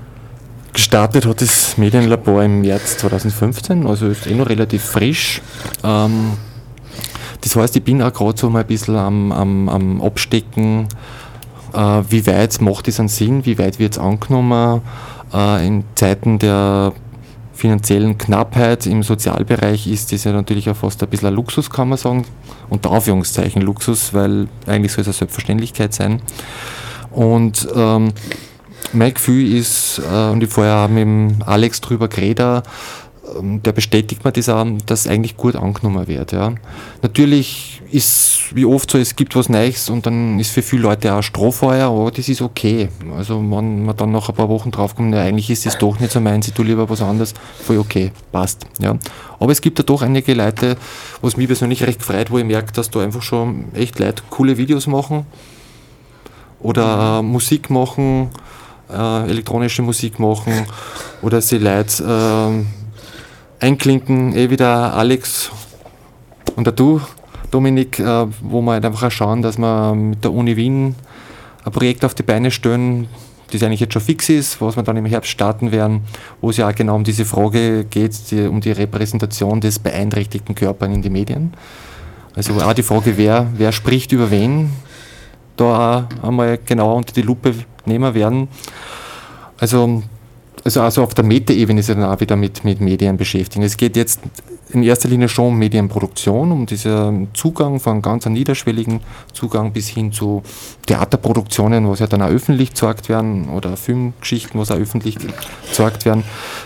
Gestartet 0.73 1.27
hat 1.27 1.41
das 1.41 1.79
Medienlabor 1.79 2.43
im 2.43 2.63
März 2.63 2.99
2015, 2.99 3.87
also 3.87 4.09
ist 4.09 4.27
eh 4.27 4.35
noch 4.35 4.49
relativ 4.49 4.83
frisch. 4.83 5.41
Ähm, 5.85 6.33
das 7.41 7.55
heißt, 7.55 7.77
ich 7.77 7.85
bin 7.85 8.03
auch 8.03 8.13
gerade 8.13 8.39
so 8.39 8.51
mal 8.51 8.61
ein 8.61 8.67
bisschen 8.67 8.97
am, 8.97 9.31
am, 9.31 9.69
am 9.69 10.03
Abstecken, 10.03 10.89
äh, 11.73 12.03
wie 12.09 12.27
weit 12.27 12.61
macht 12.61 12.89
es 12.89 12.99
einen 12.99 13.09
Sinn, 13.09 13.45
wie 13.47 13.59
weit 13.59 13.79
wird 13.79 13.93
es 13.93 13.99
angenommen. 13.99 14.81
Äh, 15.33 15.67
in 15.67 15.85
Zeiten 15.95 16.39
der 16.39 16.93
finanziellen 17.53 18.19
Knappheit 18.19 18.87
im 18.87 19.03
Sozialbereich 19.03 19.87
ist 19.87 20.13
das 20.13 20.25
ja 20.25 20.33
natürlich 20.33 20.69
auch 20.69 20.77
fast 20.77 21.03
ein 21.03 21.09
bisschen 21.09 21.29
ein 21.29 21.35
Luxus, 21.35 21.71
kann 21.71 21.89
man 21.89 21.99
sagen. 21.99 22.25
Unter 22.69 22.93
Anführungszeichen 22.93 23.63
Luxus, 23.63 24.15
weil 24.15 24.49
eigentlich 24.67 24.93
soll 24.93 25.03
es 25.03 25.09
eine 25.09 25.15
Selbstverständlichkeit 25.15 25.95
sein. 25.95 26.21
Und 27.11 27.69
ähm, 27.75 28.13
mein 28.93 29.15
Gefühl 29.15 29.55
ist, 29.55 30.01
äh, 30.11 30.31
und 30.31 30.43
ich 30.43 30.51
vorher 30.51 30.89
mit 30.89 31.03
dem 31.03 31.37
Alex 31.45 31.81
drüber 31.81 32.09
geredet, 32.09 32.65
ähm, 33.39 33.63
der 33.63 33.73
bestätigt 33.73 34.25
mir 34.25 34.33
das 34.33 34.49
auch, 34.49 34.67
dass 34.87 35.07
eigentlich 35.07 35.37
gut 35.37 35.57
angenommen 35.57 36.07
wird. 36.07 36.33
Ja. 36.33 36.53
Natürlich 37.03 37.83
ist, 37.91 38.55
wie 38.55 38.65
oft 38.65 38.91
so, 38.91 38.99
es 38.99 39.17
gibt 39.17 39.37
was 39.37 39.49
Neues 39.49 39.89
und 39.89 40.07
dann 40.07 40.39
ist 40.39 40.51
für 40.51 40.63
viele 40.63 40.83
Leute 40.83 41.15
auch 41.15 41.23
Strohfeuer, 41.23 41.89
aber 41.89 42.11
das 42.11 42.29
ist 42.29 42.43
okay. 42.43 42.89
Also 43.17 43.39
wenn 43.39 43.85
man 43.85 43.97
dann 43.97 44.13
nach 44.13 44.29
ein 44.29 44.35
paar 44.35 44.49
Wochen 44.49 44.71
draufkommt, 44.71 45.15
ja, 45.15 45.23
eigentlich 45.23 45.51
ist 45.51 45.65
das 45.65 45.79
doch 45.79 46.01
nicht 46.01 46.13
so 46.13 46.21
meins, 46.21 46.49
ich 46.49 46.55
tue 46.55 46.65
lieber 46.65 46.89
was 46.89 47.03
anderes, 47.03 47.35
voll 47.63 47.79
okay, 47.79 48.13
passt. 48.33 48.67
Ja. 48.81 48.97
Aber 49.39 49.53
es 49.53 49.61
gibt 49.61 49.79
ja 49.79 49.85
doch 49.85 50.03
einige 50.03 50.35
Leute, 50.35 50.77
was 51.21 51.37
mich 51.37 51.47
persönlich 51.47 51.83
recht 51.85 52.03
freut, 52.03 52.31
wo 52.31 52.39
ich 52.39 52.45
merke, 52.45 52.73
dass 52.73 52.91
da 52.91 53.01
einfach 53.01 53.23
schon 53.23 53.67
echt 53.75 53.99
Leute 53.99 54.23
coole 54.31 54.57
Videos 54.57 54.87
machen 54.87 55.27
oder 56.61 57.19
äh, 57.19 57.23
Musik 57.23 57.71
machen, 57.71 58.31
äh, 58.91 59.31
elektronische 59.31 59.83
Musik 59.83 60.19
machen 60.19 60.67
oder 61.23 61.41
sie 61.41 61.59
Leute 61.59 62.03
äh, 62.03 62.84
einklinken, 63.61 64.37
eh 64.37 64.51
wieder 64.51 64.95
Alex 64.95 65.51
und 66.57 66.67
der 66.67 66.73
du, 66.73 67.01
Dominik, 67.51 67.99
äh, 67.99 68.27
wo 68.43 68.61
wir 68.63 68.73
halt 68.73 68.85
einfach 68.85 69.11
schauen, 69.11 69.43
dass 69.43 69.59
wir 69.59 69.95
mit 69.95 70.25
der 70.25 70.33
Uni 70.33 70.57
Wien 70.57 70.95
ein 71.65 71.73
Projekt 71.73 72.05
auf 72.05 72.15
die 72.15 72.23
Beine 72.23 72.51
stellen, 72.51 73.09
das 73.51 73.63
eigentlich 73.63 73.81
jetzt 73.81 73.93
schon 73.93 74.03
fix 74.03 74.29
ist, 74.29 74.61
was 74.61 74.77
wir 74.77 74.83
dann 74.83 74.97
im 74.97 75.07
Herbst 75.07 75.31
starten 75.31 75.71
werden, 75.71 76.03
wo 76.41 76.51
es 76.51 76.57
ja 76.57 76.69
auch 76.69 76.75
genau 76.75 76.97
um 76.97 77.05
diese 77.05 77.25
Frage 77.25 77.85
geht, 77.85 78.31
die, 78.31 78.47
um 78.47 78.61
die 78.61 78.73
Repräsentation 78.73 79.61
des 79.61 79.79
beeinträchtigten 79.79 80.55
Körpers 80.55 80.89
in 80.89 81.03
die 81.03 81.11
Medien. 81.11 81.55
Also 82.35 82.55
auch 82.55 82.73
die 82.73 82.83
Frage, 82.83 83.17
wer, 83.17 83.47
wer 83.57 83.71
spricht 83.71 84.11
über 84.13 84.31
wen, 84.31 84.71
da 85.57 86.09
auch 86.21 86.29
einmal 86.29 86.59
genau 86.65 86.97
unter 86.97 87.13
die 87.13 87.23
Lupe 87.23 87.55
nehmen 87.87 88.15
werden. 88.15 88.49
Also 89.59 90.03
also, 90.65 90.81
also 90.81 91.03
auf 91.03 91.15
der 91.15 91.25
Metaebene 91.25 91.83
er 91.87 91.95
dann 91.95 92.05
auch 92.05 92.21
wieder 92.21 92.37
mit, 92.37 92.65
mit 92.65 92.81
Medien 92.81 93.17
beschäftigt. 93.17 93.63
Es 93.63 93.77
geht 93.77 93.97
jetzt 93.97 94.21
in 94.71 94.83
erster 94.83 95.09
Linie 95.09 95.29
schon 95.29 95.49
um 95.49 95.59
Medienproduktion, 95.59 96.51
um 96.51 96.67
diesen 96.67 97.29
Zugang 97.35 97.81
von 97.81 98.03
ganz 98.03 98.27
niederschwelligen 98.27 99.01
Zugang 99.33 99.73
bis 99.73 99.89
hin 99.89 100.11
zu 100.11 100.43
Theaterproduktionen, 100.87 101.89
was 101.89 102.01
ja 102.01 102.07
dann 102.07 102.23
auch 102.23 102.29
öffentlich 102.29 102.71
gezeigt 102.71 103.09
werden, 103.09 103.51
oder 103.51 103.77
Filmgeschichten, 103.77 104.59
was 104.59 104.71
auch 104.71 104.77
öffentlich 104.77 105.19
gezeigt 105.19 106.07
werden, 106.07 106.25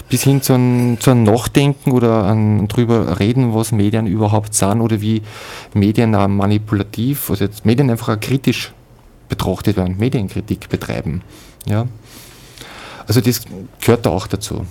bis 0.09 0.23
hin 0.23 0.43
zu 0.43 0.55
einem, 0.55 1.01
zu 1.01 1.11
einem 1.11 1.25
Nachdenken 1.25 1.91
oder 1.93 2.25
ein, 2.25 2.69
drüber 2.69 3.19
reden, 3.19 3.53
was 3.53 3.73
Medien 3.73 4.07
überhaupt 4.07 4.55
sind 4.55 4.81
oder 4.81 5.01
wie 5.01 5.23
Medien 5.75 6.15
auch 6.15 6.29
manipulativ, 6.29 7.31
also 7.31 7.45
jetzt 7.45 7.67
Medien 7.67 7.91
einfach 7.91 8.17
auch 8.17 8.21
kritisch 8.21 8.73
betrachtet 9.29 9.77
werden, 9.77 9.97
Medienkritik 9.99 10.69
betreiben. 10.69 11.23
Ja. 11.67 11.87
Also 13.09 13.21
das 13.21 13.43
gehört 13.81 14.07
da 14.07 14.11
auch 14.11 14.27
dazu. 14.27 14.65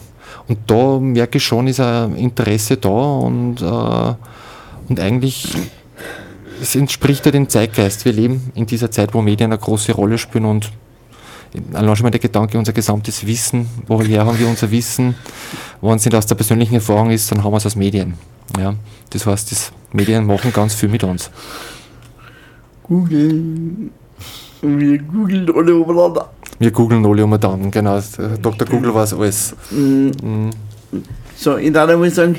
Und 0.47 0.59
da 0.67 0.99
merke 0.99 1.39
ich 1.39 1.43
schon, 1.43 1.67
ist 1.67 1.81
ein 1.81 2.15
Interesse 2.15 2.77
da 2.77 2.89
und, 2.89 3.61
äh, 3.61 4.13
und 4.87 4.99
eigentlich 4.99 5.57
es 6.61 6.75
entspricht 6.75 7.25
ja 7.25 7.31
dem 7.31 7.49
Zeitgeist. 7.49 8.05
Wir 8.05 8.13
leben 8.13 8.51
in 8.55 8.65
dieser 8.65 8.89
Zeit, 8.89 9.13
wo 9.13 9.21
Medien 9.21 9.51
eine 9.51 9.59
große 9.59 9.91
Rolle 9.91 10.17
spielen 10.17 10.45
und 10.45 10.71
allein 11.73 11.95
schon 11.95 12.03
mal 12.03 12.11
der 12.11 12.19
Gedanke, 12.19 12.57
unser 12.57 12.73
gesamtes 12.73 13.25
Wissen, 13.25 13.67
woher 13.87 14.25
haben 14.25 14.39
wir 14.39 14.47
unser 14.47 14.69
Wissen? 14.71 15.15
Wenn 15.81 15.95
es 15.95 16.05
nicht 16.05 16.15
aus 16.15 16.25
der 16.25 16.35
persönlichen 16.35 16.75
Erfahrung 16.75 17.11
ist, 17.11 17.31
dann 17.31 17.43
haben 17.43 17.51
wir 17.51 17.57
es 17.57 17.65
aus 17.65 17.75
Medien. 17.75 18.15
Ja, 18.57 18.75
das 19.09 19.25
heißt, 19.25 19.51
das 19.51 19.71
Medien 19.91 20.25
machen 20.25 20.51
ganz 20.53 20.73
viel 20.73 20.89
mit 20.89 21.03
uns. 21.03 21.29
Google. 22.83 23.91
Wir 24.61 24.97
googeln 24.99 25.51
alle 25.53 25.75
umeinander. 25.75 26.31
Wir 26.59 26.71
googeln 26.71 27.05
alle 27.05 27.23
um 27.23 27.39
dann, 27.39 27.69
genau. 27.71 28.01
Dr. 28.41 28.67
Google 28.67 28.93
weiß 28.93 29.13
alles. 29.13 29.55
Mm, 29.71 30.09
Mhm. 30.21 30.49
So, 31.35 31.57
ich 31.57 31.71
darf 31.71 31.95
mal 31.95 32.09
sagen, 32.09 32.35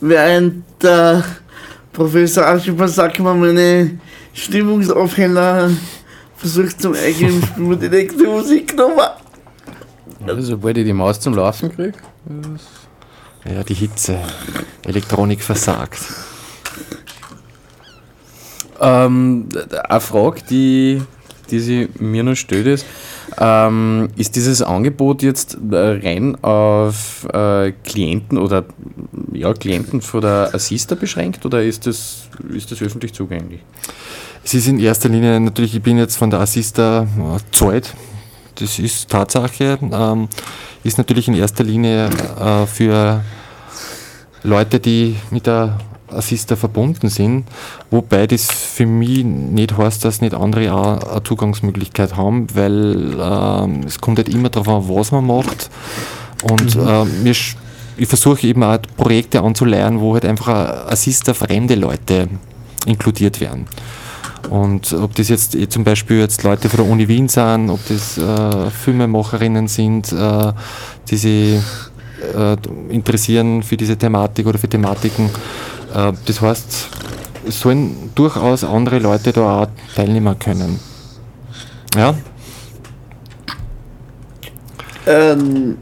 während 0.00 0.62
der 0.82 1.24
Professor 1.92 2.46
Aschipper 2.46 2.86
sagt, 2.86 3.18
man 3.18 3.40
meine 3.40 3.98
Stimmungsaufheller 4.32 5.70
versucht 6.36 6.80
zum 6.80 6.94
eigenen 6.94 7.42
Spiel 7.46 7.76
die 7.76 7.88
nächste 7.88 8.24
Musik 8.24 8.68
genommen. 8.68 9.00
Also, 10.26 10.42
sobald 10.42 10.78
ich 10.78 10.84
die 10.84 10.92
Maus 10.92 11.18
zum 11.18 11.34
Laufen 11.34 11.74
kriege. 11.74 11.94
Ja, 13.44 13.64
die 13.64 13.74
Hitze. 13.74 14.18
Elektronik 14.84 15.42
versagt. 15.42 15.98
Ähm, 18.80 19.48
eine 19.88 20.00
Frage, 20.00 20.42
die, 20.48 21.02
die 21.50 21.58
sich 21.60 21.88
mir 22.00 22.22
noch 22.22 22.34
stellt, 22.34 22.66
ist, 22.66 22.86
ähm, 23.40 24.08
ist 24.16 24.36
dieses 24.36 24.60
Angebot 24.60 25.22
jetzt 25.22 25.56
äh, 25.72 25.76
rein 25.76 26.36
auf 26.44 27.26
äh, 27.32 27.72
Klienten 27.84 28.36
oder 28.36 28.66
ja, 29.32 29.54
Klienten 29.54 30.02
von 30.02 30.20
der 30.20 30.50
Assista 30.54 30.94
beschränkt 30.94 31.44
oder 31.46 31.62
ist 31.62 31.86
das, 31.86 32.28
ist 32.54 32.70
das 32.70 32.82
öffentlich 32.82 33.14
zugänglich? 33.14 33.60
Es 34.44 34.52
ist 34.54 34.68
in 34.68 34.78
erster 34.78 35.08
Linie 35.08 35.40
natürlich, 35.40 35.74
ich 35.74 35.82
bin 35.82 35.98
jetzt 35.98 36.16
von 36.16 36.30
der 36.30 36.40
Assista 36.40 37.06
Zeit, 37.50 37.94
das 38.56 38.78
ist 38.78 39.08
Tatsache, 39.08 39.78
ähm, 39.80 40.28
ist 40.84 40.98
natürlich 40.98 41.28
in 41.28 41.34
erster 41.34 41.64
Linie 41.64 42.10
äh, 42.38 42.66
für 42.66 43.22
Leute, 44.42 44.80
die 44.80 45.16
mit 45.30 45.46
der 45.46 45.78
Assista 46.12 46.56
verbunden 46.56 47.08
sind, 47.08 47.44
wobei 47.90 48.26
das 48.26 48.50
für 48.50 48.86
mich 48.86 49.24
nicht 49.24 49.76
heißt, 49.76 50.04
dass 50.04 50.20
nicht 50.20 50.34
andere 50.34 50.72
auch 50.72 51.00
eine 51.00 51.22
Zugangsmöglichkeit 51.22 52.16
haben, 52.16 52.46
weil 52.54 53.16
ähm, 53.20 53.80
es 53.86 54.00
kommt 54.00 54.18
halt 54.18 54.28
immer 54.28 54.48
darauf 54.48 54.68
an, 54.68 54.96
was 54.96 55.12
man 55.12 55.26
macht 55.26 55.70
und 56.42 56.76
äh, 56.76 57.04
mir 57.22 57.34
sch- 57.34 57.56
ich 57.96 58.08
versuche 58.08 58.46
eben 58.46 58.62
auch 58.62 58.78
Projekte 58.96 59.42
anzuleiern, 59.42 60.00
wo 60.00 60.14
halt 60.14 60.24
einfach 60.24 60.86
Assista 60.90 61.34
fremde 61.34 61.74
Leute 61.74 62.28
inkludiert 62.86 63.40
werden. 63.42 63.66
Und 64.48 64.94
ob 64.94 65.14
das 65.16 65.28
jetzt 65.28 65.54
eh 65.54 65.68
zum 65.68 65.84
Beispiel 65.84 66.18
jetzt 66.18 66.42
Leute 66.42 66.70
von 66.70 66.78
der 66.78 66.90
Uni 66.90 67.06
Wien 67.08 67.28
sind, 67.28 67.68
ob 67.68 67.78
das 67.88 68.16
äh, 68.16 68.70
Filmemacherinnen 68.70 69.68
sind, 69.68 70.10
äh, 70.12 70.52
die 71.10 71.16
sich 71.18 71.60
äh, 72.34 72.56
interessieren 72.88 73.62
für 73.62 73.76
diese 73.76 73.98
Thematik 73.98 74.46
oder 74.46 74.58
für 74.58 74.68
Thematiken. 74.68 75.28
Äh, 75.94 76.12
das 76.26 76.40
heißt, 76.40 76.88
es 77.46 77.60
sollen 77.60 78.10
durchaus 78.14 78.64
andere 78.64 78.98
Leute 78.98 79.32
da 79.32 79.62
auch 79.62 79.68
teilnehmen 79.94 80.38
können. 80.38 80.78
Ja, 81.96 82.14
Ähm, 85.06 85.78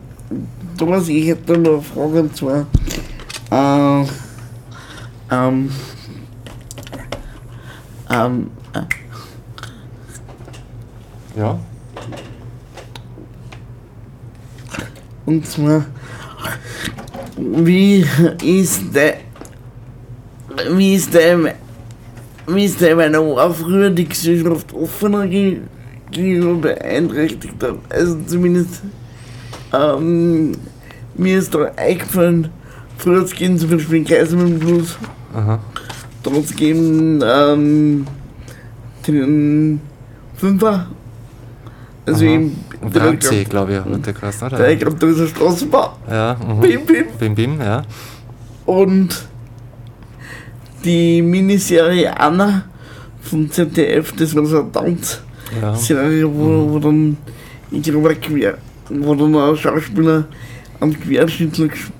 Thomas, 0.78 1.08
ich 1.08 1.26
hätte 1.26 1.58
noch 1.58 1.72
eine 1.72 1.82
Frage 1.82 2.20
und 2.20 2.36
zwar, 2.36 2.66
äh, 3.50 4.06
ähm, 5.30 5.70
ähm, 8.10 8.50
äh, 8.72 8.80
ja. 11.38 11.58
und 15.26 15.46
zwar, 15.46 15.84
wie 17.36 18.06
ist 18.42 18.94
der, 18.94 19.18
wie 20.72 20.94
ist 20.94 21.12
ist 22.64 22.80
der 22.80 22.96
Meinung, 22.96 23.36
war 23.36 23.52
früher 23.52 23.90
die 23.90 24.08
Gesellschaft 24.08 24.72
offener 24.72 25.26
ge- 25.26 25.60
gegenüber 26.10 26.68
Beeinträchtigter, 26.74 27.74
also 27.90 28.16
zumindest, 28.26 28.82
ähm, 29.72 30.52
mir 31.14 31.38
ist 31.38 31.54
da 31.54 31.70
eingefallen, 31.76 32.48
früher 32.96 33.26
zu 33.26 33.34
gehen 33.36 33.58
zum 33.58 33.70
Beispiel 33.70 33.98
in 33.98 34.04
Kaisermann 34.04 34.58
Blues, 34.58 34.96
Aha. 35.34 35.58
geben, 36.56 37.20
ähm, 37.22 38.06
den 39.06 39.80
Fünfer, 40.36 40.86
also 42.06 42.24
Aha. 42.24 42.32
eben, 42.32 42.64
Und 42.80 42.94
am- 43.44 43.50
glaube 43.50 43.72
ich, 43.72 43.78
hat 43.80 44.06
der 44.06 44.12
geheißen, 44.14 44.46
oder? 44.48 44.56
direkt 44.56 44.84
am 44.86 44.98
dieser 44.98 45.26
Straßenbahn. 45.26 45.90
Ja, 46.10 46.36
mhm. 46.46 46.60
Bim, 46.60 46.86
bim. 46.86 47.04
Bim, 47.18 47.34
bim, 47.34 47.60
ja. 47.60 47.82
Und 48.64 49.26
die 50.84 51.22
Miniserie 51.22 52.14
Anna 52.18 52.64
vom 53.22 53.50
ZDF, 53.50 54.12
das 54.16 54.34
war 54.34 54.46
so 54.46 54.58
eine 54.74 54.96
Ja. 55.60 55.70
Tanzserie, 55.72 56.24
wo, 56.32 56.72
wo 56.72 56.78
dann, 56.78 57.16
ich 57.70 57.82
glaube, 57.82 58.14
Quer, 58.16 58.58
wo 58.88 59.14
dann 59.14 59.34
ein 59.34 59.56
Schauspieler 59.56 60.24
am 60.80 60.92
Querschnittler 60.98 61.66
ges- 61.66 61.90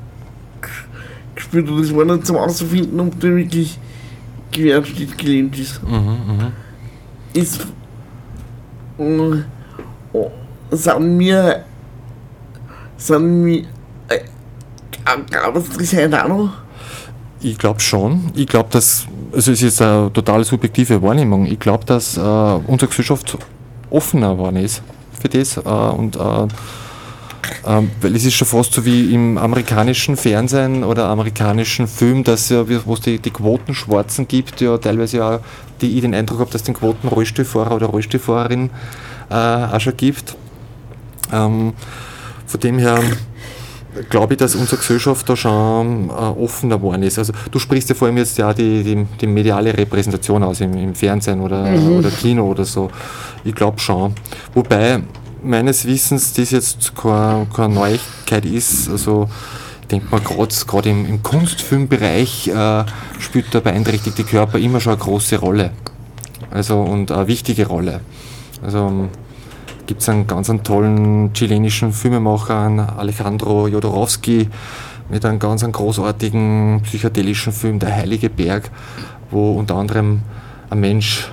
ges- 0.62 0.86
gespielt 1.34 1.68
hat. 1.68 1.78
Das 1.80 1.94
war 1.94 2.04
nicht 2.04 2.26
zum 2.26 2.36
Ausfinden, 2.36 3.00
ob 3.00 3.18
der 3.20 3.36
wirklich 3.36 3.78
Querschnitt 4.52 5.16
gelähmt 5.18 5.58
ist. 5.58 5.82
Mhm, 5.82 5.96
mhm. 5.96 6.52
ist 7.34 7.66
äh, 8.98 9.42
oh, 10.12 10.30
sind 10.70 11.18
wir 11.18 11.64
sind 12.96 13.46
wir 13.46 13.58
äh, 14.08 14.18
gab 15.30 15.56
es 15.56 15.68
das 15.70 15.92
halt 15.94 16.14
auch 16.14 16.28
noch? 16.28 16.52
Ich 17.40 17.56
glaube 17.56 17.80
schon. 17.80 18.32
Ich 18.34 18.46
glaube, 18.46 18.68
dass, 18.70 19.06
also 19.32 19.52
es 19.52 19.58
ist 19.58 19.62
jetzt 19.62 19.82
eine 19.82 20.12
total 20.12 20.44
subjektive 20.44 21.00
Wahrnehmung. 21.02 21.46
Ich 21.46 21.60
glaube, 21.60 21.84
dass 21.84 22.16
äh, 22.16 22.20
unsere 22.20 22.88
Gesellschaft 22.88 23.38
offener 23.90 24.32
geworden 24.32 24.56
ist 24.56 24.82
für 25.20 25.28
das. 25.28 25.56
Äh, 25.56 25.60
und, 25.60 26.16
äh, 26.16 26.48
ähm, 27.66 27.90
weil 28.00 28.16
es 28.16 28.24
ist 28.24 28.34
schon 28.34 28.48
fast 28.48 28.74
so 28.74 28.84
wie 28.84 29.14
im 29.14 29.38
amerikanischen 29.38 30.16
Fernsehen 30.16 30.84
oder 30.84 31.06
amerikanischen 31.06 31.86
Film, 31.86 32.24
dass 32.24 32.48
ja, 32.48 32.64
wo 32.84 32.94
es 32.94 33.00
die, 33.00 33.18
die 33.18 33.30
Quotenschwarzen 33.30 34.26
gibt, 34.26 34.60
ja 34.60 34.76
teilweise 34.76 35.18
ja, 35.18 35.40
die 35.80 35.96
ich 35.96 36.02
den 36.02 36.14
Eindruck 36.14 36.40
habe, 36.40 36.50
dass 36.50 36.62
es 36.62 36.66
den 36.66 36.74
Quoten 36.74 37.08
Rollstuhlfahrer 37.08 37.76
oder 37.76 37.86
Rollstuhlfahrerin 37.86 38.70
äh, 39.30 39.34
auch 39.34 39.80
schon 39.80 39.96
gibt. 39.96 40.36
Ähm, 41.32 41.74
von 42.46 42.60
dem 42.60 42.78
her 42.78 43.00
glaube 44.08 44.34
ich, 44.34 44.38
dass 44.38 44.54
unsere 44.54 44.76
Gesellschaft 44.76 45.28
da 45.28 45.36
schon 45.36 46.08
äh, 46.08 46.12
offener 46.12 46.76
geworden 46.76 47.02
ist. 47.02 47.18
Also 47.18 47.32
du 47.50 47.58
sprichst 47.58 47.88
ja 47.88 47.94
vor 47.94 48.08
allem 48.08 48.18
jetzt 48.18 48.38
ja 48.38 48.52
die, 48.52 48.82
die, 48.82 49.06
die 49.20 49.26
mediale 49.26 49.76
Repräsentation 49.76 50.42
aus 50.42 50.60
im, 50.60 50.74
im 50.74 50.94
Fernsehen 50.94 51.40
oder, 51.40 51.72
oder 51.74 52.10
Kino 52.10 52.46
oder 52.50 52.64
so. 52.64 52.90
Ich 53.44 53.54
glaube 53.54 53.78
schon. 53.78 54.14
Wobei 54.54 55.00
meines 55.42 55.86
Wissens 55.86 56.32
das 56.32 56.50
jetzt 56.50 56.94
keine, 56.94 57.46
keine 57.54 57.74
Neuigkeit 57.74 58.44
ist. 58.44 58.88
Also 58.88 59.28
ich 59.82 59.88
denke 59.88 60.06
mal, 60.10 60.20
gerade 60.20 60.88
im, 60.88 61.06
im 61.06 61.22
Kunstfilmbereich 61.22 62.48
äh, 62.48 62.84
spielt 63.18 63.54
der 63.54 63.60
beeinträchtigte 63.60 64.24
Körper 64.24 64.58
immer 64.58 64.80
schon 64.80 64.92
eine 64.92 65.02
große 65.02 65.38
Rolle. 65.38 65.70
Also 66.50 66.80
und 66.80 67.10
eine 67.10 67.26
wichtige 67.26 67.66
Rolle. 67.66 68.00
Also 68.62 69.08
gibt 69.88 70.02
es 70.02 70.08
einen 70.10 70.26
ganz 70.26 70.50
einen 70.50 70.62
tollen 70.62 71.32
chilenischen 71.32 71.92
Filmemacher, 71.92 72.94
Alejandro 72.98 73.66
Jodorowsky, 73.68 74.48
mit 75.08 75.24
einem 75.24 75.38
ganz 75.38 75.64
einen 75.64 75.72
großartigen 75.72 76.82
psychedelischen 76.84 77.54
Film, 77.54 77.78
Der 77.78 77.96
Heilige 77.96 78.28
Berg, 78.28 78.70
wo 79.30 79.52
unter 79.52 79.76
anderem 79.76 80.20
ein 80.68 80.80
Mensch 80.80 81.30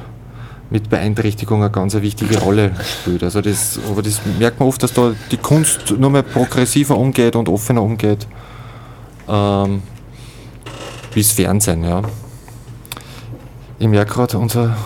mit 0.69 0.89
Beeinträchtigung 0.89 1.61
eine 1.61 1.69
ganz 1.69 1.95
wichtige 1.95 2.39
Rolle 2.39 2.71
spielt. 2.81 3.23
Also 3.23 3.41
das, 3.41 3.77
aber 3.91 4.01
das 4.01 4.21
merkt 4.39 4.61
man 4.61 4.69
oft, 4.69 4.81
dass 4.81 4.93
da 4.93 5.11
die 5.31 5.37
Kunst 5.37 5.93
nur 5.97 6.09
mehr 6.09 6.23
progressiver 6.23 6.97
umgeht 6.97 7.35
und 7.35 7.49
offener 7.49 7.83
umgeht. 7.83 8.25
Ähm, 9.27 9.83
das 11.13 11.31
Fernsehen, 11.33 11.83
ja. 11.83 12.01
Ich 13.79 13.87
merke 13.87 14.13
gerade, 14.13 14.37
unser 14.37 14.77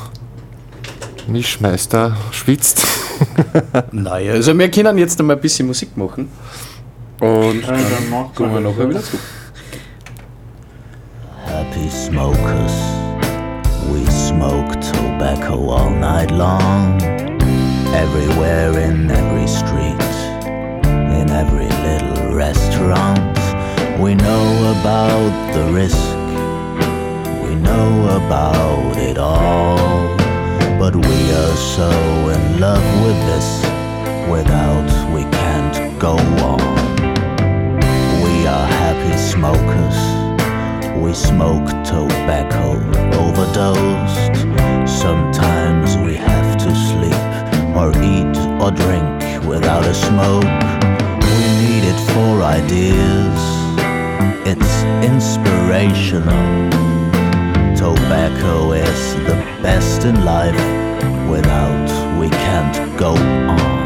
Mischmeister 1.28 2.18
schwitzt. 2.32 2.99
Naja, 3.92 4.34
also 4.34 4.58
wir 4.58 4.70
können 4.72 4.98
jetzt 4.98 5.20
einmal 5.20 5.36
ein 5.36 5.42
bisschen 5.42 5.68
Musik 5.68 5.96
machen. 5.98 6.30
Und 7.20 7.62
Ja, 7.62 7.68
dann 7.72 8.10
machen 8.10 8.32
kommen 8.36 8.54
wir 8.54 8.62
nachher 8.62 8.90
wieder 8.90 9.04
zurück. 9.04 9.20
Happy 11.46 11.90
smokers, 11.90 12.74
we 13.92 14.06
smoke 14.12 14.74
tobacco 14.80 15.72
all 15.72 15.90
night 15.90 16.32
long. 16.32 16.98
Everywhere 17.94 18.78
in 18.80 19.10
every 19.10 19.48
street, 19.48 20.00
in 20.46 21.30
every 21.30 21.68
little 21.84 22.34
restaurant. 22.36 23.20
We 24.00 24.16
know 24.16 24.76
about 24.80 25.54
the 25.54 25.64
risk, 25.74 25.98
we 27.44 27.56
know 27.56 28.18
about 28.22 28.96
it 28.98 29.18
all. 29.18 30.19
But 30.80 30.96
we 30.96 31.32
are 31.34 31.58
so 31.58 31.90
in 32.30 32.62
love 32.62 32.86
with 33.04 33.20
this, 33.28 33.62
without 34.32 34.90
we 35.14 35.24
can't 35.24 36.00
go 36.00 36.16
on. 36.16 36.62
We 38.24 38.48
are 38.48 38.66
happy 38.66 39.18
smokers. 39.18 39.98
We 41.04 41.14
smoke 41.14 41.68
tobacco 41.84 42.80
overdosed. 43.20 44.36
Sometimes 44.90 45.98
we 45.98 46.16
have 46.16 46.58
to 46.60 46.74
sleep 46.74 47.24
or 47.76 47.90
eat 48.02 48.38
or 48.64 48.72
drink 48.72 49.46
without 49.46 49.86
a 49.86 49.94
smoke. 49.94 50.46
We 51.26 51.36
need 51.62 51.84
it 51.92 52.00
for 52.14 52.42
ideas. 52.42 53.40
It's 54.48 54.84
inspirational. 55.04 56.70
Tobacco 57.76 58.72
is 58.74 59.16
the 59.28 59.39
best 59.62 60.06
in 60.06 60.24
life. 60.24 60.56
Without 61.30 62.20
we 62.20 62.30
can't 62.30 62.98
go 62.98 63.14
on. 63.14 63.79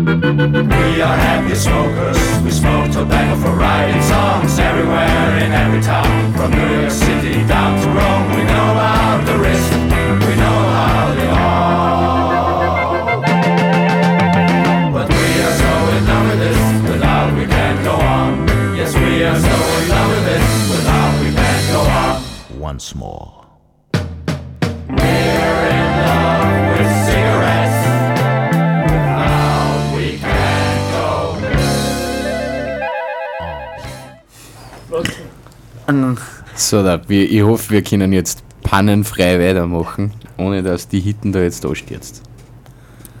We 0.00 1.02
are 1.02 1.14
happy 1.14 1.54
smokers. 1.54 2.16
We 2.42 2.50
smoke 2.50 2.90
tobacco 2.90 3.36
for 3.38 3.52
writing 3.52 4.00
songs 4.00 4.58
everywhere 4.58 5.36
in 5.44 5.52
every 5.52 5.82
town. 5.82 6.32
From 6.32 6.52
New 6.52 6.80
York 6.80 6.90
City 6.90 7.44
down 7.46 7.78
to 7.82 7.86
Rome, 7.88 8.30
we 8.34 8.42
know 8.44 8.70
about 8.72 9.26
the 9.26 9.36
risk. 9.38 9.70
We 10.26 10.36
know 10.40 10.58
how 10.78 11.14
they 11.14 11.28
are. 11.28 12.30
But 14.90 15.08
we 15.10 15.42
are 15.44 15.54
so 15.60 15.72
in 15.96 16.06
love 16.06 16.26
with 16.30 16.38
this, 16.38 16.90
without 16.90 17.34
we 17.36 17.44
can't 17.44 17.84
go 17.84 17.92
on. 17.92 18.48
Yes, 18.74 18.94
we 18.94 19.22
are 19.22 19.38
so 19.38 19.54
in 19.82 19.88
love 19.90 20.10
with 20.12 20.24
this, 20.24 20.70
without 20.70 21.20
we 21.20 21.30
can't 21.34 21.72
go 21.72 21.80
on. 21.80 22.22
Once 22.58 22.94
more. 22.94 23.29
Ähm, 35.90 36.16
So, 36.56 36.82
da, 36.82 37.00
wir, 37.08 37.30
ich 37.30 37.42
hoffe, 37.42 37.70
wir 37.70 37.82
können 37.82 38.12
jetzt 38.12 38.42
pannenfrei 38.62 39.38
weitermachen, 39.40 40.12
ohne 40.36 40.62
dass 40.62 40.88
die 40.88 41.00
Hitten 41.00 41.32
da 41.32 41.40
jetzt 41.40 41.64
da 41.64 41.74
stürzt. 41.74 42.22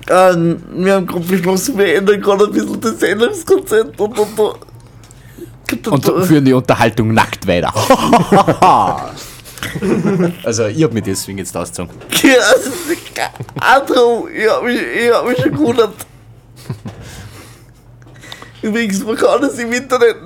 ähm, 0.08 0.62
wir 0.72 0.94
haben 0.94 1.06
gerade 1.06 1.24
beschlossen, 1.24 1.78
wir 1.78 1.94
ändern 1.96 2.20
gerade 2.20 2.44
ein 2.44 2.52
bisschen 2.52 2.80
das 2.80 2.98
Sendungskonzept 3.00 4.00
und, 4.00 4.18
und, 4.18 4.38
und. 4.38 5.88
und 5.88 6.24
führen 6.26 6.44
die 6.44 6.52
Unterhaltung 6.52 7.14
nackt 7.14 7.46
weiter. 7.46 7.72
also, 10.44 10.66
ich 10.66 10.82
hab 10.82 10.92
mich 10.92 11.04
deswegen 11.04 11.38
jetzt 11.38 11.56
ausgezogen. 11.56 11.94
Ja, 12.22 13.30
Andro, 13.60 14.28
ich 14.28 14.48
hab 14.48 14.64
mich, 14.64 14.80
ich 14.80 15.12
hab 15.12 15.26
mich 15.28 15.38
schon 15.38 15.52
gewundert. 15.52 15.94
Übrigens, 18.62 19.02
man 19.04 19.16
kann 19.16 19.40
das 19.40 19.58
im 19.58 19.72
Internet 19.72 20.16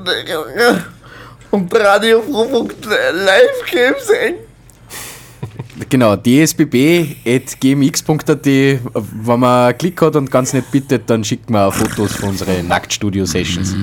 äh, 1.55 1.57
unter 1.57 1.81
radio.live 1.81 3.71
game 3.71 3.95
sehen. 4.01 4.35
Genau, 5.89 6.15
dsbb.gmx.at, 6.17 7.27
wenn 8.47 9.41
man 9.41 9.69
einen 9.69 9.79
Klick 9.79 10.01
hat 10.03 10.15
und 10.17 10.31
ganz 10.31 10.53
nett 10.53 10.71
bittet, 10.71 11.11
dann 11.11 11.25
schickt 11.25 11.51
man 11.51 11.73
Fotos 11.73 12.13
von 12.13 12.29
unseren 12.31 12.69
Nacktstudio-Sessions. 12.69 13.75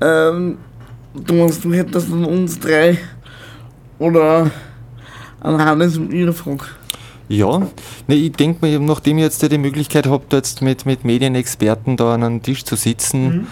Ähm, 0.00 0.58
du 1.14 1.34
meinst, 1.34 1.64
du 1.64 1.72
hättest 1.72 2.10
an 2.10 2.24
uns 2.24 2.58
drei 2.58 2.98
oder 3.98 4.50
an 5.40 5.64
Hannes 5.64 5.96
und 5.96 6.12
ihre 6.12 6.32
Frage. 6.32 6.64
Ja, 7.28 7.58
ne, 8.08 8.14
ich 8.14 8.32
denke 8.32 8.66
mir, 8.66 8.80
nachdem 8.80 9.18
ich 9.18 9.24
jetzt 9.24 9.42
die 9.42 9.58
Möglichkeit 9.58 10.06
habt, 10.06 10.32
jetzt 10.32 10.60
mit, 10.60 10.86
mit 10.86 11.04
Medienexperten 11.04 11.96
da 11.96 12.14
an 12.14 12.24
einem 12.24 12.42
Tisch 12.42 12.64
zu 12.64 12.74
sitzen, 12.74 13.42
äh, 13.42 13.46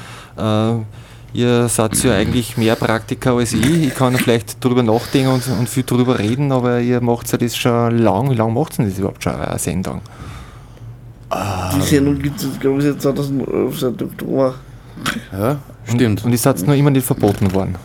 ihr 1.33 1.69
seid 1.69 2.03
ja 2.03 2.15
eigentlich 2.15 2.57
mehr 2.57 2.77
Praktiker 2.77 3.33
als 3.35 3.53
ich. 3.53 3.89
Ich 3.89 3.95
kann 3.95 4.17
vielleicht 4.17 4.63
drüber 4.65 4.83
nachdenken 4.83 5.31
und, 5.31 5.47
und 5.47 5.69
viel 5.69 5.85
drüber 5.85 6.19
reden, 6.19 6.53
aber 6.53 6.81
ihr 6.81 7.01
macht 7.01 7.31
ja 7.31 7.39
das 7.39 7.57
schon 7.57 7.99
lang. 7.99 8.31
Wie 8.31 8.35
lange 8.35 8.53
macht 8.53 8.75
ihr 8.75 8.77
denn 8.79 8.91
das 8.91 8.99
überhaupt 8.99 9.23
schon, 9.23 9.35
eine 9.35 9.59
Sendung? 9.59 10.01
Die 11.77 11.83
Sendung 11.83 12.19
gibt 12.19 12.41
es, 12.41 12.59
glaube 12.59 12.79
ich, 12.79 12.85
seit 12.87 13.03
2011, 13.03 13.79
seit 13.79 14.03
Oktober. 14.03 14.55
Ja, 15.33 15.59
stimmt. 15.85 16.25
Und 16.25 16.33
ich 16.33 16.41
seid 16.41 16.67
noch 16.67 16.75
immer 16.75 16.91
nicht 16.91 17.07
verboten 17.07 17.53
worden. 17.55 17.77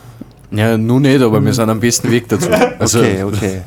Ja, 0.52 0.78
nun 0.78 1.04
nicht, 1.04 1.22
aber 1.22 1.44
wir 1.44 1.54
sind 1.54 1.70
am 1.70 1.80
besten 1.80 2.10
Weg 2.12 2.28
dazu. 2.30 2.50
Also, 2.80 3.00
Okay, 3.00 3.24
okay. 3.24 3.62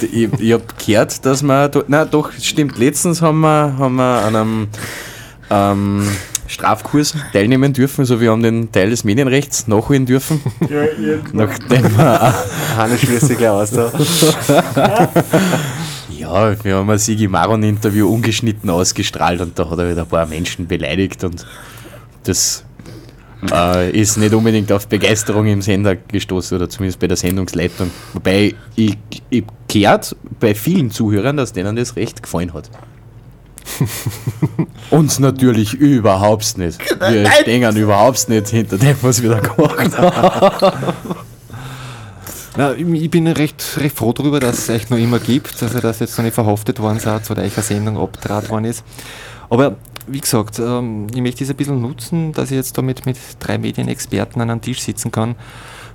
ich, 0.12 0.32
ich 0.40 0.52
habe 0.52 0.64
gehört, 0.84 1.24
dass 1.24 1.42
wir. 1.42 1.70
Na 1.88 2.04
doch, 2.04 2.32
stimmt. 2.32 2.78
Letztens 2.78 3.22
haben 3.22 3.40
wir, 3.40 3.76
haben 3.78 3.96
wir 3.96 4.22
an 4.24 4.36
einem 4.36 4.68
ähm, 5.50 6.08
Strafkurs 6.46 7.14
teilnehmen 7.32 7.72
dürfen. 7.72 8.02
Also, 8.02 8.20
wir 8.20 8.30
haben 8.30 8.42
den 8.42 8.70
Teil 8.70 8.90
des 8.90 9.04
Medienrechts 9.04 9.66
nachholen 9.66 10.06
dürfen. 10.06 10.40
Ja, 10.68 10.84
jetzt 10.84 11.32
Nachdem 11.32 11.96
wir. 11.96 12.34
Hannes 12.76 13.00
schließt 13.00 13.26
sich 13.26 13.38
gleich 13.38 13.50
aus 13.50 13.70
da. 13.70 13.92
Ja, 16.16 16.64
wir 16.64 16.76
haben 16.76 16.88
ein 16.88 16.98
Sigi 16.98 17.28
Maron-Interview 17.28 18.08
ungeschnitten 18.08 18.70
ausgestrahlt 18.70 19.40
und 19.42 19.58
da 19.58 19.68
hat 19.68 19.78
er 19.78 19.90
wieder 19.90 20.02
ein 20.02 20.08
paar 20.08 20.26
Menschen 20.26 20.66
beleidigt 20.66 21.22
und 21.22 21.44
das 22.22 22.64
äh, 23.52 23.90
ist 23.90 24.16
nicht 24.16 24.32
unbedingt 24.32 24.72
auf 24.72 24.88
Begeisterung 24.88 25.46
im 25.46 25.60
Sender 25.60 25.96
gestoßen 25.96 26.56
oder 26.56 26.68
zumindest 26.68 27.00
bei 27.00 27.08
der 27.08 27.16
Sendungsleitung. 27.16 27.90
Wobei 28.12 28.54
ich, 28.76 28.96
ich 29.28 29.44
gehört 29.68 30.16
bei 30.40 30.54
vielen 30.54 30.90
Zuhörern, 30.90 31.36
dass 31.36 31.52
denen 31.52 31.76
das 31.76 31.96
recht 31.96 32.22
gefallen 32.22 32.54
hat. 32.54 32.70
Uns 34.90 35.18
natürlich 35.18 35.74
überhaupt 35.74 36.58
nicht. 36.58 36.78
Wir 37.00 37.30
stehen 37.30 37.76
überhaupt 37.76 38.28
nicht 38.28 38.48
hinter 38.48 38.78
dem, 38.78 38.96
was 39.02 39.22
wir 39.22 39.30
da 39.30 39.40
gemacht 39.40 39.98
haben. 39.98 40.94
Na, 42.56 42.72
ich 42.72 43.10
bin 43.10 43.26
recht, 43.26 43.78
recht 43.78 43.96
froh 43.96 44.12
darüber, 44.12 44.38
dass 44.38 44.58
es 44.58 44.70
euch 44.70 44.88
noch 44.88 44.98
immer 44.98 45.18
gibt, 45.18 45.60
also 45.60 45.80
dass 45.80 46.00
ihr 46.00 46.06
jetzt 46.06 46.16
noch 46.16 46.24
nicht 46.24 46.34
verhaftet 46.34 46.78
worden 46.78 47.00
seid 47.00 47.28
oder 47.28 47.42
euch 47.42 47.56
eine 47.56 47.64
Sendung 47.64 47.98
abgetragen 47.98 48.48
worden 48.48 48.66
ist. 48.66 48.84
Aber 49.50 49.74
wie 50.06 50.20
gesagt, 50.20 50.60
ähm, 50.60 51.08
ich 51.12 51.20
möchte 51.20 51.42
es 51.42 51.50
ein 51.50 51.56
bisschen 51.56 51.80
nutzen, 51.80 52.32
dass 52.32 52.52
ich 52.52 52.56
jetzt 52.56 52.78
da 52.78 52.82
mit, 52.82 53.06
mit 53.06 53.18
drei 53.40 53.58
Medienexperten 53.58 54.40
an 54.40 54.50
einem 54.50 54.60
Tisch 54.60 54.82
sitzen 54.82 55.10
kann. 55.10 55.34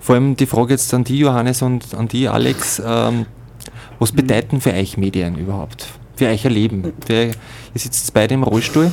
Vor 0.02 0.16
allem 0.16 0.36
die 0.36 0.48
Frage 0.48 0.74
jetzt 0.74 0.94
an 0.94 1.06
die 1.06 1.20
Johannes 1.20 1.62
und 1.62 1.94
an 1.94 2.10
die 2.10 2.28
Alex, 2.28 2.82
ähm, 2.86 3.26
was 4.00 4.12
bedeuten 4.12 4.60
für 4.60 4.74
euch 4.74 4.98
Medien 4.98 5.38
überhaupt? 5.38 5.88
Für 6.20 6.28
euch 6.28 6.46
ein 6.46 6.52
Leben? 6.52 6.92
Für, 7.08 7.14
ihr 7.14 7.34
sitzt 7.76 8.14
beide 8.14 8.34
im 8.34 8.44
Rollstuhl. 8.44 8.92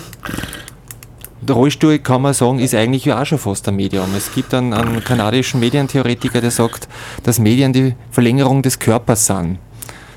Der 1.41 1.57
Rollstuhl, 1.57 1.99
kann 1.99 2.23
man 2.23 2.33
sagen, 2.33 2.61
ist 2.61 2.73
eigentlich 2.73 3.05
ja 3.05 3.21
auch 3.21 3.27
schon 3.27 3.39
fast 3.39 3.67
ein 3.67 3.75
Medium. 3.75 4.15
Es 4.17 4.33
gibt 4.33 4.55
einen, 4.55 4.73
einen 4.73 5.03
kanadischen 5.03 5.59
Medientheoretiker, 5.59 6.41
der 6.41 6.53
sagt, 6.53 6.87
dass 7.25 7.41
Medien 7.41 7.73
die 7.73 7.97
Verlängerung 8.13 8.63
des 8.63 8.79
Körpers 8.79 9.27
sind. 9.27 9.59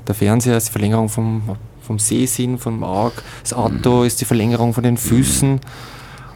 Der 0.08 0.14
Fernseher 0.14 0.56
ist 0.58 0.68
die 0.68 0.72
Verlängerung 0.72 1.10
vom, 1.10 1.58
vom 1.82 1.98
Sehsinn, 1.98 2.60
vom 2.60 2.84
Auge, 2.84 3.24
das 3.42 3.54
Auto 3.54 4.04
ist 4.04 4.22
die 4.22 4.26
Verlängerung 4.26 4.76
von 4.76 4.84
den 4.84 4.96
Füßen. 4.96 5.60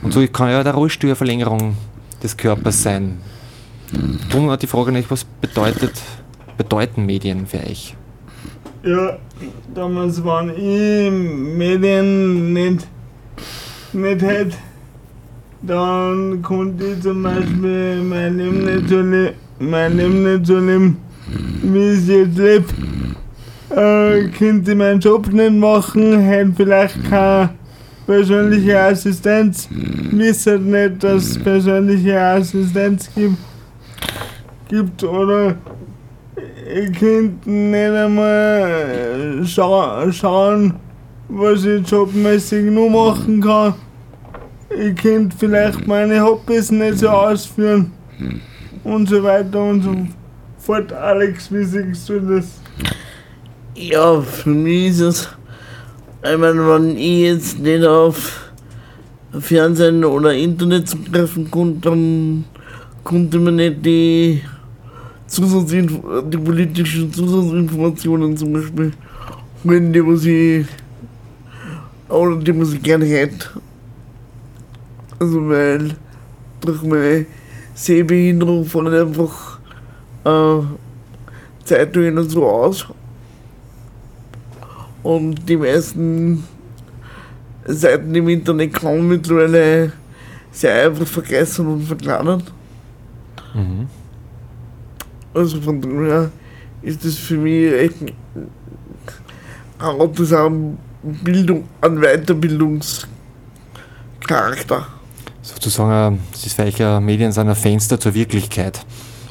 Und 0.02 0.12
so 0.12 0.28
kann 0.28 0.50
ja 0.50 0.64
der 0.64 0.74
Rollstuhl 0.74 1.12
eine 1.12 1.16
Verlängerung 1.16 1.78
des 2.24 2.36
Körpers 2.36 2.82
sein. 2.82 3.22
Darum 4.32 4.50
hat 4.50 4.64
die 4.64 4.68
Frage 4.68 4.92
nicht, 4.92 5.12
was 5.12 5.24
bedeutet, 5.24 5.94
bedeuten 6.58 7.06
Medien 7.06 7.46
für 7.46 7.60
euch? 7.60 7.96
Ja, 8.84 9.18
damals 9.74 10.24
waren 10.24 10.50
ich 10.50 11.12
Medien 11.12 12.54
nicht, 12.54 12.88
nicht 13.94 14.22
hätte, 14.22 14.58
dann 15.62 16.42
konnte 16.42 16.86
ich 16.86 17.02
zum 17.02 17.24
Beispiel 17.24 18.02
mein 18.04 18.38
Leben 18.38 18.66
nicht 18.66 18.90
so, 18.90 19.00
le 19.00 19.34
mein 19.60 19.98
Leben 19.98 20.24
nicht 20.24 20.46
so 20.46 20.60
leben, 20.60 20.98
wie 21.62 21.92
ich 21.92 22.08
jetzt 22.08 22.38
lebe. 22.38 22.66
Äh, 23.70 24.30
könnte 24.38 24.76
meinen 24.76 25.00
Job 25.00 25.32
nicht 25.32 25.54
machen, 25.54 26.20
hätte 26.20 26.54
vielleicht 26.56 27.10
keine 27.10 27.50
persönliche 28.06 28.80
Assistenz, 28.80 29.68
wisse 30.12 30.60
nicht, 30.60 31.04
dass 31.04 31.24
es 31.24 31.44
persönliche 31.44 32.20
Assistenz 32.20 33.10
gibt, 33.16 33.38
gibt 34.70 35.04
oder 35.04 35.56
ich 36.74 36.92
könnte 37.00 37.50
nicht 37.50 37.92
einmal 37.92 39.46
scha 39.46 40.12
schauen, 40.12 40.74
was 41.30 41.66
ich 41.66 41.88
jobmäßig 41.88 42.66
nur 42.72 42.90
machen 42.90 43.42
kann. 43.42 43.76
Ich 44.76 44.96
könnte 44.96 45.36
vielleicht 45.38 45.86
meine 45.88 46.24
Hobbys 46.24 46.72
nicht 46.72 46.98
so 46.98 47.10
ausführen 47.10 47.92
und 48.84 49.08
so 49.08 49.22
weiter 49.24 49.64
und 49.64 49.82
so 49.84 49.96
fort. 50.58 50.92
Alex, 50.92 51.52
wie 51.52 51.64
siehst 51.64 52.10
du 52.10 52.20
das? 52.20 52.60
Ja, 53.76 54.22
für 54.22 54.50
mich 54.50 54.90
ist 54.90 55.00
es, 55.00 55.30
ich 56.24 56.38
meine, 56.38 56.68
wenn 56.68 56.98
ich 56.98 57.22
jetzt 57.22 57.60
nicht 57.60 57.86
auf 57.86 58.52
Fernsehen 59.40 60.04
oder 60.04 60.34
Internet 60.34 60.90
zugreifen 60.90 61.52
konnte, 61.52 61.90
dann 61.90 62.46
konnte 63.04 63.40
man 63.40 63.58
nicht 63.58 63.86
die, 63.86 64.42
Zusatzinf 65.28 66.00
die 66.30 66.38
politischen 66.38 67.12
Zusatzinformationen 67.12 68.38
zum 68.38 68.54
Beispiel 68.54 68.92
holen, 69.64 69.94
die 69.94 70.06
was 70.06 70.26
ich, 70.26 70.66
oder 72.10 72.36
die 72.38 72.60
was 72.60 72.74
ich 72.74 72.84
gerne 72.84 73.06
hätte. 73.06 73.48
Also, 75.20 75.48
weil 75.50 75.96
durch 76.62 76.82
meine 76.84 77.26
Sehbehinderung 77.74 78.66
fallen 78.66 78.94
einfach 78.94 79.60
äh, 80.26 80.66
Zeitungen 81.64 82.18
und 82.18 82.30
so 82.30 82.46
aus. 82.46 82.88
Und 85.02 85.48
die 85.50 85.58
meisten 85.58 86.44
Seiten 87.66 88.14
im 88.16 88.30
Internet 88.30 88.82
man 88.84 89.08
mittlerweile 89.08 89.91
sehr 90.52 90.86
einfach 90.86 91.08
vergessen 91.08 91.68
und 91.68 91.84
verkleinern. 91.84 92.43
Also 95.34 95.62
von 95.62 95.82
daher 95.82 96.32
ist 96.82 97.04
das 97.06 97.16
für 97.16 97.38
mich 97.38 97.72
echt 97.74 98.02
ein, 98.02 98.12
hat 99.80 100.20
das 100.20 100.34
auch 100.34 100.52
Bildung, 101.02 101.64
einen 101.82 102.02
Weiterbildungscharakter. 102.02 104.88
Sozusagen, 105.42 106.16
äh, 106.16 106.20
es 106.34 106.46
ist 106.46 106.56
für 106.56 106.64
euch 106.64 106.82
ein 106.82 107.04
Medien 107.04 107.32
sind 107.32 107.50
ein 107.50 107.56
Fenster 107.56 108.00
zur 108.00 108.14
Wirklichkeit. 108.14 108.86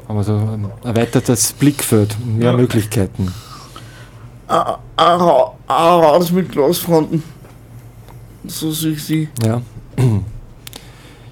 Aber 0.08 0.24
so 0.24 0.34
ein 0.34 0.66
erweitertes 0.84 1.52
Blickfeld, 1.52 2.16
mehr 2.26 2.52
Möglichkeiten. 2.52 3.32
Ein 4.48 4.76
Ra- 4.98 5.52
ein 5.68 6.02
Haus 6.02 6.30
mit 6.32 6.50
Glasfronten. 6.52 7.22
So 8.46 8.70
sehe 8.72 8.92
ich 8.92 9.04
sie. 9.04 9.28
Ja. 9.44 9.60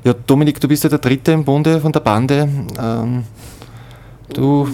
Ja, 0.02 0.14
Dominik, 0.14 0.58
du 0.58 0.66
bist 0.66 0.82
ja 0.82 0.88
der 0.88 0.98
Dritte 0.98 1.32
im 1.32 1.44
Bunde 1.44 1.78
von 1.78 1.92
der 1.92 2.00
Bande. 2.00 2.48
Ähm, 2.80 3.24
du 4.34 4.68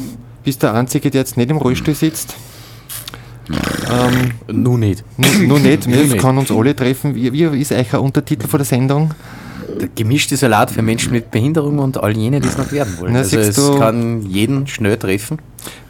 bist 0.45 0.63
der 0.63 0.75
Einzige, 0.75 1.11
der 1.11 1.21
jetzt 1.23 1.37
nicht 1.37 1.51
im 1.51 1.57
Rollstuhl 1.57 1.95
sitzt. 1.95 2.35
Ähm, 3.91 4.33
Nun 4.49 4.81
nicht. 4.81 5.05
nun 5.17 5.63
nicht, 5.63 5.87
nicht. 5.87 6.19
kann 6.19 6.37
uns 6.37 6.51
alle 6.51 6.75
treffen. 6.75 7.15
Wie, 7.15 7.33
wie 7.33 7.61
ist 7.61 7.71
euch 7.73 7.95
ein 7.95 8.01
Untertitel 8.01 8.49
von 8.49 8.59
der 8.59 8.65
Sendung? 8.65 9.13
Der 9.81 9.89
gemischte 9.95 10.37
Salat 10.37 10.71
für 10.71 10.83
Menschen 10.83 11.13
mit 11.13 11.31
Behinderung 11.31 11.79
und 11.79 12.03
all 12.03 12.17
jene, 12.17 12.41
die 12.41 12.49
es 12.49 12.57
noch 12.59 12.73
werden 12.73 12.99
wollen. 12.99 13.13
Na, 13.13 13.21
also 13.21 13.39
es 13.39 13.55
du- 13.57 13.79
kann 13.79 14.23
jeden 14.23 14.67
schnell 14.67 14.97
treffen. 14.97 15.39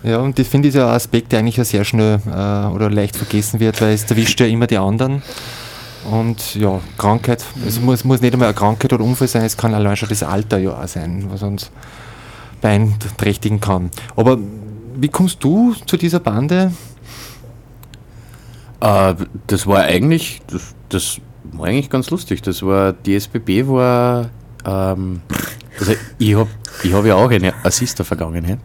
Ja, 0.02 0.18
und 0.18 0.38
das 0.38 0.48
finde 0.48 0.68
ich 0.68 0.74
ja 0.74 0.88
ein 0.88 0.94
Aspekt, 0.96 1.32
der 1.32 1.38
eigentlich 1.38 1.56
ja 1.56 1.64
sehr 1.64 1.84
schnell 1.84 2.18
äh, 2.26 2.74
oder 2.74 2.90
leicht 2.90 3.16
vergessen 3.16 3.60
wird, 3.60 3.80
weil 3.80 3.94
es 3.94 4.04
erwischt 4.04 4.40
ja 4.40 4.46
immer 4.46 4.66
die 4.66 4.78
anderen. 4.78 5.22
Und 6.10 6.54
ja, 6.54 6.80
Krankheit, 6.98 7.44
es 7.66 7.80
muss, 7.80 8.04
muss 8.04 8.20
nicht 8.20 8.32
einmal 8.32 8.48
eine 8.48 8.54
Krankheit 8.56 8.92
oder 8.92 9.02
Unfall 9.04 9.28
sein, 9.28 9.44
es 9.44 9.56
kann 9.56 9.74
allein 9.74 9.96
schon 9.96 10.08
das 10.08 10.22
Alter 10.22 10.58
ja 10.58 10.70
auch 10.70 10.86
sein, 10.88 11.26
was 11.30 11.42
uns 11.42 11.70
beeinträchtigen 12.60 13.60
kann. 13.60 13.90
Aber 14.16 14.38
wie 14.96 15.08
kommst 15.08 15.42
du 15.44 15.74
zu 15.86 15.96
dieser 15.96 16.20
Bande? 16.20 16.72
Äh, 18.80 19.14
das 19.46 19.66
war 19.66 19.82
eigentlich, 19.82 20.42
das, 20.46 20.74
das 20.88 21.20
war 21.52 21.66
eigentlich 21.66 21.90
ganz 21.90 22.10
lustig. 22.10 22.42
Das 22.42 22.62
war, 22.62 22.92
die 22.92 23.14
SBB 23.14 23.66
war, 23.68 24.30
ähm, 24.64 25.20
also 25.78 25.92
ich 26.18 26.34
habe 26.34 26.48
ich 26.82 26.92
hab 26.92 27.04
ja 27.04 27.14
auch 27.14 27.30
eine 27.30 27.52
Assister-Vergangenheit. 27.64 28.58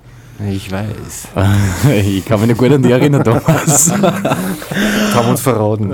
Ich 0.50 0.72
weiß. 0.72 1.28
ich 2.04 2.26
kann 2.26 2.40
mich 2.40 2.50
noch 2.50 2.58
gut 2.58 2.72
an 2.72 2.82
die 2.82 2.92
erinnern 2.92 3.24
damals. 3.24 3.90
Kann 5.14 5.26
uns 5.28 5.42
verraten. 5.42 5.92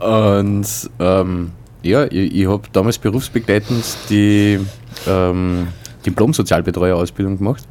Und 0.00 0.66
ähm, 0.98 1.50
ja, 1.82 2.04
ich, 2.04 2.34
ich 2.34 2.48
habe 2.48 2.62
damals 2.72 2.96
berufsbegleitend 2.98 3.84
die 4.08 4.58
ähm, 5.06 5.68
Diplom-Sozialbetreuer-Ausbildung 6.06 7.38
gemacht. 7.38 7.66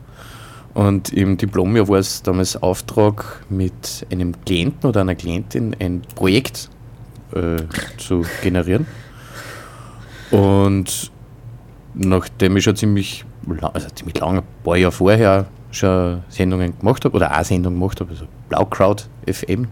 Und 0.73 1.13
im 1.13 1.37
Diplomjahr 1.37 1.87
war 1.87 1.99
es 1.99 2.23
damals 2.23 2.61
Auftrag, 2.61 3.45
mit 3.49 4.07
einem 4.11 4.33
Klienten 4.43 4.89
oder 4.89 5.01
einer 5.01 5.15
Klientin 5.15 5.75
ein 5.79 6.01
Projekt 6.15 6.69
äh, 7.33 7.57
zu 7.97 8.25
generieren. 8.41 8.87
Und 10.31 11.11
nachdem 11.93 12.57
ich 12.57 12.63
schon 12.63 12.75
ziemlich, 12.75 13.23
also 13.61 13.87
ziemlich 13.89 14.17
lange, 14.19 14.39
ein 14.39 14.63
paar 14.63 14.77
Jahre 14.77 14.91
vorher 14.91 15.45
schon 15.69 16.23
Sendungen 16.29 16.77
gemacht 16.79 17.05
habe, 17.05 17.15
oder 17.15 17.31
eine 17.31 17.43
Sendung 17.43 17.73
gemacht 17.75 17.99
habe, 17.99 18.09
also 18.09 18.25
Blaukraut 18.49 19.07
FM, 19.27 19.67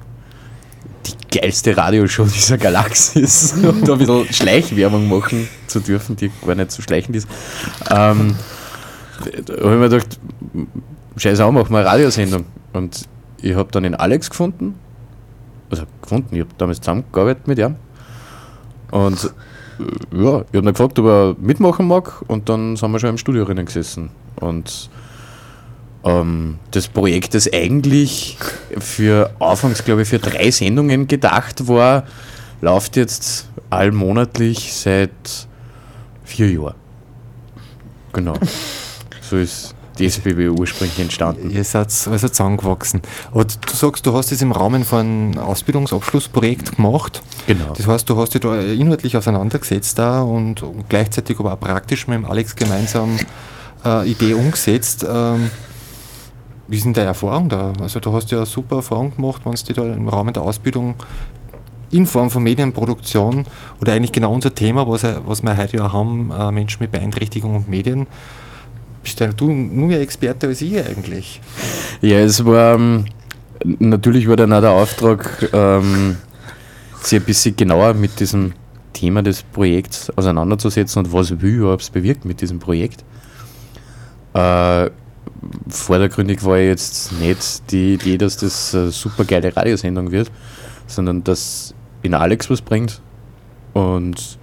geilste 1.32 1.76
Radioshow 1.76 2.26
dieser 2.26 2.58
Galaxis, 2.58 3.54
um 3.64 3.84
da 3.84 3.94
ein 3.94 4.00
bisschen 4.00 4.34
Schleichwerbung 4.34 5.08
machen 5.10 5.48
zu 5.68 5.80
dürfen, 5.80 6.16
die 6.16 6.32
gar 6.46 6.56
nicht 6.56 6.72
so 6.72 6.82
schleichend 6.82 7.16
ist. 7.16 7.28
Ähm, 7.90 8.36
da 9.46 9.54
habe 9.54 9.74
ich 9.74 9.80
mir 9.80 9.90
gedacht, 9.90 10.20
scheiße 11.18 11.44
auch, 11.44 11.52
machen 11.52 11.72
wir 11.72 11.80
eine 11.80 11.88
Radiosendung. 11.88 12.46
Und 12.74 13.08
ich 13.42 13.56
habe 13.56 13.72
dann 13.72 13.84
den 13.84 13.96
Alex 13.96 14.30
gefunden, 14.30 14.76
also 15.70 15.84
gefunden, 16.02 16.36
ich 16.36 16.42
habe 16.42 16.52
damals 16.58 16.80
zusammengearbeitet 16.80 17.48
mit 17.48 17.60
ihm. 17.60 17.76
Und 18.92 19.34
äh, 19.80 20.24
ja, 20.24 20.42
ich 20.42 20.58
habe 20.58 20.58
ihn 20.58 20.66
gefragt, 20.66 21.00
ob 21.00 21.06
er 21.06 21.36
mitmachen 21.40 21.88
mag 21.88 22.22
und 22.28 22.50
dann 22.50 22.76
sind 22.76 22.92
wir 22.92 23.00
schon 23.00 23.12
im 23.12 23.18
Studio 23.18 23.46
drinnen 23.46 23.66
gesessen. 23.66 24.12
Und 24.36 24.90
ähm, 26.04 26.58
das 26.72 26.88
Projekt, 26.88 27.34
das 27.34 27.52
eigentlich 27.52 28.38
für 28.80 29.32
anfangs, 29.39 29.84
glaube 29.84 30.04
ich, 30.04 30.08
für 30.08 30.20
drei 30.20 30.52
Sendungen 30.52 31.08
gedacht 31.08 31.68
war, 31.68 32.06
läuft 32.62 32.95
jetzt 32.95 33.47
allmonatlich 33.70 34.74
seit 34.74 35.47
vier 36.24 36.52
Jahren. 36.52 36.76
Genau. 38.14 38.34
So 39.30 39.38
ist 39.38 39.76
die 39.97 40.08
SBB 40.08 40.49
ursprünglich 40.49 40.99
entstanden. 40.99 41.52
Ihr 41.52 41.64
seid 41.64 41.88
also 41.88 42.28
zusammengewachsen. 42.28 43.02
Aber 43.32 43.45
du 43.45 43.74
sagst, 43.74 44.06
du 44.06 44.14
hast 44.14 44.32
das 44.32 44.41
im 44.41 44.52
Rahmen 44.52 44.84
von 44.84 44.99
einem 44.99 45.38
Ausbildungsabschlussprojekt 45.38 46.76
gemacht. 46.76 47.22
Genau. 47.47 47.74
Das 47.78 47.88
heißt, 47.88 48.10
du 48.10 48.18
hast 48.18 48.34
dich 48.34 48.41
da 48.41 48.60
inhaltlich 48.60 49.16
auseinandergesetzt 49.16 49.97
da 49.99 50.22
und 50.22 50.64
gleichzeitig 50.89 51.39
aber 51.39 51.54
auch 51.54 51.60
praktisch 51.62 52.08
mit 52.08 52.18
dem 52.18 52.26
Alex 52.26 52.56
gemeinsam 52.56 53.18
äh, 53.86 54.10
Idee 54.10 54.34
umgesetzt. 54.34 55.06
Ähm, 55.08 55.49
wie 56.72 56.80
denn 56.80 56.93
deine 56.93 57.07
Erfahrung 57.07 57.49
da? 57.49 57.74
Also 57.82 57.99
du 57.99 58.13
hast 58.13 58.32
ja 58.32 58.45
super 58.45 58.78
Erfahrung 58.78 59.13
gemacht, 59.13 59.41
wenn 59.43 59.51
du 59.51 59.61
dich 59.61 59.76
da 59.76 59.84
im 59.84 60.07
Rahmen 60.07 60.34
der 60.34 60.43
Ausbildung 60.43 60.95
in 61.91 62.05
Form 62.05 62.32
von 62.32 62.43
Medienproduktion 62.43 63.45
oder 63.82 63.91
eigentlich 63.91 64.13
genau 64.13 64.34
unser 64.34 64.55
Thema, 64.55 64.88
was, 64.88 65.05
was 65.26 65.43
wir 65.43 65.57
heute 65.57 65.78
ja 65.78 65.91
haben, 65.91 66.32
äh, 66.32 66.49
Menschen 66.51 66.82
mit 66.82 66.93
Beeinträchtigung 66.93 67.57
und 67.57 67.67
Medien, 67.67 68.07
bist 69.03 69.19
ja 69.19 69.28
du 69.28 69.51
nur 69.51 69.88
mehr 69.88 69.99
Experte 69.99 70.47
als 70.47 70.61
ich 70.61 70.80
eigentlich. 70.80 71.41
Ja, 71.99 72.19
es 72.19 72.45
war 72.45 72.76
ähm, 72.76 73.03
natürlich 73.80 74.30
war 74.30 74.38
dann 74.38 74.53
auch 74.53 74.61
der 74.61 74.72
Auftrag, 74.72 75.49
ähm, 75.51 76.15
sich 77.01 77.19
ein 77.19 77.26
bisschen 77.26 77.53
genauer 77.57 77.95
mit 77.95 78.17
diesem 78.22 78.53
Thema 78.93 79.24
des 79.24 79.43
Projekts 79.43 80.09
auseinanderzusetzen 80.15 81.03
und 81.03 81.11
was 81.11 81.41
will 81.41 81.55
überhaupt 81.55 81.91
bewirkt 81.91 82.24
mit 82.24 82.39
diesem 82.39 82.59
Projekt. 82.59 83.03
Äh, 84.34 84.89
vordergründig 85.68 86.44
war 86.44 86.58
jetzt 86.58 87.12
nicht 87.14 87.72
die 87.72 87.96
Idee, 87.96 88.18
dass 88.18 88.38
das 88.38 88.76
eine 88.76 88.92
super 88.92 89.26
geile 89.26 89.56
Radiosendung 89.56 90.12
wird, 90.12 90.32
sondern 90.88 91.24
dass 91.24 91.74
in 92.04 92.14
Alex 92.14 92.50
was 92.50 92.62
bringt 92.62 93.02
und 93.74 94.38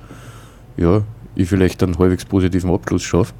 ja, 0.76 1.02
ich 1.34 1.48
vielleicht 1.48 1.82
einen 1.82 1.98
halbwegs 1.98 2.24
positiven 2.24 2.70
Abschluss 2.70 3.02
schaffe. 3.02 3.32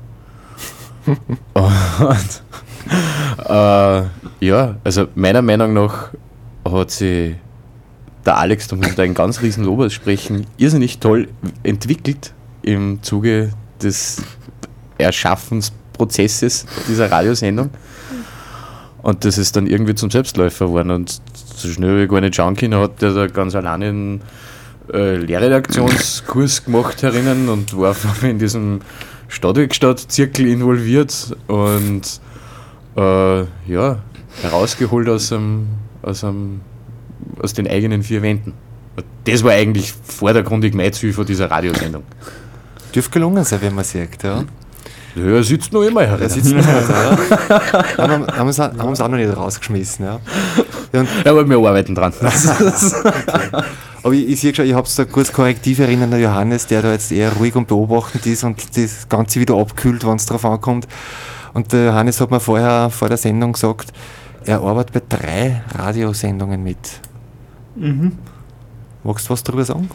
und 1.55 2.43
äh, 3.49 4.03
ja, 4.41 4.77
also 4.85 5.09
meiner 5.15 5.43
Meinung 5.43 5.73
nach 5.73 6.11
hat 6.69 6.91
sich 6.91 7.37
der 8.27 8.37
Alex, 8.37 8.69
da 8.69 8.77
muss 8.77 8.89
ich 8.89 8.95
da 8.95 9.03
ein 9.03 9.15
ganz 9.15 9.41
riesen 9.43 9.65
Lob 9.65 9.81
aussprechen, 9.81 10.47
irrsinnig 10.59 10.99
toll 10.99 11.29
entwickelt 11.63 12.35
im 12.63 13.03
Zuge 13.03 13.51
des 13.83 14.23
Erschaffensprozesses 15.99 16.67
dieser 16.89 17.11
Radiosendung. 17.11 17.71
Und 19.03 19.25
das 19.25 19.39
ist 19.39 19.57
dann 19.57 19.67
irgendwie 19.67 19.95
zum 19.95 20.11
Selbstläufer 20.11 20.67
geworden. 20.67 20.91
Und 20.91 21.21
so 21.55 21.69
schnell 21.69 22.03
wie 22.03 22.09
gar 22.09 22.21
nicht 22.21 22.37
schauen 22.37 22.57
können, 22.57 22.79
hat 22.79 23.01
der 23.03 23.13
da 23.13 23.27
ganz 23.27 23.55
alleine 23.55 23.89
einen 23.89 24.21
äh, 24.93 25.17
Lehrredaktionskurs 25.17 26.65
gemacht 26.65 27.03
herinnen 27.03 27.49
und 27.49 27.77
war 27.77 27.95
in 28.23 28.39
diesem 28.39 28.81
Stadtwerkstatt-Zirkel 29.29 30.47
involviert 30.47 31.37
und 31.47 32.03
äh, 32.97 33.41
ja, 33.67 33.99
herausgeholt 34.43 35.09
aus, 35.09 35.33
einem, 35.33 35.69
aus, 36.03 36.25
einem, 36.25 36.61
aus 37.41 37.53
den 37.53 37.69
eigenen 37.69 38.03
vier 38.03 38.23
Wänden. 38.23 38.55
Das 39.25 39.45
war 39.45 39.53
eigentlich 39.53 39.93
vordergründig 39.93 40.75
mein 40.75 40.93
Ziel 40.93 41.13
von 41.13 41.27
dieser 41.27 41.51
Radiosendung. 41.51 42.03
Dürfte 42.95 43.13
gelungen 43.13 43.45
sein, 43.45 43.61
wenn 43.61 43.75
man 43.75 43.85
sieht. 43.85 44.23
Ja. 44.23 44.45
Der 45.17 45.23
Hörer 45.25 45.43
sitzt 45.43 45.73
noch 45.73 45.83
immer 45.83 46.03
Da 46.03 46.09
herin. 46.11 46.29
sitzen 46.29 46.57
wir 46.57 46.67
also, 46.69 46.93
ja. 46.93 47.99
haben, 47.99 48.27
wir- 48.27 48.37
haben, 48.37 48.49
es 48.49 48.61
auch- 48.61 48.77
haben 48.79 48.93
es 48.93 49.01
auch 49.01 49.09
noch 49.09 49.17
nicht 49.17 49.37
rausgeschmissen. 49.37 50.05
Ja. 50.05 50.21
Ja, 50.93 51.01
und, 51.01 51.09
Ja, 51.25 51.31
aber 51.33 51.49
wir 51.49 51.57
arbeiten 51.59 51.95
dran. 51.95 52.13
aber 54.03 54.15
ich, 54.15 54.29
ich 54.29 54.41
sehe 54.41 54.55
schon, 54.55 54.67
ihr 54.67 54.77
habt 54.77 54.97
da 54.99 55.05
kurz 55.05 55.33
korrektiv 55.33 55.79
erinnern, 55.81 56.11
der 56.11 56.21
Johannes, 56.21 56.67
der 56.67 56.83
da 56.83 56.93
jetzt 56.93 57.11
eher 57.13 57.33
ruhig 57.33 57.55
und 57.57 57.69
beobachtend 57.69 58.27
ist 58.27 58.45
und 58.45 58.77
das 58.77 59.09
Ganze 59.09 59.41
wieder 59.41 59.57
abkühlt, 59.57 60.07
wenn 60.07 60.17
es 60.17 60.27
drauf 60.27 60.45
ankommt. 60.45 60.87
Und 61.55 61.73
der 61.73 61.87
Johannes 61.87 62.21
hat 62.21 62.31
mir 62.31 62.41
vorher 62.41 62.91
vor 62.91 63.09
der 63.09 63.17
Sendung 63.17 63.53
gesagt, 63.53 63.93
er 64.45 64.61
arbeitet 64.61 64.93
bei 65.09 65.17
drei 65.17 65.63
Radiosendungen 65.77 66.63
mit. 66.63 66.79
Mhm. 67.77 68.13
Magst 69.05 69.27
du 69.29 69.31
was 69.33 69.43
darüber 69.43 69.65
sagen? 69.65 69.89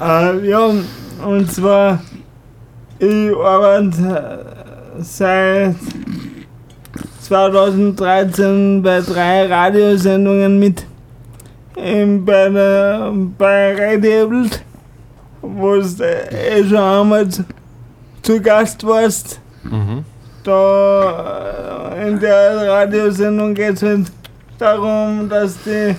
Äh, 0.00 0.48
ja, 0.48 0.70
und 1.24 1.52
zwar, 1.52 2.00
ich 2.98 3.36
arbeite 3.36 4.46
äh, 4.98 5.02
seit 5.02 5.76
2013 7.20 8.82
bei 8.82 9.00
drei 9.00 9.46
Radiosendungen 9.46 10.58
mit. 10.58 10.84
Ähm, 11.76 12.24
bei, 12.24 12.48
der, 12.48 13.12
bei 13.36 13.74
Redebelt, 13.74 14.64
wo 15.40 15.76
du 15.76 16.04
eh 16.04 16.64
schon 16.64 16.76
einmal 16.76 17.28
zu, 17.28 17.44
zu 18.22 18.40
Gast 18.40 18.84
warst. 18.84 19.40
Mhm. 19.62 20.04
Da 20.42 21.92
äh, 21.94 22.08
in 22.08 22.18
der 22.18 22.68
Radiosendung 22.68 23.54
geht 23.54 23.74
es 23.74 23.82
halt 23.82 24.10
darum, 24.58 25.28
dass 25.28 25.62
die 25.62 25.94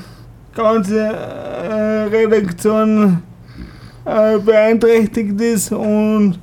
ganze 0.53 0.99
äh, 0.99 2.03
Redaktion 2.11 3.23
äh, 4.03 4.37
beeinträchtigt 4.39 5.39
ist 5.39 5.71
und 5.71 6.39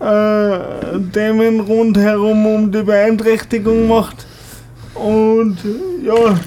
äh, 0.00 0.98
Themen 1.12 1.60
rundherum 1.60 2.46
um 2.46 2.72
die 2.72 2.82
Beeinträchtigung 2.82 3.86
macht. 3.86 4.26
Und 4.94 5.58
ja, 6.02 6.38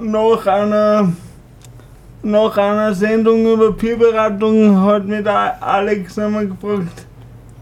nach 0.00 0.46
einer, 0.46 1.12
nach 2.22 2.56
einer 2.56 2.94
Sendung 2.94 3.52
über 3.52 3.72
Peerberatung 3.72 4.80
hat 4.82 5.06
mich 5.06 5.22
der 5.22 5.62
Alex 5.62 6.18
einmal 6.18 6.46
gefragt, 6.46 7.06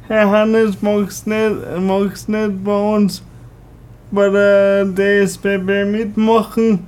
Herr 0.09 0.31
Hannes, 0.31 0.81
magst 0.83 1.27
nicht, 1.27 1.57
magst 1.81 2.29
nicht 2.29 2.63
bei 2.65 2.95
uns 2.95 3.23
bei 4.11 4.29
der 4.29 4.85
DSBB 4.85 5.85
mitmachen? 5.91 6.87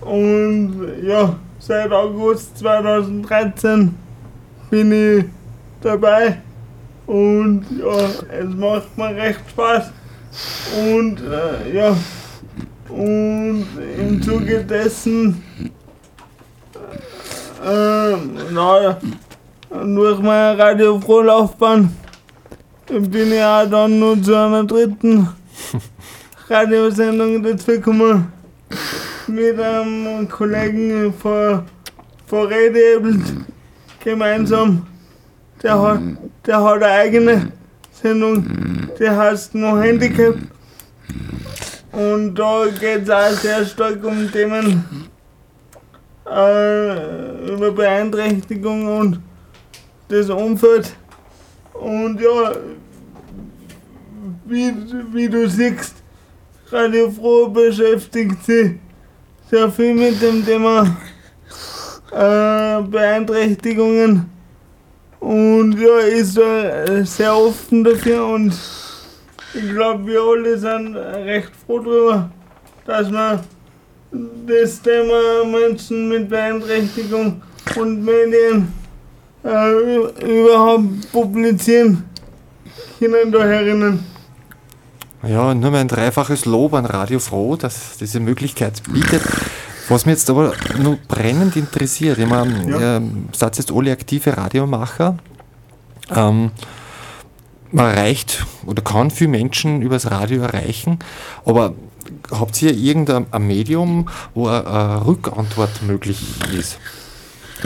Und 0.00 0.88
ja, 1.02 1.36
seit 1.58 1.92
August 1.92 2.58
2013 2.58 3.94
bin 4.68 4.92
ich 4.92 5.24
dabei. 5.80 6.38
Und 7.06 7.64
ja, 7.78 8.08
es 8.30 8.54
macht 8.54 8.96
mir 8.96 9.14
recht 9.16 9.40
Spaß. 9.50 9.90
Und 10.86 11.20
äh, 11.20 11.74
ja, 11.74 11.96
und 12.88 13.66
im 13.98 14.22
Zuge 14.22 14.64
dessen 14.64 15.42
äh, 17.64 18.16
na, 18.50 18.98
durch 19.70 20.18
meine 20.20 20.58
Radiofrohlaufbahn 20.58 21.94
bin 22.86 23.32
ich 23.32 23.42
auch 23.42 23.66
dann 23.70 23.98
nur 23.98 24.20
zu 24.22 24.34
einer 24.36 24.64
dritten 24.64 25.28
Radiosendung 26.48 27.42
dazu 27.42 27.72
gekommen 27.72 28.32
mit 29.28 29.58
einem 29.58 30.28
Kollegen 30.28 31.14
von, 31.14 31.62
von 32.26 32.46
Redebelt 32.48 33.22
gemeinsam. 34.02 34.86
Der 35.62 35.80
hat, 35.80 36.00
der 36.44 36.64
hat 36.64 36.82
eine 36.82 36.86
eigene 36.86 37.52
Sendung, 37.92 38.44
die 38.98 39.08
heißt 39.08 39.54
No 39.54 39.78
Handicap. 39.78 40.34
Und 41.92 42.34
da 42.34 42.64
geht 42.80 43.02
es 43.02 43.10
auch 43.10 43.30
sehr 43.30 43.64
stark 43.64 44.02
um 44.02 44.30
Themen 44.32 45.08
äh, 46.26 47.52
über 47.52 47.70
Beeinträchtigung 47.70 48.98
und 48.98 49.20
das 50.08 50.30
Umfeld. 50.30 50.96
Und 51.74 52.20
ja, 52.20 52.52
wie, 54.46 54.74
wie 55.12 55.28
du 55.28 55.48
siehst, 55.48 55.94
Radio 56.70 57.10
Froh 57.10 57.48
beschäftigt 57.48 58.42
sich 58.44 58.72
sehr 59.48 59.70
viel 59.70 59.94
mit 59.94 60.20
dem 60.20 60.44
Thema 60.44 60.96
äh, 62.10 62.82
Beeinträchtigungen 62.82 64.31
und 65.22 65.78
ja, 65.78 65.98
ist 65.98 66.36
da 66.36 67.04
sehr 67.04 67.36
offen 67.36 67.84
dafür 67.84 68.26
und 68.26 68.52
ich 69.54 69.70
glaube, 69.70 70.04
wir 70.06 70.20
alle 70.20 70.58
sind 70.58 70.96
recht 70.96 71.52
froh 71.64 71.78
darüber, 71.78 72.30
dass 72.84 73.08
wir 73.10 73.44
das 74.46 74.82
Thema 74.82 75.44
Menschen 75.44 76.08
mit 76.08 76.28
Beeinträchtigung 76.28 77.40
und 77.76 78.04
Medien 78.04 78.72
äh, 79.44 80.40
überhaupt 80.40 81.12
publizieren 81.12 82.04
können 82.98 83.30
da 83.30 83.44
herinnen. 83.44 84.04
Ja, 85.22 85.54
nur 85.54 85.70
mein 85.70 85.86
dreifaches 85.86 86.46
Lob 86.46 86.74
an 86.74 86.84
Radio 86.84 87.20
Froh, 87.20 87.54
dass 87.54 87.96
diese 87.98 88.18
Möglichkeit 88.18 88.82
bietet. 88.92 89.22
Was 89.92 90.06
mich 90.06 90.14
jetzt 90.14 90.30
aber 90.30 90.54
nur 90.78 90.96
brennend 91.06 91.54
interessiert, 91.54 92.16
ich 92.18 92.26
meine, 92.26 92.70
Ja. 92.70 92.80
ihr 92.96 93.02
seid 93.32 93.58
jetzt 93.58 93.70
alle 93.70 93.92
aktive 93.92 94.34
Radiomacher. 94.34 95.18
Ähm, 96.14 96.50
man 97.72 97.86
erreicht 97.90 98.46
oder 98.64 98.82
kann 98.82 99.10
viele 99.10 99.30
Menschen 99.30 99.82
übers 99.82 100.10
Radio 100.10 100.42
erreichen, 100.42 100.98
aber 101.44 101.74
habt 102.30 102.60
ihr 102.62 102.74
irgendein 102.74 103.26
ein 103.30 103.46
Medium, 103.46 104.08
wo 104.34 104.48
eine 104.48 105.06
Rückantwort 105.06 105.82
möglich 105.82 106.18
ist? 106.58 106.78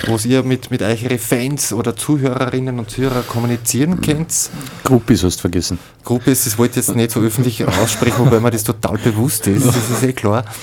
Wo 0.04 0.18
ihr 0.24 0.42
mit, 0.42 0.70
mit 0.70 0.82
euren 0.82 1.18
Fans 1.18 1.72
oder 1.72 1.96
Zuhörerinnen 1.96 2.78
und 2.78 2.90
Zuhörern 2.90 3.26
kommunizieren 3.26 4.00
könnt? 4.00 4.50
Gruppis 4.84 5.24
hast 5.24 5.36
du 5.36 5.40
vergessen. 5.42 5.78
Gruppe 6.04 6.30
ist, 6.30 6.46
das 6.46 6.58
wollte 6.58 6.78
ich 6.78 6.86
jetzt 6.86 6.96
nicht 6.96 7.10
so 7.10 7.20
öffentlich 7.20 7.66
aussprechen, 7.66 8.18
wobei 8.18 8.38
mir 8.38 8.50
das 8.50 8.62
total 8.62 8.98
bewusst 8.98 9.46
ist. 9.48 9.66
Das 9.66 9.90
ist 9.90 10.02
eh 10.02 10.12
klar. 10.12 10.44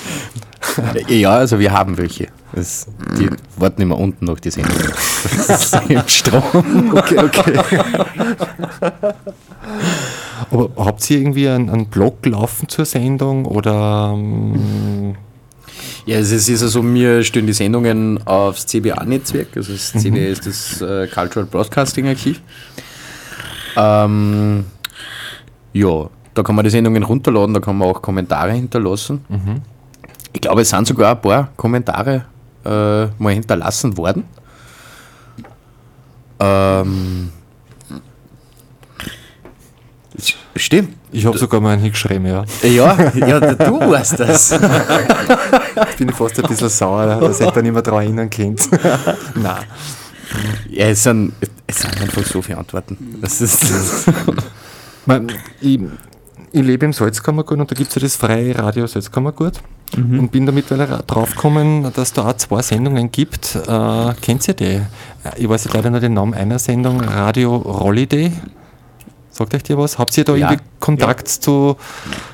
Ja, 1.08 1.32
also 1.32 1.60
wir 1.60 1.72
haben 1.72 1.98
welche. 1.98 2.30
Das, 2.54 2.88
die 3.20 3.30
warten 3.58 3.82
immer 3.82 3.98
unten 3.98 4.26
noch 4.26 4.40
die 4.40 4.48
ist 4.48 4.58
im 5.90 6.08
Strom. 6.08 6.94
Okay, 6.96 7.20
okay. 7.20 7.60
Aber 10.50 10.70
habt 10.78 11.10
ihr 11.12 11.18
irgendwie 11.18 11.50
einen, 11.50 11.70
einen 11.70 11.88
Blog 11.88 12.26
laufen 12.26 12.70
zur 12.70 12.86
Sendung 12.86 13.46
oder 13.46 14.14
ähm, 14.16 15.16
Ja, 16.06 16.18
es 16.18 16.32
ist, 16.32 16.62
also, 16.62 16.84
wir 16.94 17.24
stellen 17.24 17.48
die 17.48 17.54
Sendungen 17.54 18.22
aufs 18.28 18.66
CBA-Netzwerk, 18.68 19.56
also 19.56 19.72
das 19.72 19.94
CBA 19.94 20.28
ist 20.28 20.46
das 20.46 20.82
äh, 20.82 21.08
Cultural 21.08 21.46
Broadcasting 21.46 22.08
Archiv. 22.08 22.42
Ähm, 23.78 24.66
ja, 25.72 26.10
da 26.34 26.44
kann 26.44 26.56
man 26.56 26.66
die 26.66 26.72
Sendungen 26.72 27.04
runterladen, 27.04 27.54
da 27.54 27.60
kann 27.62 27.78
man 27.78 27.90
auch 27.90 28.02
Kommentare 28.02 28.52
hinterlassen. 28.52 29.24
Ich 30.34 30.42
glaube, 30.42 30.62
es 30.62 30.70
sind 30.70 30.88
sogar 30.88 31.16
ein 31.16 31.22
paar 31.22 31.50
Kommentare 31.56 32.26
äh, 32.66 33.06
mal 33.18 33.34
hinterlassen 33.34 33.96
worden. 33.96 34.26
Ähm, 36.40 37.30
stimmt. 40.56 40.96
ich 41.12 41.26
habe 41.26 41.38
sogar 41.38 41.60
mal 41.62 41.72
einen 41.74 41.82
hingeschrieben, 41.82 42.26
ja. 42.26 42.44
Ja, 42.64 43.12
ja, 43.16 43.40
du 43.40 43.80
warst 43.80 44.20
das. 44.20 44.52
Jetzt 44.52 44.60
bin 45.98 46.10
ich 46.10 46.16
fast 46.16 46.40
ein 46.44 46.48
bisschen 46.50 46.70
sauer, 46.70 47.06
dass 47.20 47.40
ich 47.40 47.50
da 47.50 47.62
nicht 47.62 47.74
mehr 47.74 47.82
daran 47.82 48.04
erinnern 48.04 48.30
könnt. 48.30 48.70
Nein. 49.36 49.64
Ja, 50.70 50.88
es 50.88 51.04
sind, 51.04 51.34
es 51.68 51.80
sind 51.80 52.02
einfach 52.02 52.24
so 52.26 52.42
viele 52.42 52.58
Antworten. 52.58 52.98
Das 53.22 53.40
ist. 53.42 53.64
Man, 55.06 55.32
ich, 55.62 55.80
ich 56.52 56.62
lebe 56.64 56.86
im 56.86 56.94
Salzkammergut 56.94 57.60
und 57.60 57.70
da 57.70 57.76
gibt 57.76 57.90
es 57.90 57.96
ja 57.96 58.02
das 58.02 58.16
freie 58.16 58.58
Radio 58.58 58.88
Salzkammergut 58.88 59.54
und 59.96 60.32
bin 60.32 60.46
da 60.48 60.52
mittlerweile 60.52 61.04
draufgekommen, 61.06 61.92
dass 61.94 62.14
da 62.14 62.28
auch 62.28 62.34
zwei 62.38 62.64
Sendungen 62.64 63.12
gibt. 63.12 63.56
Äh, 63.68 64.14
kennt 64.22 64.48
ihr 64.48 64.54
die? 64.56 64.66
Äh, 64.66 64.82
Ich 65.38 65.48
weiß 65.48 65.72
leider 65.74 65.92
nur 65.92 66.00
den 66.00 66.14
Namen 66.16 66.34
einer 66.34 66.58
Sendung, 66.58 67.00
Radio 67.02 67.56
Rolliday. 67.58 68.32
Sagt 69.36 69.56
euch 69.56 69.64
dir 69.64 69.78
was? 69.80 69.98
Habt 69.98 70.16
ihr 70.16 70.24
da 70.24 70.36
Ja. 70.36 70.52
irgendwie 70.52 70.64
Kontakt 70.80 71.28
zu 71.28 71.76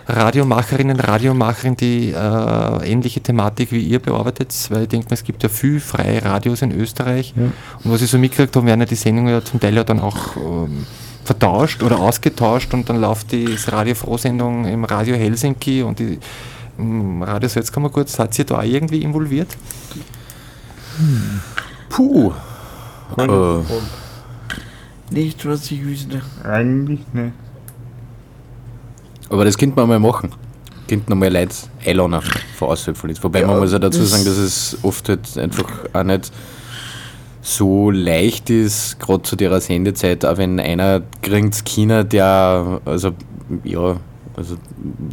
Radiomacherinnen, 0.07 0.99
Radiomachern, 0.99 1.77
die 1.77 2.11
äh, 2.11 2.91
ähnliche 2.91 3.21
Thematik 3.21 3.71
wie 3.71 3.79
ihr 3.79 3.99
bearbeitet? 3.99 4.53
Weil 4.69 4.83
ich 4.83 4.89
denke 4.89 5.07
mal, 5.07 5.13
es 5.13 5.23
gibt 5.23 5.41
ja 5.41 5.47
viel 5.49 5.79
freie 5.79 6.23
Radios 6.25 6.61
in 6.61 6.71
Österreich. 6.77 7.33
Und 7.37 7.53
was 7.93 8.01
ich 8.01 8.11
so 8.11 8.17
mitgekriegt 8.17 8.53
habe, 8.55 8.65
werden 8.67 8.81
ja 8.81 8.85
die 8.85 8.95
Sendungen 8.95 9.31
ja 9.33 9.41
zum 9.43 9.61
Teil 9.61 9.75
ja 9.75 9.85
dann 9.85 10.01
auch 10.01 10.35
ähm, 10.35 10.85
vertauscht 11.23 11.83
oder 11.83 11.99
ausgetauscht 11.99 12.73
und 12.73 12.89
dann 12.89 12.99
läuft 12.99 13.31
die 13.31 13.55
Radio 13.67 13.95
Froh-Sendung 13.95 14.65
im 14.65 14.83
Radio 14.83 15.15
Helsinki 15.15 15.81
und 15.83 15.99
die 15.99 16.19
im 16.77 17.23
Radio 17.23 17.47
Salzkammergut. 17.47 18.09
Seid 18.09 18.37
ihr 18.39 18.45
da 18.45 18.57
auch 18.59 18.63
irgendwie 18.63 19.01
involviert? 19.03 19.55
Puh. 21.89 22.33
Äh, 23.17 23.63
Nicht, 25.11 25.45
was 25.45 25.69
ich 25.71 25.83
wüsste. 25.83 26.21
Eigentlich 26.43 27.01
nicht. 27.13 27.33
aber 29.29 29.45
das 29.45 29.57
könnte 29.57 29.75
man 29.75 29.87
mal 29.89 29.99
machen. 29.99 30.31
Könnten 30.87 31.17
mal 31.17 31.31
Leute 31.31 31.55
einladen 31.85 32.19
von 32.55 32.77
Linz. 33.03 33.23
Wobei 33.23 33.45
man 33.45 33.59
muss 33.59 33.71
ja 33.71 33.79
dazu 33.79 33.99
das- 33.99 34.09
sagen, 34.11 34.25
dass 34.25 34.37
es 34.37 34.77
oft 34.81 35.07
halt 35.09 35.37
einfach 35.37 35.65
auch 35.93 36.03
nicht 36.03 36.31
so 37.41 37.89
leicht 37.91 38.49
ist, 38.49 38.99
gerade 38.99 39.21
zu 39.23 39.35
der 39.35 39.59
Sendezeit, 39.61 40.25
auch 40.25 40.37
wenn 40.37 40.59
einer 40.59 41.01
kriegt 41.21 41.63
China, 41.65 42.03
der, 42.03 42.81
also, 42.85 43.11
ja, 43.63 43.97
also, 44.35 44.55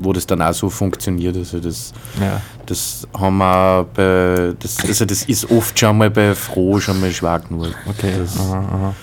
wo 0.03 0.13
das 0.13 0.27
dann 0.27 0.43
auch 0.43 0.53
so 0.55 0.69
funktioniert. 0.71 1.37
Also, 1.37 1.61
das, 1.61 1.93
Ja. 2.21 2.41
das 2.67 3.07
haben 3.19 3.39
wir 3.39 3.87
bei, 3.95 4.55
das, 4.59 4.79
also, 4.87 5.05
das 5.05 5.23
ist 5.25 5.51
oft 5.51 5.79
schon 5.79 5.99
mal 5.99 6.11
bei 6.11 6.35
Froh 6.35 6.81
schon 6.81 7.01
mal 7.01 7.13
schwer 7.13 7.39
genug. 7.41 7.75
Okay. 7.87 8.13
Das, 8.19 8.39
aha, 8.41 8.59
aha. 8.59 8.95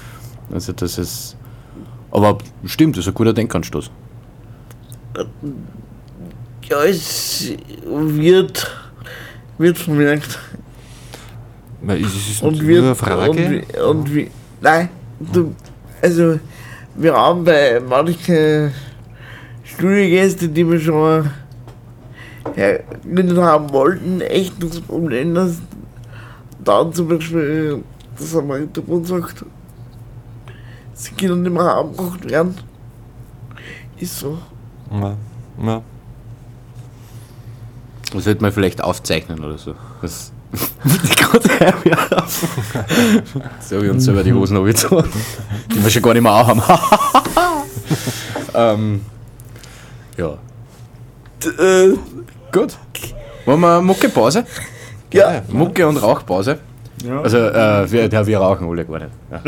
Also, 0.52 0.74
das 0.74 0.98
ist, 0.98 1.36
aber 2.12 2.38
stimmt, 2.66 2.98
das 2.98 3.06
ist 3.06 3.10
ein 3.10 3.14
guter 3.14 3.34
Denkanstoß. 3.34 3.92
Ja, 6.70 6.84
es 6.84 7.52
wird, 7.86 8.72
wird 9.58 9.78
vermerkt. 9.78 10.40
Es 11.88 12.14
ist 12.30 12.42
Und 12.42 12.58
nur 12.60 12.68
wird, 12.68 12.84
eine 12.86 12.96
Frage. 12.96 13.30
Und, 13.32 13.38
wie- 13.52 13.80
und 13.82 14.16
wie, 14.16 14.32
nein, 14.62 14.90
du, 15.20 15.54
also, 16.02 16.40
wir 16.96 17.14
haben 17.14 17.44
bei 17.44 17.80
manchen 17.80 18.72
Studiogästen, 19.64 20.54
die 20.54 20.70
wir 20.70 20.80
schon 20.80 21.30
hergegründet 22.56 23.38
haben 23.38 23.72
wollten, 23.72 24.22
echt 24.22 24.62
das 24.62 24.80
Problem, 24.82 25.36
dass 25.36 25.58
dann 26.64 26.94
zum 26.94 27.08
Beispiel 27.10 27.84
das 28.18 28.36
am 28.36 28.52
Hintergrund 28.54 29.08
sagt, 29.08 29.44
sie 30.94 31.12
können 31.16 31.44
nicht 31.44 31.52
mehr 31.54 31.76
angebracht 31.76 32.30
werden. 32.30 32.56
Ist 34.00 34.20
so. 34.20 34.38
Ja. 34.92 35.16
Ja. 35.64 35.82
Das 38.12 38.24
sollte 38.26 38.42
man 38.42 38.52
vielleicht 38.52 38.84
aufzeichnen 38.84 39.44
oder 39.44 39.58
so. 39.58 39.76
Das. 40.02 40.32
So 43.60 43.82
wie 43.82 43.90
uns 43.90 44.06
selber 44.06 44.24
die 44.24 44.34
Hosen 44.34 44.58
angezogen, 44.58 45.10
die 45.74 45.84
wir 45.84 45.90
schon 45.90 46.04
gar 46.04 46.14
nicht 46.14 46.22
mehr 46.22 46.32
haben. 46.32 46.62
ähm, 48.54 49.02
ja. 50.16 50.38
Äh, 51.60 51.98
Gut. 52.52 52.78
Wollen 53.46 53.60
wir 53.62 53.82
Mucke-Pause? 53.82 54.46
ja, 55.12 55.42
Mucke 55.50 55.88
und 55.88 55.98
Rauchpause. 55.98 56.60
Ja. 57.04 57.22
Also, 57.22 57.38
äh, 57.38 57.92
wir, 57.92 58.08
ja, 58.08 58.26
wir 58.28 58.38
rauchen 58.40 58.68
alle 58.68 58.86
gar 58.86 59.00
nicht. 59.00 59.12
Ja. 59.32 59.42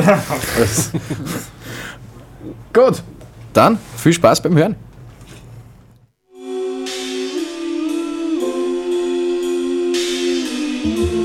Gut. 2.74 3.02
Dann 3.54 3.80
viel 3.98 4.14
Spaß 4.14 4.42
beim 4.42 4.56
Hören. 4.58 4.76
never 10.86 11.25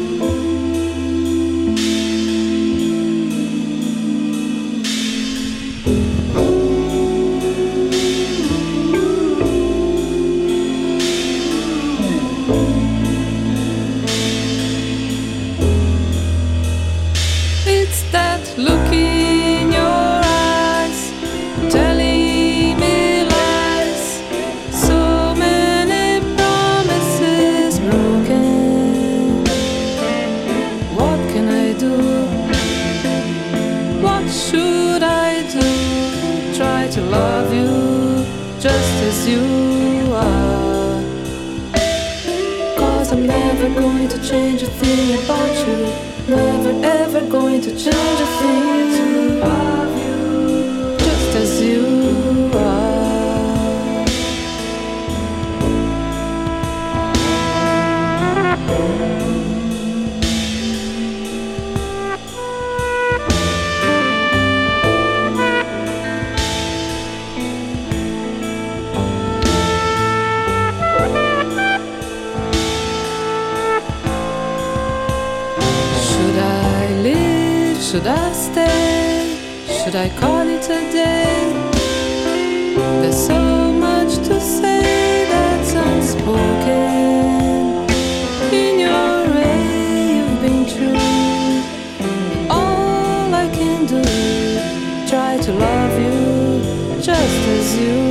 to 95.42 95.52
love 95.54 95.98
you 95.98 97.00
just 97.00 97.48
as 97.48 97.78
you 97.78 98.09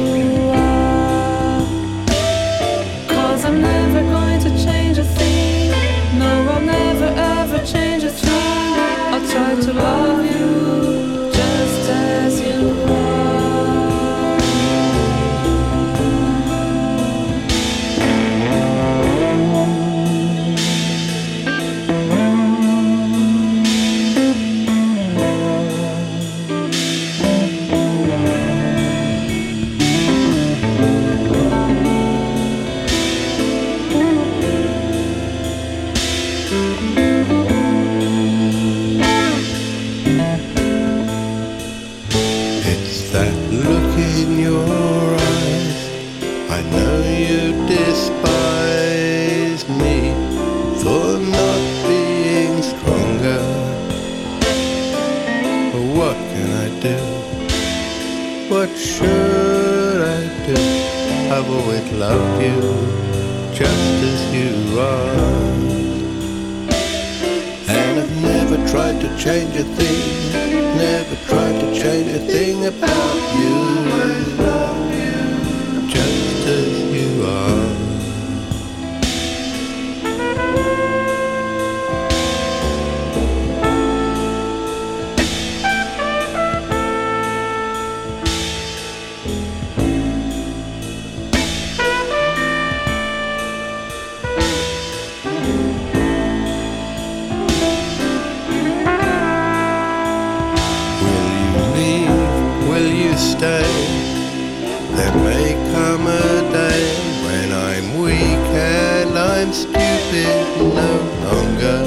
I'm 107.89 108.01
weak 108.01 108.13
and 108.13 109.17
I'm 109.17 109.51
stupid 109.51 110.57
no 110.59 110.91
longer. 111.25 111.79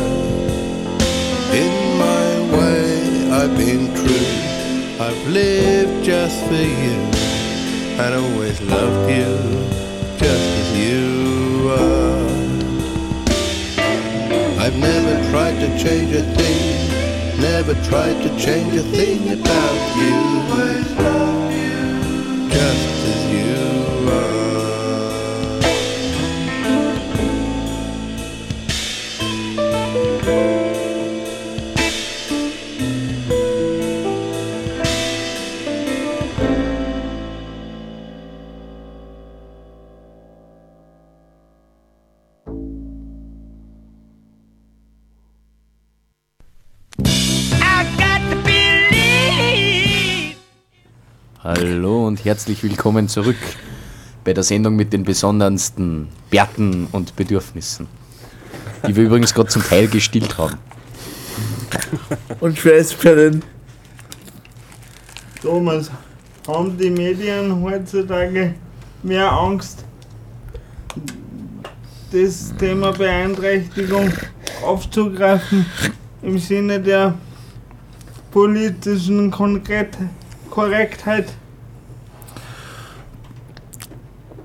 In 1.55 1.75
my 1.97 2.31
way, 2.57 3.31
I've 3.31 3.57
been 3.57 3.95
true. 3.95 4.27
I've 4.99 5.29
lived 5.29 6.05
just 6.05 6.45
for 6.47 6.55
you 6.55 6.99
and 8.03 8.15
always 8.17 8.61
loved 8.63 9.11
you 9.11 9.39
just 10.19 10.43
as 10.63 10.77
you 10.77 11.71
are. 11.71 12.31
I've 14.59 14.77
never 14.77 15.31
tried 15.31 15.61
to 15.61 15.69
change 15.79 16.17
a 16.17 16.23
thing, 16.35 17.41
never 17.41 17.75
tried 17.85 18.21
to 18.23 18.29
change 18.41 18.75
a 18.75 18.83
thing 18.83 19.39
about 19.39 19.97
you. 19.99 20.33
Just 22.51 23.02
und 52.23 52.27
herzlich 52.27 52.63
willkommen 52.63 53.09
zurück 53.09 53.37
bei 54.23 54.33
der 54.33 54.45
Sendung 54.45 54.77
mit 54.77 54.93
den 54.93 55.03
besondersten 55.03 56.07
Werten 56.31 56.87
und 56.93 57.17
Bedürfnissen, 57.17 57.89
die 58.87 58.95
wir 58.95 59.05
übrigens 59.05 59.35
gerade 59.35 59.49
zum 59.49 59.65
Teil 59.65 59.89
gestillt 59.89 60.39
haben. 60.39 60.57
Und 62.39 62.57
Schweißperlen. 62.57 63.43
Thomas, 65.43 65.91
haben 66.47 66.79
die 66.79 66.91
Medien 66.91 67.61
heutzutage 67.61 68.55
mehr 69.03 69.33
Angst, 69.33 69.85
das 72.13 72.55
Thema 72.57 72.93
Beeinträchtigung 72.93 74.13
aufzugreifen 74.65 75.67
im 76.23 76.39
Sinne 76.39 76.79
der 76.79 77.15
politischen 78.31 79.29
Konkret 79.29 79.99
Korrektheit? 80.51 81.27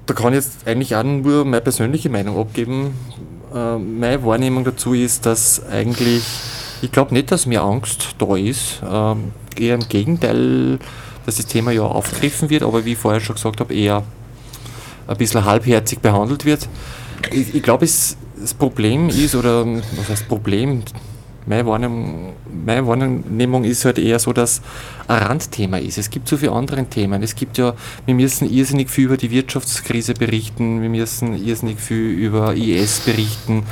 Da 0.07 0.13
kann 0.13 0.33
ich 0.33 0.45
jetzt 0.45 0.65
eigentlich 0.65 0.95
auch 0.95 1.03
nur 1.03 1.43
meine 1.43 1.61
persönliche 1.61 2.09
Meinung 2.09 2.39
abgeben. 2.39 2.93
Äh, 3.53 3.77
meine 3.77 4.23
Wahrnehmung 4.23 4.63
dazu 4.63 4.93
ist, 4.93 5.25
dass 5.25 5.61
eigentlich, 5.69 6.23
ich 6.81 6.91
glaube 6.91 7.13
nicht, 7.13 7.29
dass 7.29 7.45
mehr 7.45 7.61
Angst 7.61 8.15
da 8.17 8.37
ist. 8.37 8.81
Ähm, 8.89 9.33
eher 9.57 9.75
im 9.75 9.87
Gegenteil, 9.87 10.79
dass 11.25 11.35
das 11.35 11.45
Thema 11.45 11.71
ja 11.71 11.81
aufgegriffen 11.81 12.49
wird, 12.49 12.63
aber 12.63 12.85
wie 12.85 12.93
ich 12.93 12.97
vorher 12.97 13.19
schon 13.19 13.35
gesagt 13.35 13.59
habe, 13.59 13.73
eher 13.73 14.03
ein 15.07 15.17
bisschen 15.17 15.43
halbherzig 15.43 15.99
behandelt 15.99 16.45
wird. 16.45 16.69
Ich, 17.31 17.53
ich 17.53 17.63
glaube, 17.63 17.85
das 17.85 18.15
Problem 18.57 19.09
ist, 19.09 19.35
oder 19.35 19.65
was 19.65 20.09
heißt 20.09 20.29
Problem? 20.29 20.83
Meine 21.47 21.65
Wahrnehmung, 21.65 22.33
meine 22.65 22.85
Wahrnehmung 22.85 23.63
ist 23.63 23.85
halt 23.85 23.99
eher 23.99 24.19
so, 24.19 24.33
dass 24.33 24.61
ein 25.07 25.23
Randthema 25.23 25.77
ist. 25.77 25.97
Es 25.97 26.09
gibt 26.09 26.27
so 26.27 26.35
viele 26.35 26.51
andere 26.51 26.83
Themen. 26.85 27.23
Es 27.23 27.35
gibt 27.35 27.57
ja, 27.57 27.73
wir 28.05 28.13
müssen 28.13 28.49
irrsinnig 28.49 28.89
viel 28.89 29.05
über 29.05 29.15
die 29.15 29.31
Wirtschaftskrise 29.31 30.13
berichten, 30.13 30.81
wir 30.81 30.89
müssen 30.89 31.41
irrsinnig 31.41 31.79
viel 31.79 32.09
über 32.09 32.53
IS 32.53 32.99
berichten, 32.99 33.63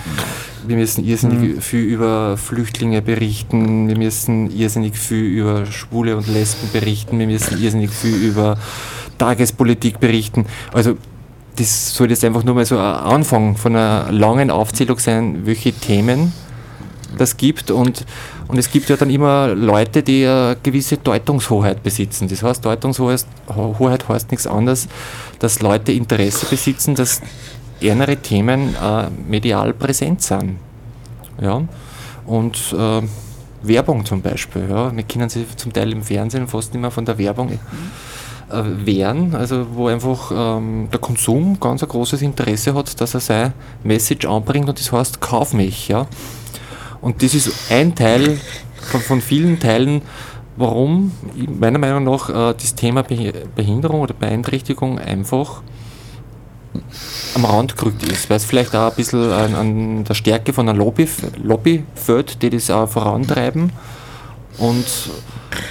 wir 0.66 0.78
müssen 0.78 1.04
irrsinnig 1.04 1.62
viel 1.62 1.84
über 1.84 2.38
Flüchtlinge 2.38 3.02
berichten, 3.02 3.90
wir 3.90 3.98
müssen 3.98 4.50
irrsinnig 4.52 4.96
viel 4.96 5.26
über 5.26 5.66
Schwule 5.66 6.16
und 6.16 6.28
Lesben 6.28 6.70
berichten, 6.72 7.20
wir 7.20 7.28
müssen 7.28 7.62
irrsinnig 7.62 7.92
viel 7.92 8.16
über 8.16 8.58
Tagespolitik 9.18 10.00
berichten. 10.00 10.46
Also 10.72 10.96
das 11.58 11.94
soll 11.94 12.10
jetzt 12.10 12.24
einfach 12.24 12.44
nur 12.44 12.56
mal 12.56 12.66
so 12.66 12.78
ein 12.78 12.82
Anfang 12.82 13.58
von 13.58 13.76
einer 13.76 14.12
langen 14.12 14.50
Aufzählung 14.50 14.98
sein, 15.00 15.46
welche 15.46 15.74
Themen 15.74 16.32
das 17.16 17.38
gibt 17.38 17.72
und, 17.72 18.06
und 18.48 18.58
es 18.58 18.72
gibt 18.72 18.90
ja 18.90 18.98
dann 18.98 19.10
immer 19.10 19.48
Leute, 19.56 20.04
die 20.04 20.26
eine 20.26 20.58
gewisse 20.62 20.98
Deutungshoheit 20.98 21.84
besitzen. 21.84 22.28
Das 22.28 22.44
heißt, 22.44 22.64
Deutungshoheit 22.64 23.26
Hoheit 23.56 24.08
heißt 24.08 24.32
nichts 24.32 24.48
anderes, 24.48 24.88
dass 25.40 25.62
Leute 25.62 25.92
Interesse 25.92 26.46
besitzen, 26.46 26.96
dass 26.96 27.22
ärmere 27.82 28.18
Themen 28.18 28.76
äh, 28.76 29.10
medial 29.28 29.74
präsent 29.74 30.22
sind. 30.22 30.58
Ja? 31.42 31.64
Und 32.26 32.76
äh, 32.78 33.02
Werbung 33.64 34.06
zum 34.06 34.22
Beispiel. 34.22 34.68
Ja? 34.70 34.96
Wir 34.96 35.04
können 35.04 35.30
sich 35.30 35.46
zum 35.58 35.74
Teil 35.74 35.92
im 35.92 36.04
Fernsehen 36.04 36.48
fast 36.48 36.74
nicht 36.74 36.82
mehr 36.82 36.92
von 36.92 37.06
der 37.06 37.18
Werbung 37.18 37.52
äh, 37.52 37.58
wehren, 38.86 39.36
also 39.36 39.66
wo 39.74 39.88
einfach 39.88 40.32
ähm, 40.34 40.88
der 40.92 41.00
Konsum 41.00 41.60
ganz 41.60 41.84
ein 41.84 41.90
großes 41.90 42.22
Interesse 42.22 42.74
hat, 42.74 43.00
dass 43.02 43.14
er 43.14 43.20
sein 43.20 43.54
Message 43.84 44.26
anbringt 44.26 44.70
und 44.70 44.80
das 44.80 44.92
heißt, 44.92 45.22
kauf 45.22 45.54
mich. 45.54 45.88
Ja? 45.88 46.08
Und 47.06 47.22
das 47.22 47.36
ist 47.36 47.52
ein 47.70 47.94
Teil 47.94 48.40
von, 48.82 49.00
von 49.00 49.22
vielen 49.22 49.60
Teilen, 49.60 50.02
warum 50.58 51.12
meiner 51.60 51.78
Meinung 51.78 52.04
nach 52.04 52.30
äh, 52.30 52.56
das 52.60 52.74
Thema 52.74 53.02
Beh- 53.02 53.46
Behinderung 53.56 54.02
oder 54.02 54.16
Beeinträchtigung 54.16 54.98
einfach 54.98 55.62
am 57.36 57.46
Rand 57.46 57.78
gerückt 57.78 58.02
ist, 58.12 58.28
weil 58.32 58.38
es 58.38 58.46
vielleicht 58.46 58.76
auch 58.76 58.90
ein 58.90 58.96
bisschen 58.96 59.32
an, 59.32 59.54
an 59.54 60.04
der 60.04 60.16
Stärke 60.16 60.52
von 60.52 60.68
einer 60.68 60.76
Lobby, 60.76 61.08
Lobby 61.44 61.84
fällt, 61.94 62.42
die 62.42 62.50
das 62.50 62.72
auch 62.72 62.90
vorantreiben. 62.90 63.72
Und, 64.58 64.88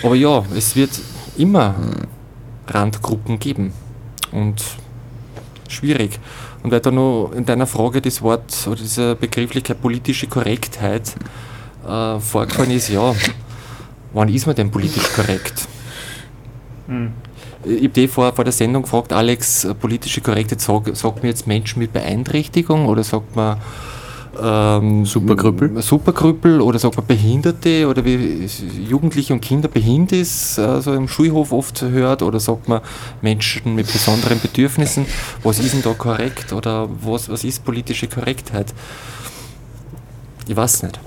aber 0.04 0.14
ja, 0.14 0.44
es 0.56 0.76
wird 0.76 0.92
immer 1.36 1.74
Randgruppen 2.68 3.40
geben. 3.40 3.72
Und 4.30 4.62
schwierig. 5.68 6.20
Und 6.64 6.70
weil 6.70 6.80
da 6.80 6.90
noch 6.90 7.30
in 7.36 7.44
deiner 7.44 7.66
Frage 7.66 8.00
das 8.00 8.22
Wort 8.22 8.66
oder 8.66 8.76
diese 8.76 9.14
Begrifflichkeit 9.16 9.82
politische 9.82 10.26
Korrektheit 10.26 11.14
äh, 11.86 12.18
vorgefallen 12.18 12.70
ist, 12.70 12.88
ja, 12.88 13.14
wann 14.14 14.30
ist 14.30 14.46
man 14.46 14.56
denn 14.56 14.70
politisch 14.70 15.12
korrekt? 15.12 15.68
Ich 17.66 17.76
habe 17.76 17.88
dich 17.90 18.10
vor, 18.10 18.32
vor 18.32 18.44
der 18.44 18.52
Sendung 18.52 18.84
gefragt, 18.84 19.12
Alex, 19.12 19.64
äh, 19.64 19.74
politische 19.74 20.22
Korrektheit, 20.22 20.62
sag, 20.62 20.88
sagt 20.96 21.16
man 21.18 21.26
jetzt 21.26 21.46
Menschen 21.46 21.80
mit 21.80 21.92
Beeinträchtigung 21.92 22.86
oder 22.86 23.04
sagt 23.04 23.36
man 23.36 23.58
ähm, 24.42 25.06
Superkrüppel? 25.06 25.82
Superkrüppel 25.82 26.60
oder 26.60 26.78
sagt 26.78 26.96
man 26.96 27.06
Behinderte 27.06 27.86
oder 27.88 28.04
wie 28.04 28.46
Jugendliche 28.88 29.32
und 29.32 29.40
Kinder 29.40 29.68
behindert 29.68 30.12
ist, 30.12 30.58
also 30.58 30.92
im 30.94 31.08
Schulhof 31.08 31.52
oft 31.52 31.82
hört 31.82 32.22
oder 32.22 32.40
sagt 32.40 32.68
man 32.68 32.80
Menschen 33.22 33.74
mit 33.74 33.92
besonderen 33.92 34.40
Bedürfnissen. 34.40 35.06
Was 35.42 35.58
ist 35.58 35.74
denn 35.74 35.82
da 35.82 35.94
korrekt 35.94 36.52
oder 36.52 36.88
was, 37.02 37.28
was 37.28 37.44
ist 37.44 37.64
politische 37.64 38.06
Korrektheit? 38.06 38.72
Ich 40.46 40.56
weiß 40.56 40.82
nicht. 40.82 41.00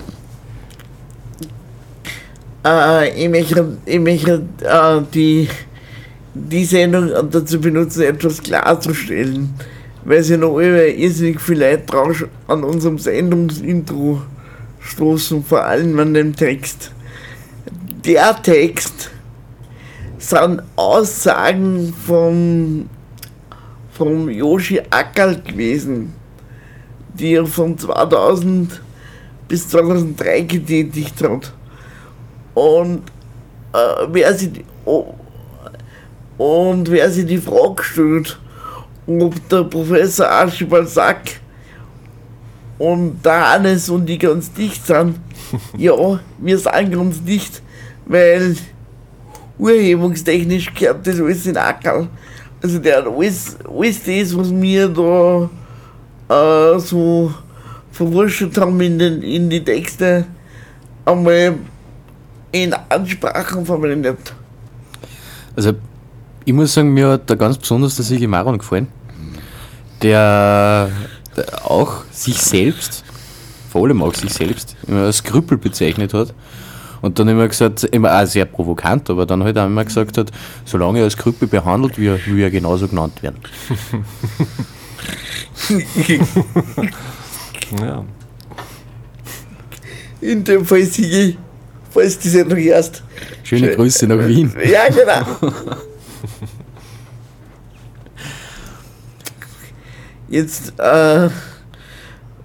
Äh, 2.66 3.24
ich 3.24 3.30
möchte, 3.30 3.78
ich 3.86 4.00
möchte 4.00 4.44
äh, 4.62 5.02
die, 5.14 5.48
die 6.34 6.66
Sendung 6.66 7.12
dazu 7.32 7.60
benutzen, 7.60 8.04
etwas 8.04 8.42
klarzustellen, 8.42 9.54
weil 10.08 10.24
sie 10.24 10.38
noch 10.38 10.58
immer 10.58 10.86
irrsinnig 10.86 11.42
viel 11.42 11.60
Leute 11.60 12.30
an 12.48 12.64
unserem 12.64 12.98
Sendungsintro 12.98 14.22
stoßen, 14.80 15.44
vor 15.44 15.66
allem 15.66 16.00
an 16.00 16.14
dem 16.14 16.34
Text. 16.34 16.92
Der 18.06 18.42
Text 18.42 19.12
sind 20.18 20.64
Aussagen 20.78 21.94
vom, 22.06 22.90
vom 23.92 24.30
Yoshi 24.30 24.82
Ackerl 24.90 25.42
gewesen, 25.42 26.14
die 27.14 27.34
er 27.34 27.46
von 27.46 27.78
2000 27.78 28.82
bis 29.50 29.68
2003 29.68 30.42
getätigt 30.42 31.22
hat. 31.22 31.52
Und 32.54 33.02
äh, 33.74 34.08
wer 34.10 34.34
sich 34.34 34.54
die, 34.54 34.66
oh, 34.86 35.16
und 36.38 36.90
wer 36.90 37.12
sich 37.12 37.26
die 37.26 37.40
Frage 37.40 37.84
stellt, 37.84 38.40
ob 39.08 39.50
der 39.50 39.64
Professor 39.64 40.30
Archibald 40.30 40.90
Sack 40.90 41.40
und 42.78 43.24
der 43.26 43.54
Hannes 43.54 43.90
und 43.90 44.06
die 44.06 44.18
ganz 44.18 44.52
dicht 44.52 44.86
sind, 44.86 45.20
ja, 45.78 45.94
wir 46.38 46.58
sind 46.58 46.92
ganz 46.92 47.24
dicht, 47.24 47.62
weil 48.06 48.56
urhebungstechnisch 49.58 50.74
gehört 50.74 51.08
das 51.08 51.20
alles 51.20 51.46
in 51.46 51.58
Ackerl. 51.58 52.08
Also 52.62 52.80
der 52.80 52.98
hat 52.98 53.08
alles, 53.08 53.58
alles 53.68 54.04
das, 54.04 54.38
was 54.38 54.52
wir 54.52 54.90
da 54.90 55.50
äh, 56.30 56.80
so 56.80 57.34
verwurschtelt 57.92 58.58
haben 58.58 58.80
in, 58.82 59.00
den, 59.00 59.22
in 59.22 59.50
die 59.50 59.64
Texte, 59.64 60.26
einmal 61.06 61.56
in 62.52 62.74
Ansprachen 62.90 63.66
verwendet. 63.66 64.34
Also, 65.56 65.74
ich 66.48 66.54
muss 66.54 66.74
sagen, 66.74 66.94
mir 66.94 67.10
hat 67.10 67.30
da 67.30 67.36
ganz 67.36 67.58
besonders 67.58 67.98
der 67.98 68.06
Sigi 68.06 68.26
Maron 68.26 68.58
gefallen, 68.58 68.88
der, 70.02 70.90
der 71.36 71.70
auch 71.70 72.06
sich 72.10 72.38
selbst, 72.38 73.04
vor 73.70 73.84
allem 73.84 74.02
auch 74.02 74.14
sich 74.14 74.32
selbst, 74.32 74.78
immer 74.88 75.02
als 75.02 75.22
Krüppel 75.22 75.58
bezeichnet 75.58 76.14
hat. 76.14 76.34
Und 77.02 77.20
dann 77.20 77.28
immer 77.28 77.50
gesagt, 77.50 77.84
immer 77.84 78.18
auch 78.18 78.26
sehr 78.26 78.46
provokant, 78.46 79.10
aber 79.10 79.26
dann 79.26 79.44
halt 79.44 79.58
auch 79.58 79.66
immer 79.66 79.84
gesagt 79.84 80.18
hat, 80.18 80.32
solange 80.64 81.00
er 81.00 81.04
als 81.04 81.18
Krüppel 81.18 81.50
behandelt 81.50 81.98
wird, 81.98 82.26
will 82.26 82.40
er 82.40 82.50
genauso 82.50 82.88
genannt 82.88 83.22
werden. 83.22 83.40
Ja. 87.82 88.06
In 90.22 90.42
dem 90.46 90.66
Fall 90.66 90.84
Sigi, 90.84 91.38
falls 91.92 92.18
die 92.18 92.30
Sendung 92.30 92.58
erst. 92.58 93.04
Schöne 93.44 93.76
Grüße 93.76 94.08
nach 94.08 94.26
Wien. 94.26 94.54
Ja, 94.64 94.88
genau. 94.88 95.52
Jetzt, 100.30 100.74
äh, 100.78 101.30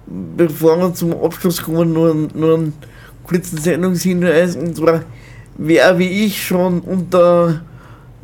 bevor 0.05 0.79
wir 0.79 0.93
zum 0.93 1.11
Abschluss 1.21 1.61
kommen, 1.61 1.91
nur, 1.93 2.15
nur 2.33 2.55
einen 2.55 2.73
kurzen 3.23 3.57
Sendungshinweis. 3.57 4.55
Und 4.55 4.77
zwar, 4.77 5.03
wer 5.57 5.99
wie 5.99 6.25
ich 6.25 6.45
schon 6.45 6.79
unter 6.81 7.61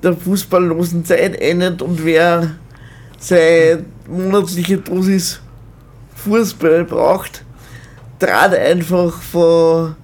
der 0.01 0.15
fußballlosen 0.15 1.03
Zeit 1.03 1.35
endet 1.41 1.81
und 1.81 2.05
wer 2.05 2.51
seine 3.17 3.83
monatliche 4.07 4.77
Dosis 4.77 5.41
Fußball 6.15 6.85
braucht, 6.85 7.43
trat 8.17 8.53
einfach 8.53 9.21
vor, 9.21 9.97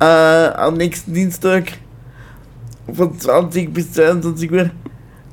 äh, 0.00 0.04
am 0.04 0.74
nächsten 0.74 1.14
Dienstag 1.14 1.72
von 2.92 3.18
20 3.18 3.72
bis 3.72 3.92
22 3.92 4.52
Uhr 4.52 4.70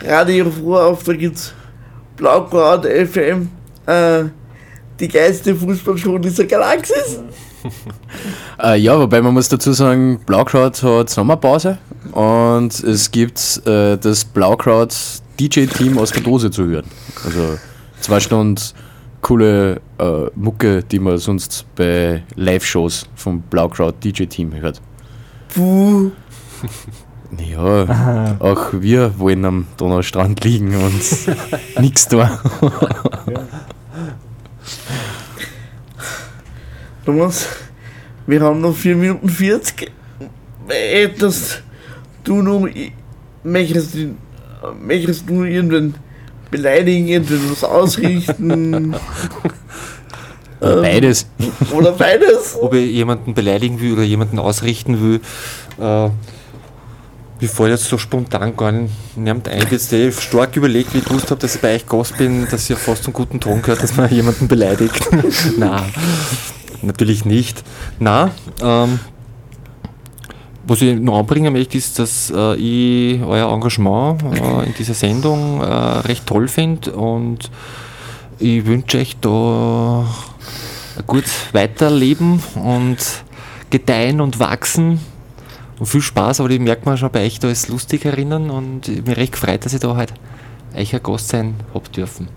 Radio 0.04 0.50
Froh 0.52 0.76
auf, 0.78 1.04
da 1.04 1.14
gibt's 1.14 1.54
Blaukraut 2.18 2.86
FM, 2.86 3.50
äh, 3.86 4.26
die 5.00 5.08
geilste 5.08 5.56
Fußballshow 5.56 6.18
dieser 6.18 6.46
Galaxis. 6.46 7.20
Äh, 8.62 8.78
ja, 8.78 9.00
wobei 9.00 9.22
man 9.22 9.34
muss 9.34 9.50
dazu 9.50 9.72
sagen, 9.72 10.20
Blaukraut 10.26 10.84
hat 10.84 11.10
Sommerpause 11.10 11.78
und 12.12 12.72
es 12.84 13.10
gibt 13.10 13.62
äh, 13.66 13.98
das 13.98 14.26
Blaukraut 14.26 14.96
DJ-Team 15.40 15.98
aus 15.98 16.12
der 16.12 16.22
Dose 16.22 16.52
zu 16.52 16.66
hören. 16.66 16.86
Also 17.26 17.58
zwei 18.00 18.20
Stunden 18.20 18.62
coole 19.22 19.82
äh, 19.98 20.30
Mucke, 20.36 20.84
die 20.84 21.00
man 21.00 21.18
sonst 21.18 21.66
bei 21.76 22.24
Live-Shows 22.36 23.08
vom 23.16 23.42
Blaukraut 23.42 23.96
DJ-Team 24.04 24.54
hört. 24.54 24.82
Puh. 25.54 26.12
Ja, 27.40 28.36
auch 28.40 28.74
wir 28.74 29.18
wollen 29.20 29.46
am 29.46 29.68
Donaustrand 29.78 30.44
liegen 30.44 30.76
und 30.76 31.82
nichts 31.82 32.08
tun. 32.08 32.28
Thomas, 37.06 37.48
wir 38.28 38.42
haben 38.42 38.62
noch 38.62 38.76
4 38.76 38.96
Minuten 38.96 39.30
40. 39.30 39.92
Etwas, 40.70 41.60
du 42.24 42.42
noch, 42.42 42.68
möchtest, 43.44 43.96
du- 43.96 44.16
möchtest 44.82 45.28
du 45.30 45.44
irgendwen 45.44 45.96
beleidigen, 46.50 47.08
irgendwen 47.08 47.52
was 47.52 47.64
ausrichten? 47.64 48.96
Oder 50.62 50.82
beides. 50.82 51.28
Oder 51.74 51.92
beides? 51.92 52.56
Ob 52.62 52.74
ich 52.74 52.90
jemanden 52.92 53.34
beleidigen 53.34 53.82
will 53.82 53.92
oder 53.94 54.04
jemanden 54.04 54.40
ausrichten 54.40 55.02
will, 55.02 55.20
äh, 55.78 56.10
mir 57.44 57.50
fällt 57.50 57.72
jetzt 57.72 57.90
so 57.90 57.98
spontan 57.98 58.56
gar 58.56 58.72
nicht 58.72 58.90
ein. 59.18 59.68
Jetzt 59.70 59.92
eh 59.92 60.14
stark 60.14 60.56
überlegt, 60.56 60.94
wie 60.94 61.00
ich 61.00 61.06
gewusst 61.06 61.30
habe, 61.30 61.42
dass 61.42 61.56
ich 61.56 61.62
bei 61.62 61.76
euch 61.76 61.86
Gast 61.86 62.18
bin, 62.18 62.48
dass 62.50 62.70
ihr 62.70 62.78
fast 62.78 63.04
zum 63.04 63.12
guten 63.12 63.42
Ton 63.42 63.62
gehört, 63.62 63.84
dass 63.84 63.98
man 63.98 64.10
jemanden 64.10 64.48
beleidigt. 64.48 65.10
Na, 65.58 65.86
natürlich 66.82 67.26
nicht. 67.26 67.62
Na, 68.00 68.32
ähm, 68.62 68.98
was 70.66 70.82
ich 70.82 70.98
noch 70.98 71.20
anbringen 71.20 71.52
möchte, 71.52 71.78
ist, 71.78 72.00
dass 72.00 72.32
äh, 72.34 72.56
ich 72.56 73.22
euer 73.22 73.52
Engagement 73.52 74.24
äh, 74.24 74.66
in 74.66 74.74
dieser 74.76 74.94
Sendung 74.94 75.60
äh, 75.60 75.66
recht 75.66 76.26
toll 76.26 76.48
finde 76.48 76.94
und 76.94 77.52
ich 78.40 78.66
wünsche 78.66 79.00
euch 79.00 79.18
da 79.20 80.08
ein 80.98 81.04
gutes 81.06 81.34
Weiterleben 81.52 82.42
und 82.56 83.00
Gedeihen 83.70 84.22
und 84.22 84.40
Wachsen 84.40 85.02
und 85.80 85.86
viel 85.86 86.02
Spaß, 86.02 86.40
aber 86.40 86.50
ich 86.50 86.60
merke 86.60 86.90
mir 86.90 86.98
schon 86.98 87.12
bei 87.12 87.26
euch 87.26 87.40
da 87.40 87.50
ist 87.50 87.70
lustig 87.70 88.06
erinnern 88.06 88.50
und 88.50 88.88
ich 88.88 89.04
bin 89.04 89.14
recht 89.14 89.34
gefreut, 89.34 89.66
dass 89.66 89.74
ich 89.74 89.80
da 89.80 89.96
halt 89.96 90.14
euch 90.76 90.94
ein 90.94 91.04
Gast 91.04 91.30
sein 91.30 91.56
hab 91.74 91.92
dürfen. 91.92 92.28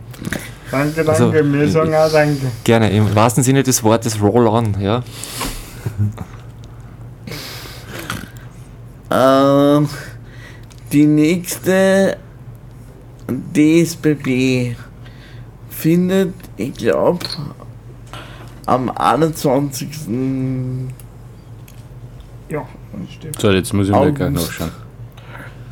Danke, 0.71 1.05
danke. 1.05 1.11
Also, 1.11 1.33
Wir 1.33 1.69
sagen 1.69 1.95
auch 1.95 2.11
danke. 2.11 2.47
Gerne, 2.65 2.91
im 2.91 3.15
wahrsten 3.15 3.45
Sinne 3.45 3.63
des 3.63 3.83
Wortes 3.83 4.21
Roll 4.21 4.47
on, 4.47 4.81
ja. 4.81 5.03
Ähm, 9.09 9.89
die 10.93 11.07
nächste 11.07 12.17
DSBB 13.29 14.77
findet, 15.71 16.35
ich 16.57 16.75
glaube, 16.75 17.25
am 18.67 18.91
21. 18.91 19.89
Ja, 22.49 22.67
stimmt. 23.11 23.41
So, 23.41 23.51
jetzt 23.51 23.73
muss 23.73 23.87
ich 23.87 23.93
mal 23.93 24.13
gleich 24.13 24.31
nachschauen. 24.31 24.71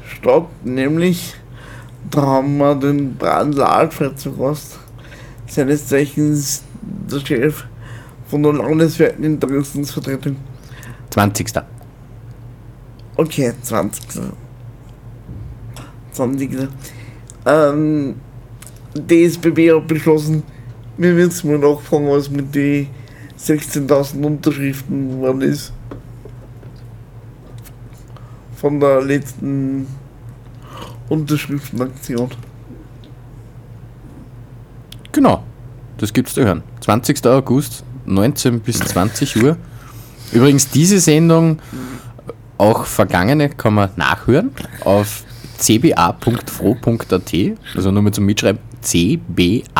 statt, 0.07 0.47
nämlich 0.65 1.35
da 2.11 2.23
haben 2.23 2.59
wir 2.59 2.75
den 2.75 3.17
Brandl 3.17 3.63
Alfred 3.63 4.19
zu 4.19 4.33
Gast, 4.33 4.79
seines 5.47 5.87
Zeichens 5.87 6.63
der 6.83 7.21
Chef 7.21 7.65
von 8.29 8.43
der 8.43 8.53
landesweiten 8.53 9.25
Interessensvertretung. 9.25 10.37
20. 11.11 11.53
Okay, 13.17 13.53
20. 13.63 14.23
20. 16.13 16.69
Ähm, 17.47 18.15
DSBB 18.95 19.73
hat 19.73 19.87
beschlossen, 19.89 20.43
wir 20.97 21.13
müssen 21.13 21.51
mal 21.51 21.59
nachfragen, 21.59 22.09
was 22.09 22.31
mit 22.31 22.55
den 22.55 22.89
16.000 23.39 24.25
Unterschriften 24.25 25.21
wann 25.21 25.41
ist. 25.41 25.73
Von 28.65 28.81
der 28.81 29.03
letzten 29.03 29.87
Unterschriftenaktion. 31.11 32.31
Genau, 35.13 35.45
das 35.99 36.15
gibt's 36.15 36.33
zu 36.33 36.47
hören. 36.47 36.63
20. 36.81 37.27
August, 37.27 37.85
19 38.07 38.61
bis 38.61 38.79
20 38.79 39.43
Uhr. 39.43 39.59
Übrigens, 40.33 40.71
diese 40.71 40.99
Sendung, 40.99 41.59
auch 42.57 42.87
vergangene, 42.87 43.51
kann 43.51 43.75
man 43.75 43.91
nachhören 43.97 44.51
auf 44.83 45.25
cba.fro.at, 45.59 47.35
also 47.77 47.91
nur 47.91 48.03
mit 48.03 48.15
zum 48.15 48.25
Mitschreiben, 48.25 48.63
cba.fro.at. 48.81 49.75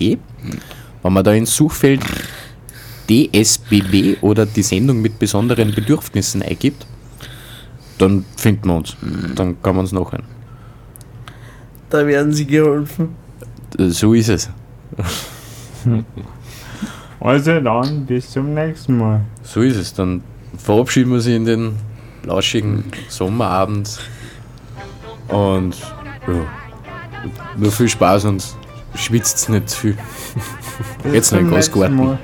Wenn 0.00 1.12
man 1.12 1.22
da 1.22 1.32
ins 1.32 1.54
Suchfeld 1.54 2.02
DSBB 3.08 4.22
oder 4.22 4.46
die 4.46 4.62
Sendung 4.62 5.00
mit 5.00 5.18
besonderen 5.18 5.74
Bedürfnissen 5.74 6.42
eingibt, 6.42 6.86
dann 7.98 8.24
findet 8.36 8.64
man 8.64 8.78
uns. 8.78 8.96
Dann 9.34 9.60
kann 9.62 9.76
man 9.76 9.84
uns 9.84 9.92
nachhören. 9.92 10.24
Da 11.90 12.06
werden 12.06 12.32
sie 12.32 12.46
geholfen. 12.46 13.16
So 13.76 14.14
ist 14.14 14.28
es. 14.28 14.50
Also 17.20 17.58
dann, 17.58 18.06
bis 18.06 18.30
zum 18.30 18.54
nächsten 18.54 18.96
Mal. 18.96 19.22
So 19.42 19.62
ist 19.62 19.76
es. 19.76 19.92
Dann 19.92 20.22
verabschieden 20.56 21.10
wir 21.10 21.20
sie 21.20 21.34
in 21.34 21.44
den 21.44 21.74
lauschigen 22.22 22.84
Sommerabend. 23.08 23.98
Und 25.26 25.76
ja, 26.28 26.46
nur 27.56 27.72
viel 27.72 27.88
Spaß 27.88 28.26
und 28.26 28.44
schwitzt 28.94 29.48
nicht 29.48 29.68
zu 29.68 29.78
viel. 29.78 29.98
Jetzt 31.12 31.32
noch 31.32 31.40
nächsten 31.40 31.72
Großgarten. 31.72 31.96
Mal. 31.96 32.18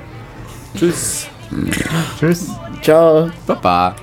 Tschüss. 0.75 1.27
Tschüss. 2.19 2.51
Ciao. 2.81 3.29
Baba. 3.47 3.95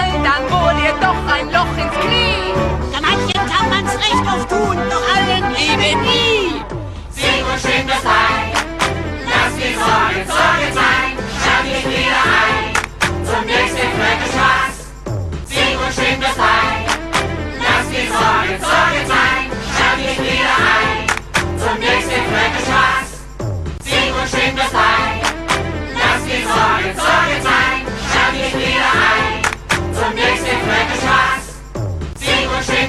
Gefallen, 0.00 0.24
dann 0.24 0.46
bohr 0.48 0.72
dir 0.74 0.94
doch 1.00 1.34
ein 1.34 1.46
Loch 1.52 1.76
ins 1.76 1.94
Knie. 2.00 2.52
Ja, 2.92 3.00
manchen 3.00 3.32
kann 3.32 3.70
man's 3.70 3.94
recht 3.94 4.26
auf 4.32 4.46
tun, 4.46 4.76
doch 4.90 5.16
allen 5.16 5.54
eben 5.54 6.00
nie. 6.02 6.62
Sing 7.10 7.44
und 7.44 7.60
schön 7.60 7.86
das 7.86 8.04
Heil. 8.04 8.52
Lass 9.26 9.54
die 9.56 9.74
Sorge 9.74 10.20
Sorge 10.26 10.68
sein, 10.74 11.10
schau 11.42 11.62
dich 11.64 11.84
wieder 11.84 12.22
ein, 12.40 12.74
zum 13.24 13.44
nächsten 13.46 13.88
Völkerspaß. 13.98 14.74
Sing 15.46 15.76
und 15.78 15.94
schön 15.94 16.20
das 16.20 16.36
Heil. 16.38 16.86
Lass 17.58 17.86
die 17.90 18.08
Sorge 18.08 18.54
Sorge 18.60 19.02
sein, 19.06 19.44
schau 19.76 19.96
dich 19.96 20.18
wieder 20.18 20.54
ein, 20.76 21.58
zum 21.58 21.78
nächsten 21.78 22.22
Völkerspaß. 22.32 23.06
Sing 23.84 24.12
und 24.14 24.28
schön 24.28 24.56
das 24.56 24.72
Heil. 24.72 24.99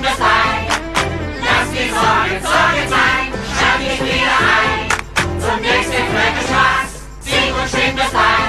bringt 0.02 0.14
es 0.14 0.20
bei. 0.20 0.42
Lass 1.46 1.70
die 1.72 1.90
Sorgen 1.90 2.42
Sorgen 2.42 2.88
sein, 2.90 3.24
schalt 3.58 3.82
dich 3.82 4.02
wieder 4.02 4.38
ein. 4.58 4.90
Zum 5.40 5.62
nächsten 5.62 6.04
Flecke 6.12 6.42
Spaß, 6.50 6.90
sing 7.22 7.54
und 7.54 7.70
sing 7.70 7.98
es 7.98 8.12
bei. 8.12 8.42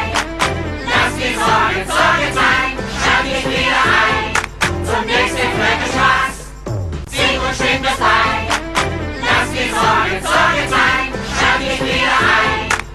Lass 0.93 1.13
die 1.17 1.35
Sorgen 1.35 1.85
Sorgen 1.87 2.33
sein, 2.33 2.71
schalt 3.03 3.27
dich 3.27 3.45
wieder 3.45 3.83
ein. 4.03 4.33
Zum 4.85 5.07
nächsten 5.07 5.49
Flecke 5.57 5.89
Spaß, 5.93 6.35
sing 7.11 7.41
und 7.41 7.55
sing 7.55 7.85
es 7.85 7.99
bei. 7.99 8.25
Lass 9.21 9.49
die 9.53 9.71
Sorgen 9.71 10.23
Sorgen 10.23 10.69
sein. 10.71 10.82